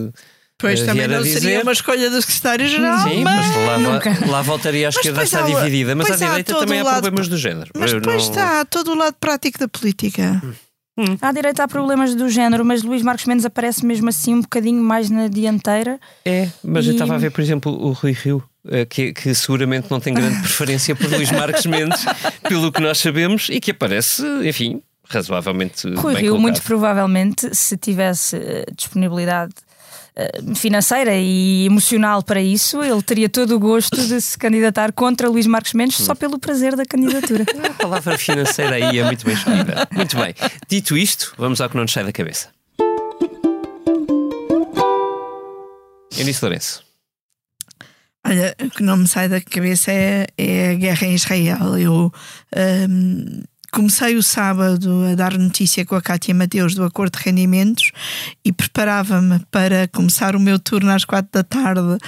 Pois 0.61 0.81
eh, 0.81 0.87
também 0.87 1.07
não 1.07 1.23
dizer, 1.23 1.41
seria 1.41 1.63
uma 1.63 1.71
escolha 1.73 2.11
do 2.11 2.21
secretário-geral. 2.21 2.99
Sim, 3.09 3.23
mas... 3.23 3.47
mas 3.47 3.67
lá, 3.67 3.79
Nunca. 3.79 4.27
lá 4.27 4.43
voltaria 4.43 4.89
à 4.89 4.91
esquerda 4.91 5.21
a 5.21 5.25
estar 5.25 5.45
há 5.45 5.47
dividida, 5.47 5.95
mas 5.95 6.11
à 6.11 6.17
direita 6.17 6.55
também 6.59 6.79
o 6.79 6.83
há 6.83 6.85
lado- 6.85 7.03
problemas 7.03 7.29
do 7.29 7.37
género. 7.37 7.71
Mas 7.77 7.93
Eu 7.93 8.01
depois 8.01 8.25
não- 8.25 8.31
está 8.31 8.65
todo 8.65 8.91
o 8.91 8.95
lado 8.97 9.15
prático 9.21 9.59
da 9.59 9.69
política. 9.69 10.43
À 11.23 11.31
direita 11.31 11.63
há 11.63 11.69
problemas 11.69 12.13
do 12.17 12.29
género, 12.29 12.65
mas 12.65 12.83
Luís 12.83 13.03
Marcos 13.03 13.25
Mendes 13.27 13.45
aparece 13.45 13.87
mesmo 13.87 14.09
assim 14.09 14.35
um 14.35 14.41
bocadinho 14.41 14.83
mais 14.83 15.09
na 15.09 15.29
dianteira. 15.29 16.01
É, 16.25 16.49
mas 16.65 16.87
eu 16.87 16.91
E- 16.91 16.95
estava 16.97 17.15
a 17.15 17.19
ver, 17.19 17.31
por 17.31 17.41
exemplo, 17.41 17.71
o 17.73 17.93
Rui 17.93 18.11
Rio, 18.11 18.43
que, 18.91 19.13
que 19.13 19.35
seguramente 19.35 19.91
não 19.91 20.01
tem 20.01 20.13
grande 20.13 20.41
preferência 20.41 20.95
por 20.95 21.11
Luís 21.11 21.31
Marques 21.31 21.67
Mendes, 21.67 22.05
pelo 22.49 22.71
que 22.73 22.81
nós 22.81 22.99
sabemos, 22.99 23.49
e 23.51 23.61
que 23.61 23.71
aparece, 23.71 24.23
enfim, 24.45 24.83
razoavelmente. 25.09 25.89
Rui 25.95 26.15
bem 26.15 26.23
Rio, 26.23 26.33
colocado. 26.33 26.41
muito 26.41 26.63
provavelmente, 26.63 27.55
se 27.55 27.77
tivesse 27.77 28.37
eh, 28.37 28.67
disponibilidade 28.77 29.55
eh, 30.15 30.41
financeira 30.55 31.15
e 31.15 31.65
emocional 31.67 32.23
para 32.23 32.41
isso, 32.41 32.83
ele 32.83 33.03
teria 33.03 33.29
todo 33.29 33.57
o 33.57 33.59
gosto 33.59 33.97
de 33.97 34.21
se 34.21 34.37
candidatar 34.37 34.93
contra 34.93 35.29
Luís 35.29 35.47
Marcos 35.47 35.73
Mendes 35.73 35.97
só 35.97 36.15
pelo 36.15 36.39
prazer 36.39 36.77
da 36.77 36.85
candidatura. 36.85 37.45
A 37.65 37.75
palavra 37.75 38.19
financeira 38.19 38.77
aí 38.77 38.99
é 38.99 39.05
muito 39.05 39.25
bem 39.25 39.35
escolhida. 39.35 39.89
Muito 39.93 40.17
bem. 40.17 40.35
Dito 40.69 40.97
isto, 40.97 41.35
vamos 41.39 41.61
ao 41.61 41.69
que 41.69 41.77
não 41.77 41.83
nos 41.83 41.93
sai 41.93 42.05
da 42.05 42.13
cabeça. 42.13 42.49
Eunice 46.17 46.45
Lourenço. 46.45 46.88
Olha, 48.27 48.55
o 48.61 48.71
que 48.71 48.83
não 48.83 48.97
me 48.97 49.09
sai 49.09 49.29
da 49.29 49.41
cabeça 49.41 49.91
é, 49.93 50.27
é 50.37 50.71
a 50.71 50.75
guerra 50.75 51.07
em 51.07 51.15
Israel. 51.15 51.79
Eu 51.79 52.13
hum, 52.89 53.43
comecei 53.73 54.17
o 54.17 54.23
sábado 54.23 55.05
a 55.11 55.15
dar 55.15 55.37
notícia 55.37 55.85
com 55.85 55.95
a 55.95 56.03
Cátia 56.03 56.35
Mateus 56.35 56.75
do 56.75 56.85
acordo 56.85 57.19
de 57.19 57.25
rendimentos 57.25 57.93
e 58.45 58.53
preparava-me 58.53 59.41
para 59.51 59.89
começar 59.89 60.35
o 60.35 60.41
meu 60.41 60.59
turno 60.59 60.91
às 60.91 61.05
quatro 61.05 61.31
da 61.33 61.43
tarde 61.43 61.99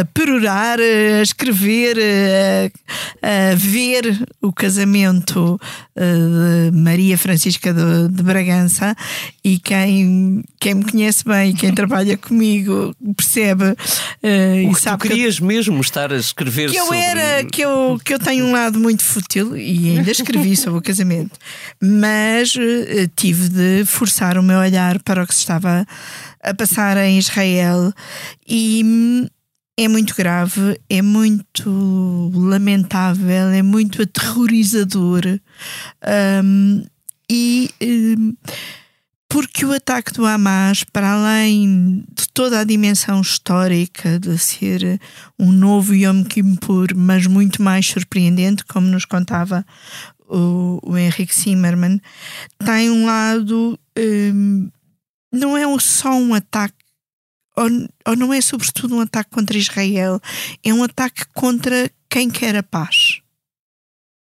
a 0.00 0.04
perorar, 0.06 0.78
a 0.78 1.22
escrever, 1.22 1.96
a, 3.22 3.52
a 3.52 3.54
ver 3.54 4.26
o 4.40 4.52
casamento 4.52 5.60
eh, 5.96 6.70
de 6.70 6.78
Maria 6.78 7.18
Francisca 7.18 7.72
de, 7.72 8.08
de 8.08 8.22
Bragança. 8.22 8.96
E 9.42 9.58
quem, 9.58 10.42
quem 10.58 10.74
me 10.74 10.84
conhece 10.84 11.24
bem 11.24 11.54
quem 11.54 11.72
trabalha 11.74 12.16
comigo 12.16 12.94
percebe 13.16 13.64
O 13.64 14.26
e 14.26 14.66
que 14.68 14.74
tu 14.74 14.80
sabe 14.80 15.02
que 15.02 15.08
querias 15.08 15.38
mesmo 15.40 15.80
estar 15.80 16.12
a 16.12 16.16
escrever 16.16 16.70
que 16.70 16.76
eu 16.76 16.86
sobre... 16.86 16.98
era 16.98 17.44
que 17.44 17.62
eu, 17.62 18.00
que 18.02 18.14
eu 18.14 18.18
tenho 18.18 18.46
um 18.46 18.52
lado 18.52 18.78
muito 18.78 19.04
fútil 19.04 19.56
e 19.56 19.98
ainda 19.98 20.10
escrevi 20.10 20.53
sobre 20.56 20.78
o 20.78 20.82
casamento, 20.82 21.38
mas 21.80 22.54
eh, 22.56 23.08
tive 23.16 23.48
de 23.48 23.84
forçar 23.84 24.38
o 24.38 24.42
meu 24.42 24.58
olhar 24.58 25.02
para 25.02 25.22
o 25.22 25.26
que 25.26 25.34
se 25.34 25.40
estava 25.40 25.86
a 26.42 26.54
passar 26.54 26.96
em 26.98 27.18
Israel 27.18 27.92
e 28.46 28.82
hum, 28.84 29.26
é 29.76 29.88
muito 29.88 30.14
grave, 30.14 30.80
é 30.88 31.02
muito 31.02 32.30
lamentável, 32.34 33.48
é 33.48 33.62
muito 33.62 34.02
aterrorizador 34.02 35.22
hum, 36.42 36.84
e 37.28 37.70
hum, 37.82 38.34
porque 39.34 39.66
o 39.66 39.72
ataque 39.72 40.12
do 40.12 40.24
Hamas, 40.24 40.84
para 40.84 41.10
além 41.10 42.04
de 42.16 42.28
toda 42.32 42.60
a 42.60 42.64
dimensão 42.64 43.20
histórica 43.20 44.16
de 44.16 44.38
ser 44.38 45.00
um 45.36 45.50
novo 45.50 45.92
Yom 45.92 46.22
Kippur, 46.22 46.94
mas 46.94 47.26
muito 47.26 47.60
mais 47.60 47.84
surpreendente, 47.84 48.64
como 48.64 48.86
nos 48.86 49.04
contava 49.04 49.66
o, 50.28 50.80
o 50.82 50.96
Henrique 50.96 51.34
Zimmermann, 51.34 52.00
tem 52.64 52.90
um 52.90 53.06
lado. 53.06 53.78
Um, 53.98 54.70
não 55.32 55.56
é 55.56 55.64
só 55.80 56.14
um 56.14 56.32
ataque, 56.32 56.76
ou, 57.56 57.68
ou 58.06 58.16
não 58.16 58.32
é 58.32 58.40
sobretudo 58.40 58.96
um 58.96 59.00
ataque 59.00 59.30
contra 59.30 59.58
Israel, 59.58 60.20
é 60.62 60.72
um 60.72 60.82
ataque 60.82 61.24
contra 61.34 61.90
quem 62.08 62.30
quer 62.30 62.54
a 62.56 62.62
paz. 62.62 63.23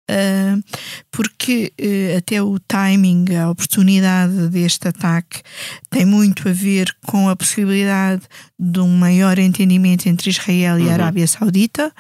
Uh, 0.09 0.63
porque 1.11 1.71
uh, 1.79 2.17
até 2.17 2.41
o 2.41 2.57
timing, 2.59 3.35
a 3.35 3.51
oportunidade 3.51 4.49
deste 4.49 4.87
ataque 4.87 5.43
tem 5.87 6.03
muito 6.03 6.49
a 6.49 6.51
ver 6.51 6.91
com 7.05 7.29
a 7.29 7.35
possibilidade 7.35 8.23
de 8.57 8.79
um 8.79 8.89
maior 8.89 9.37
entendimento 9.37 10.07
entre 10.09 10.31
Israel 10.31 10.79
e 10.79 10.83
uhum. 10.83 10.89
a 10.89 10.93
Arábia 10.93 11.27
Saudita. 11.27 11.93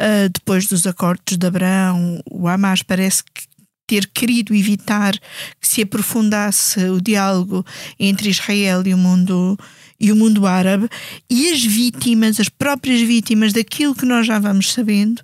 Uh, 0.00 0.28
depois 0.32 0.68
dos 0.68 0.86
acordos 0.86 1.36
de 1.36 1.46
Abraão, 1.46 2.22
o 2.30 2.46
Hamas 2.46 2.84
parece 2.84 3.24
que 3.24 3.48
ter 3.88 4.06
querido 4.06 4.54
evitar 4.54 5.14
que 5.60 5.66
se 5.66 5.82
aprofundasse 5.82 6.78
o 6.84 7.00
diálogo 7.00 7.64
entre 7.98 8.28
Israel 8.28 8.82
e 8.86 8.94
o 8.94 8.98
mundo 8.98 9.58
e 9.98 10.12
o 10.12 10.16
mundo 10.16 10.46
árabe 10.46 10.88
e 11.28 11.50
as 11.50 11.64
vítimas, 11.64 12.38
as 12.38 12.48
próprias 12.48 13.00
vítimas 13.00 13.52
daquilo 13.52 13.96
que 13.96 14.06
nós 14.06 14.26
já 14.26 14.38
vamos 14.38 14.72
sabendo, 14.72 15.22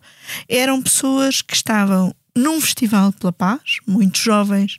eram 0.49 0.82
pessoas 0.82 1.43
que 1.43 1.55
estavam 1.55 2.12
num 2.37 2.61
festival 2.61 3.12
pela 3.12 3.32
paz, 3.32 3.78
muito 3.87 4.18
jovens, 4.18 4.78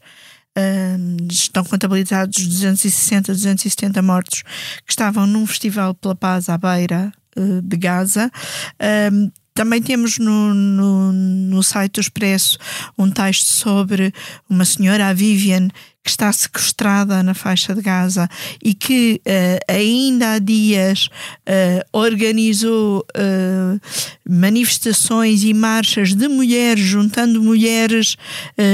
uh, 0.57 1.27
estão 1.31 1.63
contabilizados 1.63 2.45
260, 2.45 3.33
270 3.33 4.01
mortos 4.01 4.43
que 4.85 4.91
estavam 4.91 5.25
num 5.25 5.45
festival 5.45 5.93
pela 5.93 6.15
paz 6.15 6.49
à 6.49 6.57
beira 6.57 7.11
uh, 7.37 7.61
de 7.61 7.77
Gaza. 7.77 8.31
Uh, 8.73 9.31
também 9.53 9.81
temos 9.81 10.17
no, 10.17 10.53
no, 10.53 11.13
no 11.13 11.63
site 11.63 11.93
do 11.93 12.01
Expresso 12.01 12.57
um 12.97 13.09
texto 13.09 13.45
sobre 13.45 14.13
uma 14.49 14.65
senhora, 14.65 15.07
a 15.07 15.13
Vivian, 15.13 15.69
que 16.05 16.11
está 16.11 16.31
sequestrada 16.31 17.23
na 17.23 17.33
faixa 17.33 17.73
de 17.73 17.81
Gaza 17.81 18.29
e 18.63 18.75
que 18.75 19.19
uh, 19.25 19.73
ainda 19.73 20.33
há 20.33 20.39
dias 20.39 21.07
uh, 21.07 21.83
organizou 21.91 22.99
uh, 22.99 23.81
manifestações 24.29 25.43
e 25.43 25.51
marchas 25.51 26.13
de 26.13 26.27
mulheres, 26.27 26.83
juntando 26.83 27.41
mulheres 27.41 28.17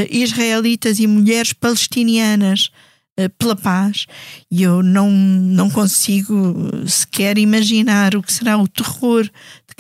israelitas 0.10 1.00
e 1.00 1.08
mulheres 1.08 1.54
palestinianas 1.54 2.70
pela 3.38 3.56
paz. 3.56 4.08
E 4.50 4.64
eu 4.64 4.82
não, 4.82 5.10
não 5.12 5.70
consigo 5.70 6.36
sequer 6.88 7.38
imaginar 7.38 8.16
o 8.16 8.24
que 8.24 8.34
será 8.34 8.58
o 8.58 8.68
terror 8.68 9.30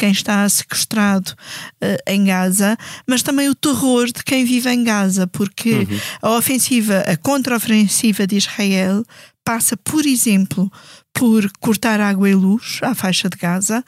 quem 0.01 0.11
está 0.11 0.49
sequestrado 0.49 1.29
uh, 1.29 2.11
em 2.11 2.25
Gaza, 2.25 2.75
mas 3.07 3.21
também 3.21 3.49
o 3.49 3.53
terror 3.53 4.07
de 4.07 4.23
quem 4.23 4.43
vive 4.43 4.67
em 4.71 4.83
Gaza, 4.83 5.27
porque 5.27 5.73
uhum. 5.73 5.99
a 6.23 6.37
ofensiva, 6.37 7.01
a 7.01 7.15
contraofensiva 7.15 8.25
de 8.25 8.35
Israel 8.35 9.03
passa, 9.45 9.77
por 9.77 10.03
exemplo, 10.03 10.71
por 11.13 11.47
cortar 11.59 11.99
água 11.99 12.27
e 12.27 12.33
luz 12.33 12.79
à 12.81 12.95
faixa 12.95 13.29
de 13.29 13.37
Gaza 13.37 13.83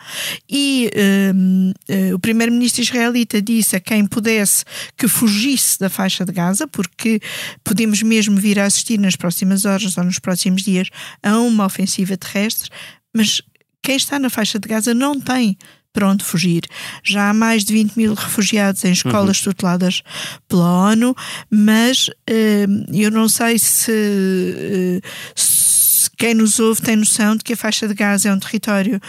e 0.47 0.91
um, 1.33 1.71
uh, 1.71 1.73
eh, 1.87 2.13
o 2.13 2.19
primeiro-ministro 2.19 2.83
israelita 2.83 3.41
disse 3.41 3.75
a 3.75 3.79
quem 3.79 4.05
pudesse 4.05 4.65
que 4.95 5.07
fugisse 5.07 5.79
da 5.79 5.89
faixa 5.89 6.23
de 6.25 6.31
Gaza, 6.31 6.67
porque 6.67 7.19
podemos 7.63 8.03
mesmo 8.03 8.35
vir 8.37 8.59
a 8.59 8.65
assistir 8.65 8.99
nas 8.99 9.15
próximas 9.15 9.65
horas 9.65 9.97
ou 9.97 10.03
nos 10.03 10.19
próximos 10.19 10.61
dias 10.61 10.89
a 11.23 11.39
uma 11.39 11.65
ofensiva 11.65 12.15
terrestre, 12.17 12.69
mas 13.15 13.41
quem 13.81 13.95
está 13.95 14.19
na 14.19 14.29
faixa 14.29 14.59
de 14.59 14.67
Gaza 14.67 14.93
não 14.93 15.19
tem 15.19 15.57
para 15.93 16.09
onde 16.09 16.23
fugir. 16.23 16.63
Já 17.03 17.29
há 17.29 17.33
mais 17.33 17.63
de 17.63 17.71
20 17.71 17.95
mil 17.95 18.13
refugiados 18.15 18.83
em 18.83 18.91
escolas 18.91 19.37
uhum. 19.37 19.51
tuteladas 19.51 20.01
pela 20.47 20.89
ONU, 20.89 21.15
mas 21.49 22.07
uh, 22.07 22.91
eu 22.91 23.11
não 23.11 23.29
sei 23.29 23.59
se, 23.59 23.91
uh, 23.91 25.01
se, 25.39 26.09
quem 26.17 26.33
nos 26.33 26.59
ouve 26.59 26.81
tem 26.81 26.95
noção 26.95 27.37
de 27.37 27.43
que 27.43 27.53
a 27.53 27.57
faixa 27.57 27.87
de 27.87 27.93
Gaza 27.93 28.27
é 28.27 28.33
um 28.33 28.39
território 28.39 28.99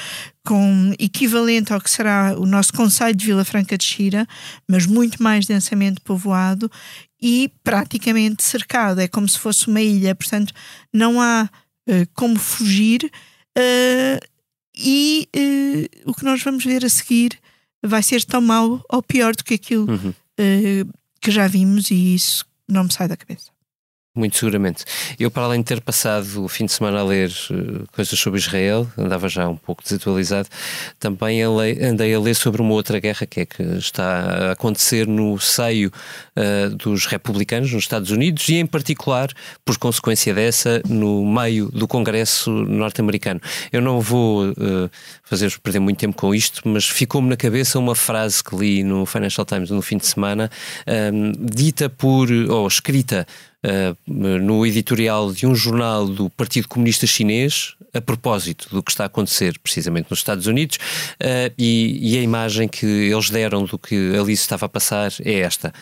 com 0.47 0.93
equivalente 0.99 1.73
ao 1.73 1.81
que 1.81 1.91
será 1.91 2.35
o 2.39 2.45
nosso 2.45 2.73
Conselho 2.75 3.17
de 3.17 3.25
Vila 3.25 3.45
Franca 3.45 3.79
de 3.79 3.85
Xira, 3.85 4.27
mas 4.69 4.85
muito 4.85 5.23
mais 5.23 5.47
densamente 5.47 6.03
povoado 6.03 6.71
e 7.21 7.51
praticamente 7.65 8.45
cercado. 8.45 9.01
É 9.01 9.09
como 9.09 9.27
se 9.27 9.39
fosse 9.39 9.69
uma 9.69 9.81
ilha, 9.81 10.15
portanto, 10.15 10.53
não 10.93 11.21
há 11.21 11.49
uh, 11.89 12.07
como 12.13 12.39
fugir. 12.39 13.11
Uh, 13.57 14.34
e 14.77 15.29
uh, 15.37 16.11
o 16.11 16.15
que 16.15 16.25
nós 16.25 16.43
vamos 16.43 16.65
ver 16.65 16.85
a 16.85 16.89
seguir 16.89 17.39
vai 17.83 18.03
ser 18.03 18.25
tão 18.25 18.41
mau 18.41 18.85
ou 18.89 19.03
pior 19.03 19.35
do 19.35 19.45
que 19.45 19.55
aquilo 19.55 19.91
uhum. 19.91 20.11
uh, 20.11 20.93
que 21.21 21.31
já 21.31 21.47
vimos 21.47 21.91
e 21.91 22.15
isso 22.15 22.45
não 22.69 22.85
me 22.85 22.93
sai 22.93 23.09
da 23.09 23.17
cabeça. 23.17 23.55
Muito 24.17 24.37
seguramente. 24.37 24.85
Eu, 25.19 25.29
para 25.29 25.43
além 25.43 25.61
de 25.61 25.67
ter 25.67 25.81
passado 25.81 26.45
o 26.45 26.49
fim 26.49 26.67
de 26.67 26.73
semana 26.73 27.01
a 27.01 27.05
ler 27.05 27.33
uh, 27.51 27.85
coisas 27.91 28.17
sobre 28.17 28.39
Israel, 28.39 28.89
andava 28.97 29.29
já 29.29 29.49
um 29.49 29.57
pouco 29.57 29.83
desatualizado, 29.83 30.49
também 31.01 31.43
andei 31.43 32.15
a 32.15 32.21
ler 32.21 32.35
sobre 32.35 32.63
uma 32.63 32.75
outra 32.75 33.01
guerra 33.01 33.27
que 33.27 33.41
é 33.41 33.45
que 33.45 33.63
está 33.63 34.21
a 34.21 34.53
acontecer 34.53 35.09
no 35.09 35.37
seio 35.41 35.93
uh, 36.37 36.75
dos 36.77 37.07
republicanos 37.07 37.73
nos 37.73 37.85
Estados 37.85 38.11
Unidos 38.11 38.49
e, 38.49 38.57
em 38.57 38.67
particular, 38.67 39.31
por 39.65 39.77
consequência 39.79 40.35
dessa, 40.35 40.83
no 40.89 41.25
meio 41.25 41.69
do 41.71 41.87
Congresso 41.87 42.51
norte-americano. 42.51 43.41
Eu 43.73 43.81
não 43.81 44.01
vou 44.01 44.51
uh, 44.51 44.91
fazer-vos 45.23 45.57
perder 45.59 45.81
muito 45.81 45.99
tempo 45.99 46.17
com 46.17 46.35
isto, 46.35 46.63
mas 46.65 46.89
ficou-me 46.89 47.29
na 47.29 47.37
cabeça 47.37 47.79
uma 47.79 47.95
frase 47.95 48.43
que 48.43 48.55
li 48.57 48.85
no 48.85 49.07
Financial 49.07 49.45
Times 49.45 49.71
no 49.71 49.83
fim 49.83 49.97
de 49.97 50.07
semana, 50.07 50.51
um, 51.13 51.33
dita 51.33 51.89
por, 51.89 52.31
ou 52.31 52.67
escrita 52.67 53.27
uh, 53.65 53.97
no 54.07 54.67
editorial 54.67 55.33
de 55.33 55.47
um 55.47 55.55
jornal 55.55 56.07
do 56.07 56.29
Partido 56.31 56.69
Comunista 56.69 57.07
Chinês 57.07 57.75
a 57.93 58.01
propósito 58.01 58.69
do 58.71 58.83
que 58.83 58.91
está 58.91 59.05
a 59.05 59.07
acontecer 59.07 59.57
precisamente 59.61 60.09
nos 60.11 60.19
Estados 60.19 60.47
Unidos 60.47 60.77
uh, 60.77 61.55
e, 61.57 62.15
e 62.15 62.19
a 62.19 62.23
imagem 62.23 62.69
que 62.69 62.87
eles 62.87 63.31
deram 63.31 63.65
do 63.65 63.79
que 63.79 64.13
ali 64.19 64.37
se 64.37 64.43
estava 64.43 64.67
a 64.67 64.69
passar 64.69 65.13
é 65.25 65.35
esta. 65.35 65.73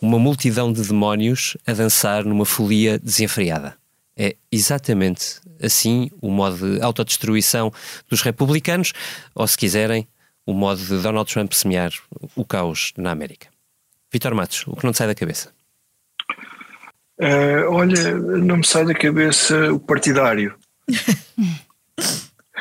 Uma 0.00 0.18
multidão 0.18 0.72
de 0.72 0.82
demónios 0.82 1.56
a 1.66 1.72
dançar 1.72 2.24
numa 2.24 2.44
folia 2.44 2.98
desenfreada. 2.98 3.76
É 4.16 4.36
exatamente 4.50 5.40
assim 5.62 6.10
o 6.20 6.30
modo 6.30 6.56
de 6.56 6.82
autodestruição 6.82 7.72
dos 8.08 8.22
republicanos, 8.22 8.92
ou 9.34 9.46
se 9.46 9.56
quiserem, 9.56 10.06
o 10.44 10.52
modo 10.52 10.80
de 10.80 11.02
Donald 11.02 11.30
Trump 11.30 11.52
semear 11.52 11.92
o 12.34 12.44
caos 12.44 12.92
na 12.96 13.10
América. 13.10 13.48
Vitor 14.12 14.34
Matos, 14.34 14.64
o 14.66 14.76
que 14.76 14.84
não 14.84 14.92
te 14.92 14.98
sai 14.98 15.08
da 15.08 15.14
cabeça? 15.14 15.50
Uh, 17.18 17.70
olha, 17.70 18.14
não 18.14 18.58
me 18.58 18.66
sai 18.66 18.84
da 18.84 18.94
cabeça 18.94 19.72
o 19.72 19.80
partidário. 19.80 20.54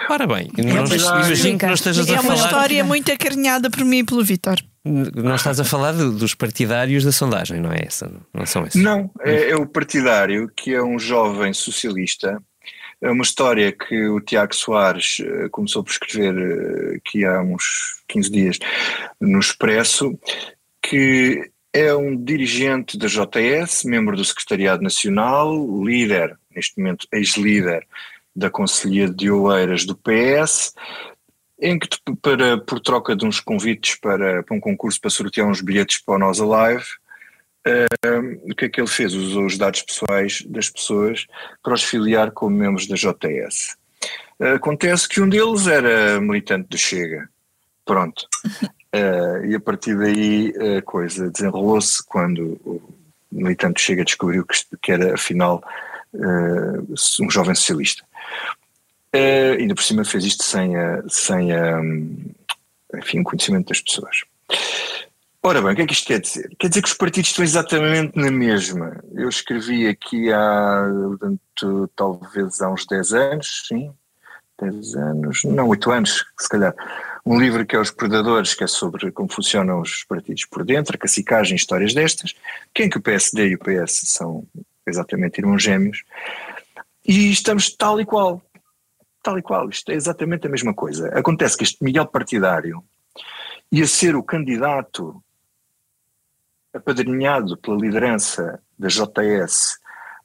Ora 0.09 0.27
bem, 0.27 0.51
é 0.57 0.63
não, 0.63 0.85
imagino 0.85 1.57
que 1.57 1.65
não 1.65 1.73
estejas 1.73 2.07
é 2.07 2.15
a 2.15 2.21
falar. 2.21 2.33
É 2.33 2.37
uma 2.37 2.45
história 2.45 2.83
muito 2.85 3.11
acarinhada 3.11 3.69
por 3.69 3.83
mim 3.83 3.99
e 3.99 4.03
pelo 4.03 4.23
Vitor. 4.23 4.57
Não 4.85 5.33
estás 5.33 5.59
a 5.59 5.65
falar 5.65 5.93
dos 5.93 6.35
partidários 6.35 7.03
da 7.03 7.11
sondagem, 7.11 7.59
não 7.59 7.71
é 7.71 7.79
essa? 7.87 8.11
Não 8.31 8.45
são 8.45 8.67
esses? 8.67 8.81
Não, 8.81 9.09
é, 9.21 9.49
é 9.49 9.55
o 9.55 9.65
partidário 9.65 10.47
que 10.55 10.75
é 10.75 10.83
um 10.83 10.99
jovem 10.99 11.53
socialista. 11.53 12.39
É 13.01 13.09
uma 13.09 13.23
história 13.23 13.71
que 13.71 14.07
o 14.07 14.21
Tiago 14.21 14.55
Soares 14.55 15.17
uh, 15.19 15.49
começou 15.49 15.83
por 15.83 15.91
escrever 15.91 16.35
uh, 16.35 16.95
aqui 16.97 17.25
há 17.25 17.41
uns 17.41 18.03
15 18.07 18.31
dias 18.31 18.59
no 19.19 19.39
Expresso, 19.39 20.17
que 20.81 21.51
é 21.73 21.93
um 21.93 22.15
dirigente 22.15 22.97
da 22.97 23.07
JS, 23.07 23.83
membro 23.85 24.15
do 24.15 24.23
Secretariado 24.23 24.83
Nacional, 24.83 25.83
líder, 25.83 26.37
neste 26.55 26.77
momento 26.77 27.07
ex-líder 27.11 27.85
da 28.35 28.49
Conselhia 28.49 29.09
de 29.09 29.31
Oeiras 29.31 29.83
do 29.83 29.95
PS, 29.95 30.73
em 31.59 31.79
que 31.79 31.87
para, 32.21 32.57
por 32.57 32.79
troca 32.79 33.15
de 33.15 33.25
uns 33.25 33.39
convites 33.39 33.95
para, 33.95 34.43
para 34.43 34.55
um 34.55 34.59
concurso 34.59 34.99
para 34.99 35.09
sortear 35.09 35.47
uns 35.47 35.61
bilhetes 35.61 36.01
para 36.01 36.15
o 36.15 36.19
Nós 36.19 36.39
Alive, 36.39 36.85
uh, 37.67 38.51
o 38.51 38.55
que 38.55 38.65
é 38.65 38.69
que 38.69 38.81
ele 38.81 38.87
fez? 38.87 39.13
Usou 39.13 39.45
os 39.45 39.57
dados 39.57 39.81
pessoais 39.81 40.41
das 40.47 40.69
pessoas 40.69 41.25
para 41.63 41.73
os 41.73 41.83
filiar 41.83 42.31
como 42.31 42.55
membros 42.55 42.87
da 42.87 42.95
JS. 42.95 43.75
Uh, 44.39 44.55
acontece 44.55 45.07
que 45.07 45.21
um 45.21 45.29
deles 45.29 45.67
era 45.67 46.19
militante 46.19 46.69
do 46.69 46.77
Chega. 46.77 47.29
Pronto. 47.85 48.27
Uh, 48.93 49.45
e 49.47 49.55
a 49.55 49.59
partir 49.59 49.97
daí 49.97 50.53
a 50.77 50.81
coisa 50.81 51.29
desenrolou-se 51.29 52.03
quando 52.05 52.59
o 52.65 52.81
militante 53.31 53.81
Chega 53.81 54.03
descobriu 54.03 54.45
que, 54.45 54.57
que 54.81 54.91
era 54.91 55.15
afinal 55.15 55.63
uh, 56.13 56.93
um 57.21 57.29
jovem 57.29 57.55
socialista. 57.55 58.03
Uh, 59.15 59.59
ainda 59.59 59.73
por 59.73 59.83
cima 59.83 60.03
fez 60.03 60.25
isto 60.25 60.43
sem, 60.43 60.75
a, 60.75 61.01
sem 61.07 61.53
a, 61.53 61.79
enfim, 62.97 63.21
o 63.21 63.23
conhecimento 63.23 63.69
das 63.69 63.79
pessoas. 63.79 64.23
Ora 65.41 65.61
bem, 65.61 65.73
o 65.73 65.75
que 65.75 65.81
é 65.83 65.85
que 65.85 65.93
isto 65.93 66.07
quer 66.07 66.19
dizer? 66.19 66.49
Quer 66.57 66.69
dizer 66.69 66.81
que 66.81 66.87
os 66.87 66.95
partidos 66.95 67.29
estão 67.29 67.45
exatamente 67.45 68.17
na 68.17 68.31
mesma. 68.31 69.01
Eu 69.13 69.29
escrevi 69.29 69.87
aqui 69.87 70.33
há, 70.33 70.87
talvez 71.95 72.61
há 72.61 72.69
uns 72.69 72.85
10 72.87 73.13
anos, 73.13 73.63
sim, 73.67 73.93
10 74.59 74.95
anos, 74.95 75.43
não, 75.43 75.67
8 75.67 75.91
anos, 75.91 76.25
se 76.39 76.49
calhar, 76.49 76.73
um 77.25 77.39
livro 77.39 77.65
que 77.65 77.75
é 77.75 77.79
Os 77.79 77.91
Predadores, 77.91 78.53
que 78.53 78.63
é 78.63 78.67
sobre 78.67 79.11
como 79.11 79.31
funcionam 79.31 79.81
os 79.81 80.03
partidos 80.03 80.45
por 80.45 80.65
dentro, 80.65 80.95
a 80.95 80.99
cacicagem, 80.99 81.55
histórias 81.55 81.93
destas, 81.93 82.33
que 82.73 82.83
em 82.83 82.89
que 82.89 82.97
o 82.97 83.01
PSD 83.01 83.49
e 83.49 83.55
o 83.55 83.59
PS 83.59 84.01
são 84.05 84.45
exatamente 84.85 85.39
irmãos 85.39 85.61
gêmeos, 85.61 86.03
e 87.07 87.31
estamos 87.31 87.69
tal 87.69 88.01
e 88.01 88.05
qual, 88.05 88.41
tal 89.25 89.39
e 89.39 89.41
qual, 89.41 89.67
isto 89.69 89.91
é 89.91 89.95
exatamente 89.95 90.45
a 90.45 90.49
mesma 90.49 90.71
coisa. 90.71 91.09
Acontece 91.09 91.57
que 91.57 91.63
este 91.63 91.83
Miguel 91.83 92.05
Partidário 92.05 92.83
ia 93.71 93.87
ser 93.87 94.15
o 94.15 94.21
candidato 94.21 95.19
apadrinhado 96.71 97.57
pela 97.57 97.75
liderança 97.75 98.61
da 98.77 98.87
JS 98.87 99.79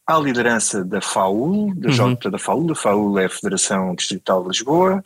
à 0.06 0.18
liderança 0.18 0.84
da 0.84 1.00
FAUL, 1.00 1.72
da, 1.74 1.88
uhum. 1.88 1.94
J, 1.94 2.30
da 2.30 2.38
FAUL, 2.38 2.72
a 2.72 2.74
FAUL 2.74 3.18
é 3.18 3.24
a 3.24 3.30
Federação 3.30 3.94
Distrital 3.94 4.42
de 4.42 4.48
Lisboa, 4.48 5.02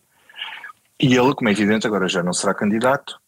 e 0.98 1.14
ele, 1.14 1.34
como 1.34 1.48
é 1.48 1.52
evidente, 1.52 1.86
agora 1.86 2.08
já 2.08 2.22
não 2.22 2.32
será 2.32 2.52
candidato. 2.52 3.20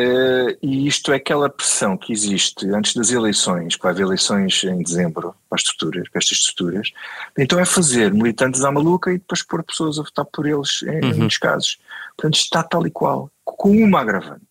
Uh, 0.00 0.56
e 0.62 0.86
isto 0.86 1.12
é 1.12 1.16
aquela 1.16 1.50
pressão 1.50 1.94
que 1.94 2.10
existe 2.10 2.66
antes 2.70 2.94
das 2.94 3.10
eleições, 3.10 3.76
que 3.76 3.82
vai 3.82 3.92
haver 3.92 4.04
eleições 4.04 4.64
em 4.64 4.82
dezembro 4.82 5.34
para 5.48 5.56
as 5.56 5.62
estruturas, 5.62 6.08
para 6.08 6.18
estas 6.20 6.38
estruturas, 6.38 6.90
então 7.36 7.58
é 7.58 7.66
fazer 7.66 8.10
militantes 8.10 8.64
à 8.64 8.72
maluca 8.72 9.10
e 9.12 9.18
depois 9.18 9.42
pôr 9.42 9.62
pessoas 9.62 9.98
a 9.98 10.02
votar 10.02 10.24
por 10.24 10.46
eles 10.46 10.82
em, 10.84 11.04
uhum. 11.04 11.18
muitos 11.18 11.36
casos. 11.36 11.78
Portanto, 12.16 12.36
está 12.36 12.62
tal 12.62 12.86
e 12.86 12.90
qual, 12.90 13.30
com 13.44 13.70
uma 13.72 14.00
agravante, 14.00 14.46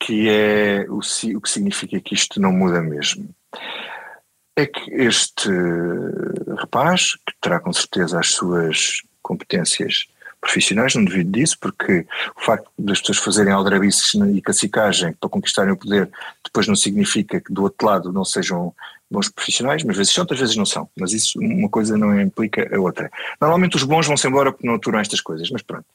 que 0.00 0.28
é 0.28 0.84
o, 0.88 0.98
o 0.98 1.40
que 1.40 1.50
significa 1.50 2.00
que 2.00 2.14
isto 2.14 2.40
não 2.40 2.50
muda 2.50 2.80
mesmo. 2.80 3.28
É 4.56 4.66
que 4.66 4.90
este 4.90 5.48
rapaz, 6.58 7.12
que 7.26 7.34
terá 7.40 7.60
com 7.60 7.72
certeza 7.72 8.18
as 8.18 8.30
suas 8.30 9.02
competências 9.22 10.06
profissionais, 10.42 10.94
não 10.96 11.04
devido 11.04 11.30
disso, 11.30 11.56
porque 11.58 12.04
o 12.36 12.40
facto 12.40 12.68
das 12.76 13.00
pessoas 13.00 13.18
fazerem 13.18 13.52
aldrabices 13.52 14.12
e 14.14 14.42
cacicagem 14.42 15.12
para 15.12 15.30
conquistarem 15.30 15.72
o 15.72 15.76
poder 15.76 16.10
depois 16.44 16.66
não 16.66 16.74
significa 16.74 17.40
que 17.40 17.52
do 17.52 17.62
outro 17.62 17.86
lado 17.86 18.12
não 18.12 18.24
sejam 18.24 18.74
bons 19.08 19.28
profissionais, 19.28 19.84
mas 19.84 19.96
vezes 19.96 20.12
são, 20.12 20.22
outras 20.22 20.40
vezes 20.40 20.56
não 20.56 20.66
são, 20.66 20.88
mas 20.98 21.12
isso 21.12 21.38
uma 21.38 21.68
coisa 21.68 21.96
não 21.96 22.20
implica 22.20 22.68
a 22.74 22.80
outra. 22.80 23.10
Normalmente 23.40 23.76
os 23.76 23.84
bons 23.84 24.06
vão-se 24.06 24.26
embora 24.26 24.50
porque 24.50 24.66
não 24.66 24.74
aturam 24.74 24.98
estas 24.98 25.20
coisas, 25.20 25.48
mas 25.50 25.62
pronto, 25.62 25.86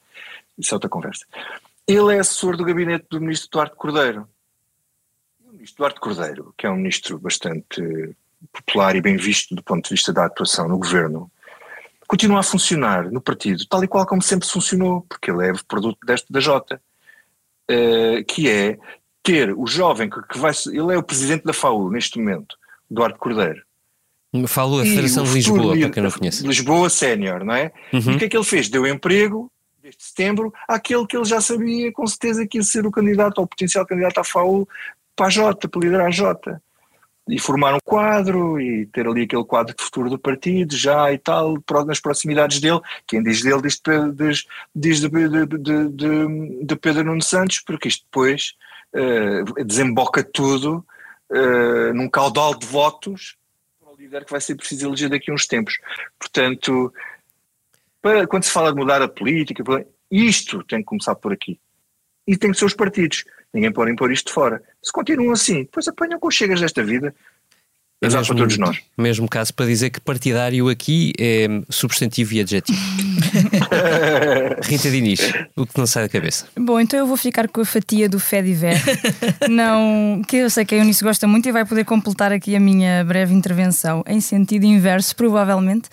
isso 0.58 0.72
é 0.72 0.76
outra 0.76 0.88
conversa. 0.88 1.26
Ele 1.86 2.16
é 2.16 2.18
assessor 2.18 2.56
do 2.56 2.64
gabinete 2.64 3.06
do 3.10 3.20
ministro 3.20 3.50
Duarte 3.50 3.76
Cordeiro. 3.76 4.26
O 5.46 5.52
ministro 5.52 5.78
Duarte 5.78 6.00
Cordeiro, 6.00 6.54
que 6.56 6.66
é 6.66 6.70
um 6.70 6.76
ministro 6.76 7.18
bastante 7.18 8.14
popular 8.52 8.96
e 8.96 9.00
bem 9.02 9.16
visto 9.16 9.54
do 9.54 9.62
ponto 9.62 9.84
de 9.84 9.90
vista 9.90 10.12
da 10.12 10.24
atuação 10.24 10.68
no 10.68 10.78
governo, 10.78 11.30
continua 12.08 12.40
a 12.40 12.42
funcionar 12.42 13.10
no 13.12 13.20
partido 13.20 13.66
tal 13.66 13.84
e 13.84 13.86
qual 13.86 14.06
como 14.06 14.22
sempre 14.22 14.48
funcionou, 14.48 15.02
porque 15.02 15.30
ele 15.30 15.46
é 15.46 15.52
produto 15.68 15.98
deste 16.04 16.32
da 16.32 16.40
Jota, 16.40 16.80
uh, 17.70 18.24
que 18.24 18.48
é 18.48 18.78
ter 19.22 19.52
o 19.52 19.66
jovem 19.66 20.08
que, 20.08 20.20
que 20.22 20.38
vai. 20.38 20.52
Ele 20.66 20.94
é 20.94 20.98
o 20.98 21.02
presidente 21.02 21.44
da 21.44 21.52
FAU 21.52 21.90
neste 21.90 22.18
momento, 22.18 22.56
Eduardo 22.90 23.18
Cordeiro. 23.18 23.62
Falo 24.46 24.80
a 24.80 24.84
Federação 24.84 25.24
de 25.24 25.32
Lisboa, 25.32 25.76
para 25.76 25.90
quem 25.90 26.02
não 26.02 26.10
conhece. 26.10 26.46
Lisboa 26.46 26.90
Sénior, 26.90 27.44
não 27.44 27.54
é? 27.54 27.72
Uhum. 27.92 28.12
E 28.12 28.16
o 28.16 28.18
que 28.18 28.24
é 28.24 28.28
que 28.28 28.36
ele 28.36 28.44
fez? 28.44 28.68
Deu 28.68 28.86
emprego, 28.86 29.50
desde 29.82 30.02
setembro, 30.02 30.52
àquele 30.66 31.06
que 31.06 31.16
ele 31.16 31.24
já 31.24 31.40
sabia 31.40 31.90
com 31.92 32.06
certeza 32.06 32.46
que 32.46 32.58
ia 32.58 32.62
ser 32.62 32.86
o 32.86 32.90
candidato, 32.90 33.38
ou 33.38 33.44
o 33.44 33.48
potencial 33.48 33.86
candidato 33.86 34.18
à 34.18 34.24
FAU 34.24 34.68
para 35.16 35.26
a 35.26 35.30
Jota, 35.30 35.68
para 35.68 35.80
liderar 35.80 36.06
a 36.06 36.10
Jota 36.10 36.62
e 37.28 37.38
formar 37.38 37.74
um 37.74 37.80
quadro 37.84 38.60
e 38.60 38.86
ter 38.86 39.06
ali 39.06 39.22
aquele 39.22 39.44
quadro 39.44 39.74
de 39.76 39.82
futuro 39.82 40.08
do 40.08 40.18
partido 40.18 40.76
já 40.76 41.12
e 41.12 41.18
tal, 41.18 41.56
nas 41.86 42.00
proximidades 42.00 42.60
dele, 42.60 42.80
quem 43.06 43.22
diz 43.22 43.42
dele 43.42 43.62
diz, 43.62 43.80
diz, 44.74 45.00
de, 45.00 45.08
de, 45.08 45.88
de, 45.90 46.64
de 46.64 46.76
Pedro 46.76 47.04
Nuno 47.04 47.22
Santos, 47.22 47.60
porque 47.60 47.88
isto 47.88 48.04
depois 48.04 48.54
uh, 48.94 49.64
desemboca 49.64 50.22
tudo 50.22 50.84
uh, 51.30 51.94
num 51.94 52.08
caudal 52.08 52.54
de 52.54 52.66
votos 52.66 53.36
para 53.78 53.92
o 53.92 53.96
líder 53.96 54.24
que 54.24 54.30
vai 54.30 54.40
ser 54.40 54.54
preciso 54.54 54.88
eleger 54.88 55.10
daqui 55.10 55.30
a 55.30 55.34
uns 55.34 55.46
tempos. 55.46 55.78
Portanto, 56.18 56.92
para, 58.00 58.26
quando 58.26 58.44
se 58.44 58.50
fala 58.50 58.72
de 58.72 58.78
mudar 58.78 59.02
a 59.02 59.08
política, 59.08 59.62
isto 60.10 60.64
tem 60.64 60.78
que 60.78 60.86
começar 60.86 61.14
por 61.14 61.32
aqui. 61.32 61.60
E 62.26 62.36
tem 62.36 62.50
que 62.50 62.58
ser 62.58 62.64
os 62.64 62.74
partidos. 62.74 63.24
Ninguém 63.52 63.72
pode 63.72 63.90
impor 63.90 64.12
isto 64.12 64.32
fora. 64.32 64.62
Se 64.82 64.92
continuam 64.92 65.32
assim, 65.32 65.62
depois 65.62 65.88
apanham 65.88 66.20
com 66.20 66.30
chegas 66.30 66.60
desta 66.60 66.84
vida. 66.84 67.14
É 68.00 68.06
mesmo, 68.06 68.26
para 68.26 68.36
todos 68.36 68.58
nós. 68.58 68.80
Mesmo 68.96 69.28
caso 69.28 69.52
para 69.52 69.66
dizer 69.66 69.90
que 69.90 70.00
partidário 70.00 70.68
aqui 70.68 71.12
é 71.18 71.48
substantivo 71.68 72.32
e 72.34 72.40
adjetivo. 72.40 72.78
Rita 74.62 74.88
Diniz, 74.88 75.32
o 75.56 75.66
que 75.66 75.76
não 75.76 75.84
sai 75.84 76.04
da 76.04 76.08
cabeça. 76.08 76.46
Bom, 76.56 76.78
então 76.78 76.96
eu 76.96 77.08
vou 77.08 77.16
ficar 77.16 77.48
com 77.48 77.60
a 77.60 77.64
fatia 77.64 78.08
do 78.08 78.20
Fediver, 78.20 78.76
não, 79.50 80.22
que 80.28 80.36
eu 80.36 80.48
sei 80.48 80.64
que 80.64 80.76
a 80.76 80.78
Eunice 80.78 81.02
gosta 81.02 81.26
muito 81.26 81.48
e 81.48 81.52
vai 81.52 81.64
poder 81.64 81.84
completar 81.84 82.30
aqui 82.30 82.54
a 82.54 82.60
minha 82.60 83.04
breve 83.04 83.34
intervenção 83.34 84.04
em 84.06 84.20
sentido 84.20 84.64
inverso, 84.64 85.16
provavelmente. 85.16 85.88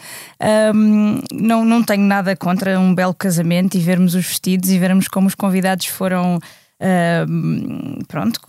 Um, 0.75 1.21
não, 1.33 1.65
não 1.65 1.81
tenho 1.81 2.03
nada 2.03 2.35
contra 2.35 2.79
um 2.79 2.93
belo 2.93 3.15
casamento 3.15 3.77
e 3.77 3.79
vermos 3.79 4.13
os 4.13 4.27
vestidos 4.27 4.69
e 4.69 4.77
vermos 4.77 5.07
como 5.07 5.25
os 5.25 5.33
convidados 5.33 5.87
foram 5.87 6.39
Pronto, 8.07 8.39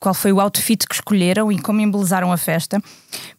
qual 0.00 0.14
foi 0.14 0.32
o 0.32 0.40
outfit 0.40 0.86
que 0.86 0.94
escolheram 0.94 1.50
e 1.52 1.60
como 1.60 1.80
embelezaram 1.80 2.32
a 2.32 2.36
festa. 2.36 2.80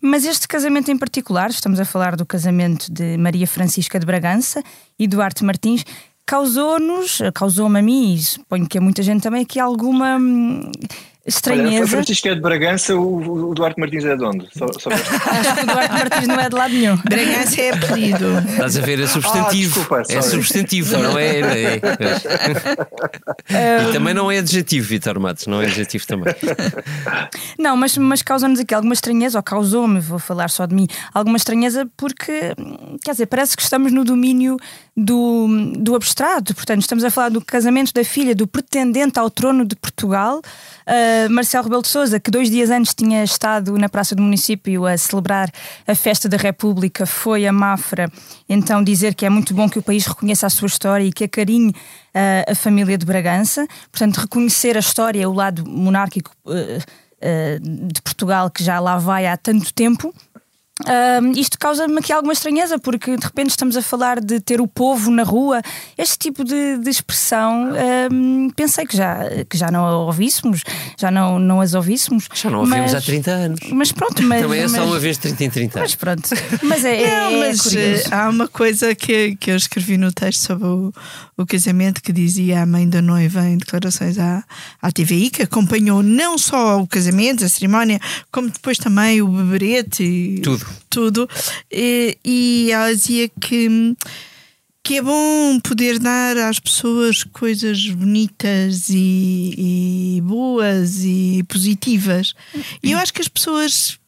Mas 0.01 0.25
este 0.25 0.47
casamento 0.47 0.89
em 0.89 0.97
particular, 0.97 1.49
estamos 1.49 1.79
a 1.79 1.85
falar 1.85 2.15
do 2.15 2.25
casamento 2.25 2.91
de 2.91 3.17
Maria 3.17 3.47
Francisca 3.47 3.99
de 3.99 4.05
Bragança 4.05 4.63
e 4.97 5.07
Duarte 5.07 5.43
Martins, 5.43 5.83
causou-nos, 6.25 7.19
causou-me 7.33 7.79
a 7.79 7.81
mim, 7.81 8.13
e 8.13 8.19
suponho 8.19 8.67
que 8.67 8.77
a 8.77 8.81
muita 8.81 9.01
gente 9.01 9.23
também, 9.23 9.41
aqui 9.41 9.59
alguma 9.59 10.17
hum, 10.17 10.71
estranheza. 11.25 11.77
Olha, 11.77 11.87
Francisco 11.87 12.27
é 12.27 12.35
de 12.35 12.41
Bragança, 12.41 12.95
o, 12.95 13.49
o 13.49 13.53
Duarte 13.53 13.79
Martins 13.79 14.05
é 14.05 14.15
de 14.15 14.23
onde? 14.23 14.47
Só, 14.57 14.67
só 14.79 14.89
Acho 14.93 15.55
que 15.55 15.61
o 15.61 15.65
Duarte 15.65 15.93
Martins 15.93 16.27
não 16.27 16.39
é 16.39 16.49
de 16.49 16.55
lado 16.55 16.73
nenhum. 16.73 16.97
Bragança 16.97 17.61
é 17.61 17.69
apelido. 17.71 18.39
Estás 18.49 18.77
a 18.77 18.81
ver, 18.81 18.99
é 18.99 19.07
substantivo. 19.07 19.81
Ah, 19.81 20.01
desculpa, 20.01 20.03
é 20.09 20.21
substantivo, 20.21 20.97
não 20.97 21.17
é? 21.17 21.39
é, 21.39 21.81
é. 23.49 23.89
E 23.89 23.93
também 23.93 24.13
não 24.13 24.31
é 24.31 24.39
adjetivo, 24.39 24.87
Vitor 24.87 25.19
Matos, 25.19 25.47
não 25.47 25.61
é 25.61 25.65
adjetivo 25.65 26.05
também. 26.07 26.33
Não, 27.57 27.75
mas, 27.75 27.97
mas 27.97 28.21
causa-nos 28.21 28.59
aqui 28.59 28.73
alguma 28.73 28.93
estranheza, 28.93 29.37
ou 29.37 29.43
causou-me, 29.43 29.99
vou 29.99 30.19
falar 30.19 30.49
só 30.49 30.65
de 30.65 30.73
mim, 30.73 30.87
alguma 31.13 31.37
estranheza 31.37 31.87
porque, 31.97 32.53
quer 33.03 33.11
dizer, 33.11 33.25
parece 33.25 33.55
que 33.55 33.61
estamos 33.61 33.91
no 33.91 34.03
domínio 34.03 34.57
do, 34.95 35.47
do 35.77 35.95
abstrato. 35.95 36.53
Portanto, 36.53 36.81
estamos 36.81 37.03
a 37.03 37.09
falar 37.09 37.29
do 37.29 37.43
casamento 37.43 37.93
da 37.93 38.03
filha 38.03 38.35
do 38.35 38.47
pretendente 38.47 39.19
ao 39.19 39.29
trono 39.29 39.65
de 39.65 39.75
Portugal. 39.75 40.41
Uh, 40.87 41.08
Marcelo 41.29 41.63
Rebelo 41.63 41.81
de 41.81 41.87
Souza, 41.87 42.19
que 42.19 42.31
dois 42.31 42.49
dias 42.49 42.69
antes 42.69 42.93
tinha 42.93 43.23
estado 43.23 43.77
na 43.77 43.89
Praça 43.89 44.15
do 44.15 44.21
Município 44.21 44.85
a 44.85 44.97
celebrar 44.97 45.51
a 45.87 45.95
festa 45.95 46.27
da 46.27 46.37
República, 46.37 47.05
foi 47.05 47.45
a 47.45 47.51
Mafra 47.51 48.11
então 48.49 48.83
dizer 48.83 49.13
que 49.13 49.25
é 49.25 49.29
muito 49.29 49.53
bom 49.53 49.69
que 49.69 49.77
o 49.77 49.83
país 49.83 50.07
reconheça 50.07 50.47
a 50.47 50.49
sua 50.49 50.65
história 50.65 51.03
e 51.03 51.11
que 51.11 51.25
acarinhe 51.25 51.69
uh, 51.69 52.51
a 52.51 52.55
família 52.55 52.97
de 52.97 53.05
Bragança. 53.05 53.67
Portanto, 53.91 54.17
reconhecer 54.17 54.75
a 54.75 54.79
história, 54.79 55.29
o 55.29 55.33
lado 55.33 55.63
monárquico 55.69 56.31
uh, 56.45 56.99
de 57.91 58.01
Portugal 58.01 58.49
que 58.49 58.63
já 58.63 58.79
lá 58.79 58.97
vai 58.97 59.27
há 59.27 59.37
tanto 59.37 59.73
tempo. 59.73 60.13
Uh, 60.81 61.37
isto 61.37 61.59
causa-me 61.59 61.99
aqui 61.99 62.13
alguma 62.13 62.31
estranheza, 62.31 62.79
porque 62.79 63.17
de 63.17 63.25
repente 63.25 63.49
estamos 63.49 63.75
a 63.75 63.81
falar 63.81 64.21
de 64.21 64.39
ter 64.39 64.61
o 64.61 64.67
povo 64.67 65.11
na 65.11 65.23
rua, 65.23 65.61
este 65.97 66.17
tipo 66.17 66.43
de, 66.43 66.77
de 66.77 66.89
expressão, 66.89 67.71
uh, 67.71 68.53
pensei 68.55 68.85
que 68.85 68.95
já, 68.95 69.19
que 69.49 69.57
já 69.57 69.69
não 69.69 69.85
a 69.85 69.97
ouvíssemos, 69.97 70.63
já 70.97 71.11
não, 71.11 71.37
não 71.37 71.59
as 71.59 71.73
ouvíssemos. 71.73 72.29
Já 72.33 72.49
não 72.49 72.59
ouvimos 72.59 72.95
há 72.95 73.01
30 73.01 73.31
anos. 73.31 73.59
Mas 73.71 73.91
pronto, 73.91 74.23
mas. 74.23 74.41
Também 74.41 74.61
é 74.61 74.67
só 74.69 74.85
uma 74.85 74.99
vez 74.99 75.17
30 75.17 75.43
em 75.43 75.49
30 75.49 75.79
anos. 75.79 75.91
Mas 75.91 75.95
pronto. 75.95 76.29
Mas 76.63 76.85
é. 76.85 77.03
é 77.03 77.09
não, 77.09 77.39
mas 77.39 77.75
é 77.75 78.03
há 78.11 78.29
uma 78.29 78.47
coisa 78.47 78.93
que, 78.93 79.35
que 79.35 79.51
eu 79.51 79.55
escrevi 79.55 79.97
no 79.97 80.11
texto 80.11 80.41
sobre 80.41 80.67
o, 80.67 80.93
o 81.37 81.45
casamento 81.45 82.01
que 82.01 82.11
dizia 82.11 82.61
a 82.61 82.65
mãe 82.65 82.87
da 82.87 83.01
noiva 83.01 83.43
em 83.45 83.57
declarações 83.57 84.17
à, 84.17 84.43
à 84.81 84.91
TVI, 84.91 85.29
que 85.29 85.43
acompanhou 85.43 86.03
não 86.03 86.37
só 86.37 86.79
o 86.79 86.87
casamento, 86.87 87.43
a 87.43 87.49
cerimónia, 87.49 87.99
como 88.31 88.49
depois 88.49 88.77
também 88.77 89.21
o 89.21 89.27
beberete 89.27 90.03
e. 90.03 90.39
Tudo 90.41 90.68
tudo. 90.89 91.29
E, 91.71 92.17
e 92.23 92.71
ela 92.71 92.93
dizia 92.93 93.29
que 93.29 93.95
que 94.89 94.97
é 94.97 95.01
bom 95.03 95.59
poder 95.59 95.99
dar 95.99 96.35
às 96.35 96.57
pessoas 96.57 97.23
coisas 97.23 97.87
bonitas 97.89 98.89
e, 98.89 100.15
e, 100.17 100.21
boas 100.21 101.03
e 101.03 101.43
positivas. 101.47 102.33
E 102.81 102.93
eu 102.93 102.97
acho 102.97 103.13
que 103.13 103.21
as 103.21 103.27
pessoas, 103.27 103.99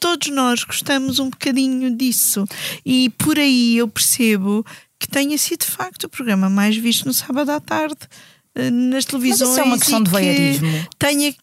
todos 0.00 0.28
nós, 0.28 0.64
gostamos 0.64 1.18
um 1.18 1.28
bocadinho 1.28 1.94
disso. 1.94 2.46
E 2.86 3.10
por 3.18 3.38
aí 3.38 3.76
eu 3.76 3.86
percebo 3.86 4.64
que 4.98 5.06
tenha 5.06 5.36
sido 5.36 5.60
de 5.60 5.72
facto 5.72 6.04
o 6.04 6.08
programa 6.08 6.48
mais 6.48 6.74
visto 6.74 7.04
no 7.04 7.12
sábado 7.12 7.50
à 7.50 7.60
tarde 7.60 8.08
eh, 8.54 8.70
nas 8.70 9.04
televisões. 9.04 9.40
Mas 9.40 9.50
isso 9.50 9.60
é 9.60 9.64
uma 9.64 9.78
questão 9.78 10.02
de 10.02 10.10
voyeurismo. 10.10 10.88
Tenha, 10.98 11.34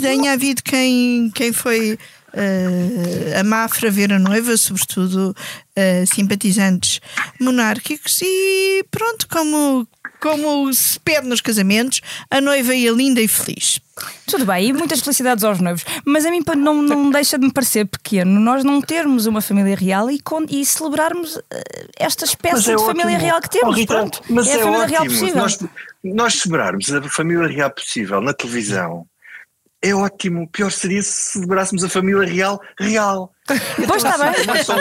tenha 0.00 0.32
havido 0.32 0.60
quem, 0.62 1.30
quem 1.30 1.52
foi 1.52 1.96
uh, 2.34 3.38
a 3.38 3.44
Mafra 3.44 3.90
ver 3.90 4.12
a 4.12 4.18
noiva, 4.18 4.56
sobretudo 4.56 5.34
uh, 5.34 6.06
simpatizantes 6.06 7.00
monárquicos, 7.40 8.20
e 8.22 8.84
pronto, 8.90 9.28
como 9.28 9.86
como 10.20 10.72
se 10.72 11.00
pede 11.00 11.26
nos 11.26 11.40
casamentos, 11.40 12.00
a 12.30 12.40
noiva 12.40 12.74
ia 12.74 12.92
linda 12.92 13.20
e 13.20 13.26
feliz. 13.26 13.80
Tudo 14.26 14.44
bem, 14.44 14.68
e 14.68 14.72
muitas 14.72 15.00
felicidades 15.00 15.42
aos 15.42 15.60
noivos. 15.60 15.84
Mas 16.04 16.24
a 16.24 16.30
mim 16.30 16.42
não, 16.56 16.82
não 16.82 17.10
deixa 17.10 17.38
de 17.38 17.46
me 17.46 17.52
parecer 17.52 17.86
pequeno 17.86 18.38
nós 18.38 18.62
não 18.62 18.80
termos 18.80 19.26
uma 19.26 19.40
família 19.40 19.74
real 19.74 20.10
e, 20.10 20.20
com, 20.20 20.44
e 20.48 20.64
celebrarmos 20.64 21.36
uh, 21.36 21.42
esta 21.98 22.24
espécie 22.24 22.72
é 22.72 22.76
de 22.76 22.84
família 22.84 23.18
real 23.18 23.40
que 23.40 23.50
temos. 23.50 23.74
Oh, 23.74 23.78
Rita, 23.78 23.94
Pronto, 23.94 24.22
mas 24.28 24.46
é, 24.46 24.52
é 24.52 24.54
a 24.54 24.58
família 24.58 24.84
ótimo. 24.84 24.90
real 24.90 25.04
possível. 25.04 25.36
Nós, 25.36 25.58
nós 26.04 26.34
celebrarmos 26.34 26.92
a 26.92 27.02
família 27.08 27.48
real 27.48 27.70
possível 27.70 28.20
na 28.20 28.32
televisão 28.32 29.06
é 29.82 29.94
ótimo. 29.94 30.48
Pior 30.48 30.70
seria 30.70 31.02
se 31.02 31.32
celebrássemos 31.32 31.84
a 31.84 31.88
família 31.88 32.26
real 32.26 32.60
real. 32.78 33.32
Pois 33.86 34.04
está 34.04 34.18
bem. 34.18 34.44
Como 34.44 34.56
é 34.56 34.64
só 34.64 34.74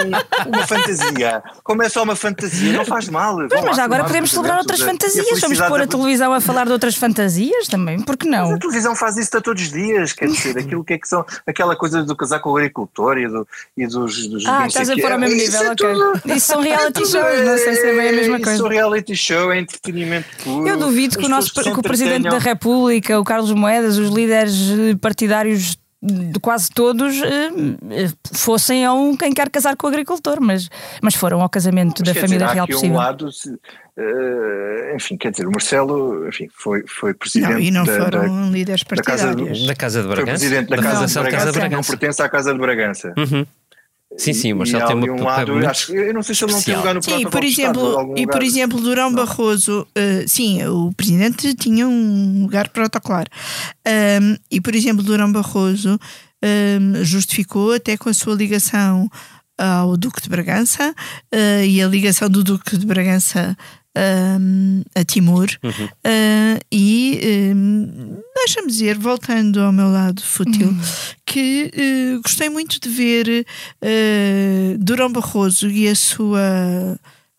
uma 0.45 0.67
fantasia. 0.67 1.43
Como 1.63 1.83
é 1.83 1.89
só 1.89 2.03
uma 2.03 2.15
fantasia, 2.15 2.73
não 2.73 2.85
faz 2.85 3.09
mal. 3.09 3.37
Pois, 3.47 3.63
mas 3.63 3.79
agora 3.79 4.03
podemos 4.03 4.31
celebrar 4.31 4.59
outras 4.59 4.81
fantasias. 4.81 5.39
Vamos 5.39 5.59
pôr 5.59 5.81
a 5.81 5.87
televisão 5.87 6.33
a 6.33 6.41
falar 6.41 6.65
de 6.65 6.71
outras 6.71 6.95
fantasias 6.95 7.67
também, 7.67 8.01
porque 8.01 8.27
não? 8.27 8.47
Mas 8.47 8.55
a 8.55 8.59
televisão 8.59 8.95
faz 8.95 9.17
isso 9.17 9.35
a 9.37 9.41
todos 9.41 9.63
os 9.63 9.71
dias, 9.71 10.13
quer 10.13 10.27
dizer, 10.27 10.57
aquilo 10.57 10.83
que 10.83 10.93
é 10.93 10.97
que 10.97 11.07
são, 11.07 11.25
aquela 11.45 11.75
coisa 11.75 12.03
do 12.03 12.15
casar 12.15 12.39
com 12.39 12.51
o 12.51 12.57
agricultor 12.57 13.17
e, 13.17 13.27
do, 13.27 13.47
e 13.77 13.87
dos, 13.87 14.27
dos. 14.27 14.45
Ah, 14.45 14.67
estás 14.67 14.89
a 14.89 14.95
pôr 14.95 15.11
ao 15.11 15.19
mesmo 15.19 15.35
nível, 15.35 15.63
é 15.63 15.71
ok. 15.71 15.93
Tudo, 15.93 16.21
isso 16.35 16.47
são 16.47 16.61
reality 16.61 17.05
shows, 17.05 17.45
não 17.45 17.57
sei 17.57 17.75
se 17.75 17.87
é 17.87 17.95
bem 17.95 18.09
a 18.09 18.13
mesma 18.13 18.37
coisa. 18.37 18.53
Isso 18.53 18.67
é 18.67 18.69
reality 18.69 19.15
show, 19.15 19.51
é 19.51 19.59
entretenimento 19.59 20.27
puro. 20.43 20.67
Eu 20.67 20.77
duvido 20.77 21.17
que 21.17 21.25
o, 21.25 21.29
nosso, 21.29 21.53
que 21.53 21.69
o 21.69 21.81
Presidente 21.81 22.29
da 22.29 22.37
República, 22.37 23.19
o 23.19 23.23
Carlos 23.23 23.51
Moedas, 23.51 23.97
os 23.97 24.09
líderes 24.09 24.55
partidários 25.01 25.77
de 26.01 26.39
quase 26.39 26.69
todos 26.69 27.19
uh, 27.19 28.17
fossem 28.33 28.85
a 28.85 28.93
um 28.93 29.17
quem 29.17 29.33
quer 29.33 29.49
casar 29.49 29.75
com 29.75 29.85
o 29.85 29.89
agricultor, 29.89 30.39
mas, 30.39 30.69
mas 31.01 31.13
foram 31.13 31.41
ao 31.41 31.49
casamento 31.49 32.01
mas, 32.05 32.13
da 32.13 32.21
família 32.21 32.45
dizer, 32.45 32.53
real 32.53 32.67
possível. 32.67 32.95
Um 32.95 32.97
lado, 32.97 33.27
uh, 33.27 34.95
enfim, 34.95 35.17
quer 35.17 35.31
dizer, 35.31 35.45
o 35.45 35.51
Marcelo 35.51 36.27
enfim, 36.29 36.47
foi, 36.53 36.85
foi 36.87 37.13
presidente. 37.13 37.51
Não, 37.51 37.59
e 37.59 37.71
não 37.71 37.83
da, 37.83 37.97
foram 37.97 38.21
da, 38.21 38.49
líderes 38.49 38.83
partidários. 38.83 39.35
Da 39.35 39.35
Casa, 39.35 39.67
da 39.67 39.75
casa 39.75 40.01
de 40.01 40.07
Bragança. 40.07 40.39
Foi 40.39 40.39
presidente 40.39 40.69
da, 40.69 40.75
da 40.75 40.81
Casa, 40.81 41.05
de 41.05 41.13
Bragança, 41.13 41.31
Casa 41.31 41.51
de 41.51 41.59
Bragança. 41.59 41.91
Não 41.91 41.99
pertence 41.99 42.21
à 42.21 42.29
Casa 42.29 42.53
de 42.53 42.59
Bragança. 42.59 43.13
Uhum. 43.17 43.45
Sim, 44.17 44.33
sim, 44.33 44.53
mas 44.53 44.71
Marcelo 44.71 45.01
tem 45.01 45.11
uma 45.11 45.21
um 45.21 45.23
lado, 45.23 45.67
acho, 45.67 45.93
Eu 45.93 46.13
não 46.13 46.23
sei 46.23 46.33
se 46.33 46.43
ele 46.43 46.51
não 46.51 46.61
tem 46.61 46.75
lugar 46.75 46.95
no 46.95 47.03
sim, 47.03 47.29
por 47.29 47.43
exemplo, 47.43 48.13
E 48.17 48.25
por 48.25 48.41
exemplo, 48.41 48.81
Durão 48.81 49.13
Barroso, 49.13 49.81
uh, 49.81 50.27
sim, 50.27 50.65
o 50.65 50.91
presidente 50.93 51.53
tinha 51.53 51.87
um 51.87 52.41
lugar 52.41 52.69
protocolar. 52.69 53.27
Um, 53.87 54.35
e 54.49 54.59
por 54.59 54.73
exemplo, 54.73 55.03
Durão 55.03 55.31
Barroso 55.31 55.99
um, 56.43 57.03
justificou 57.03 57.73
até 57.73 57.97
com 57.97 58.09
a 58.09 58.13
sua 58.13 58.33
ligação 58.33 59.09
ao 59.59 59.97
Duque 59.97 60.21
de 60.21 60.29
Bragança 60.29 60.95
uh, 61.33 61.63
e 61.65 61.81
a 61.81 61.87
ligação 61.87 62.29
do 62.29 62.43
Duque 62.43 62.77
de 62.77 62.85
Bragança 62.85 63.55
um, 63.99 64.81
a 64.95 65.03
Timor 65.03 65.49
uhum. 65.63 65.85
uh, 65.85 66.59
e 66.71 67.53
um, 67.55 68.17
deixa-me 68.35 68.67
dizer, 68.67 68.97
voltando 68.97 69.61
ao 69.61 69.71
meu 69.71 69.89
lado 69.89 70.21
fútil, 70.21 70.69
uhum. 70.69 70.81
que 71.25 71.71
uh, 71.73 72.21
gostei 72.21 72.49
muito 72.49 72.79
de 72.79 72.89
ver 72.89 73.45
uh, 73.83 74.77
Durão 74.77 75.11
Barroso 75.11 75.69
e 75.69 75.87
a 75.87 75.95
sua 75.95 76.39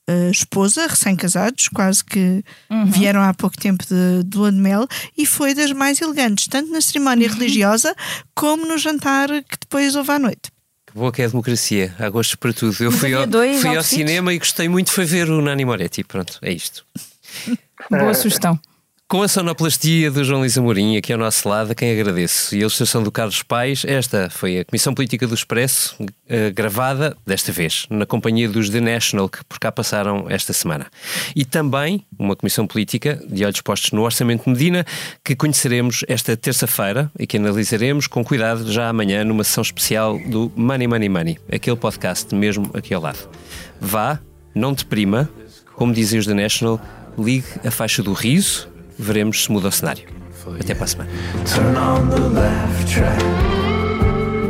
uh, 0.08 0.30
esposa, 0.30 0.86
recém-casados, 0.86 1.68
quase 1.68 2.04
que 2.04 2.44
uhum. 2.70 2.86
vieram 2.86 3.22
há 3.22 3.32
pouco 3.32 3.56
tempo 3.56 3.84
de, 3.86 4.24
de 4.24 4.36
lua 4.36 4.52
de 4.52 4.58
mel, 4.58 4.86
e 5.16 5.24
foi 5.24 5.54
das 5.54 5.72
mais 5.72 6.00
elegantes, 6.00 6.46
tanto 6.48 6.70
na 6.70 6.80
cerimónia 6.80 7.28
uhum. 7.28 7.34
religiosa 7.34 7.94
como 8.34 8.66
no 8.66 8.76
jantar 8.76 9.28
que 9.28 9.58
depois 9.60 9.96
houve 9.96 10.10
à 10.12 10.18
noite. 10.18 10.50
Que 10.90 10.98
boa 10.98 11.12
que 11.12 11.22
é 11.22 11.24
a 11.26 11.28
democracia, 11.28 11.94
há 11.98 12.08
gostos 12.08 12.34
para 12.34 12.52
tudo. 12.52 12.76
Eu 12.82 12.90
fui 12.90 13.14
ao, 13.14 13.24
fui 13.60 13.76
ao 13.76 13.82
cinema 13.82 14.34
e 14.34 14.38
gostei 14.38 14.68
muito, 14.68 14.90
foi 14.90 15.04
ver 15.04 15.30
o 15.30 15.40
Nani 15.40 15.64
Moretti. 15.64 16.02
Pronto, 16.02 16.38
é 16.42 16.52
isto. 16.52 16.84
Boa 17.88 18.12
sugestão. 18.12 18.58
Com 19.10 19.22
a 19.24 19.26
sonoplastia 19.28 20.08
do 20.08 20.22
João 20.22 20.38
Luís 20.38 20.56
Amorim 20.56 20.96
aqui 20.96 21.12
ao 21.12 21.18
nosso 21.18 21.48
lado, 21.48 21.72
a 21.72 21.74
quem 21.74 21.90
agradeço, 21.90 22.54
e 22.54 22.58
a 22.58 22.60
ilustração 22.60 23.02
do 23.02 23.10
Carlos 23.10 23.42
Pais, 23.42 23.82
esta 23.84 24.30
foi 24.30 24.60
a 24.60 24.64
Comissão 24.64 24.94
Política 24.94 25.26
do 25.26 25.34
Expresso, 25.34 25.96
uh, 26.00 26.06
gravada, 26.54 27.16
desta 27.26 27.50
vez, 27.50 27.88
na 27.90 28.06
companhia 28.06 28.48
dos 28.48 28.70
The 28.70 28.80
National, 28.80 29.28
que 29.28 29.44
por 29.46 29.58
cá 29.58 29.72
passaram 29.72 30.26
esta 30.28 30.52
semana. 30.52 30.86
E 31.34 31.44
também 31.44 32.06
uma 32.16 32.36
Comissão 32.36 32.68
Política, 32.68 33.20
de 33.28 33.44
olhos 33.44 33.60
postos 33.62 33.90
no 33.90 34.02
Orçamento 34.02 34.44
de 34.44 34.50
Medina, 34.50 34.86
que 35.24 35.34
conheceremos 35.34 36.04
esta 36.06 36.36
terça-feira 36.36 37.10
e 37.18 37.26
que 37.26 37.36
analisaremos 37.36 38.06
com 38.06 38.22
cuidado 38.22 38.70
já 38.70 38.88
amanhã 38.88 39.24
numa 39.24 39.42
sessão 39.42 39.62
especial 39.62 40.20
do 40.20 40.52
Money 40.54 40.86
Money 40.86 41.08
Money, 41.08 41.38
aquele 41.52 41.76
podcast 41.76 42.32
mesmo 42.32 42.70
aqui 42.74 42.94
ao 42.94 43.02
lado. 43.02 43.28
Vá, 43.80 44.20
não 44.54 44.72
deprima, 44.72 45.28
como 45.74 45.92
dizem 45.92 46.20
os 46.20 46.26
The 46.28 46.34
National, 46.34 46.80
ligue 47.18 47.48
a 47.64 47.72
faixa 47.72 48.04
do 48.04 48.12
riso 48.12 48.70
veremos 49.00 49.44
se 49.44 49.52
muda 49.52 49.68
o 49.68 49.72
cenário. 49.72 50.04
Até 50.60 50.74
para 50.74 50.84
a 50.84 50.88
semana. 50.88 51.10
Turn 51.44 51.76
on 51.76 52.08
the 52.08 52.20
laugh 52.40 52.84
track. 52.86 53.22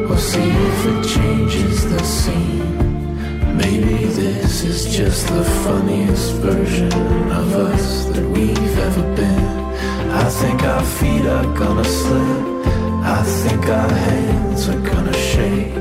We'll 0.09 0.19
see 0.19 0.39
if 0.41 0.87
it 0.87 1.09
changes 1.09 1.85
the 1.85 2.03
scene. 2.05 3.57
Maybe 3.57 4.07
this 4.07 4.65
is 4.65 4.87
just 4.87 5.27
the 5.29 5.45
funniest 5.65 6.33
version 6.37 6.93
of 7.31 7.55
us 7.55 8.07
that 8.13 8.25
we've 8.31 8.79
ever 8.79 9.03
been. 9.15 9.61
I 10.13 10.25
think 10.25 10.63
our 10.65 10.85
feet 10.99 11.27
are 11.27 11.47
gonna 11.55 11.85
slip. 11.85 12.67
I 13.05 13.23
think 13.43 13.69
our 13.69 13.93
hands 13.93 14.69
are 14.69 14.81
gonna 14.81 15.13
shake. 15.13 15.81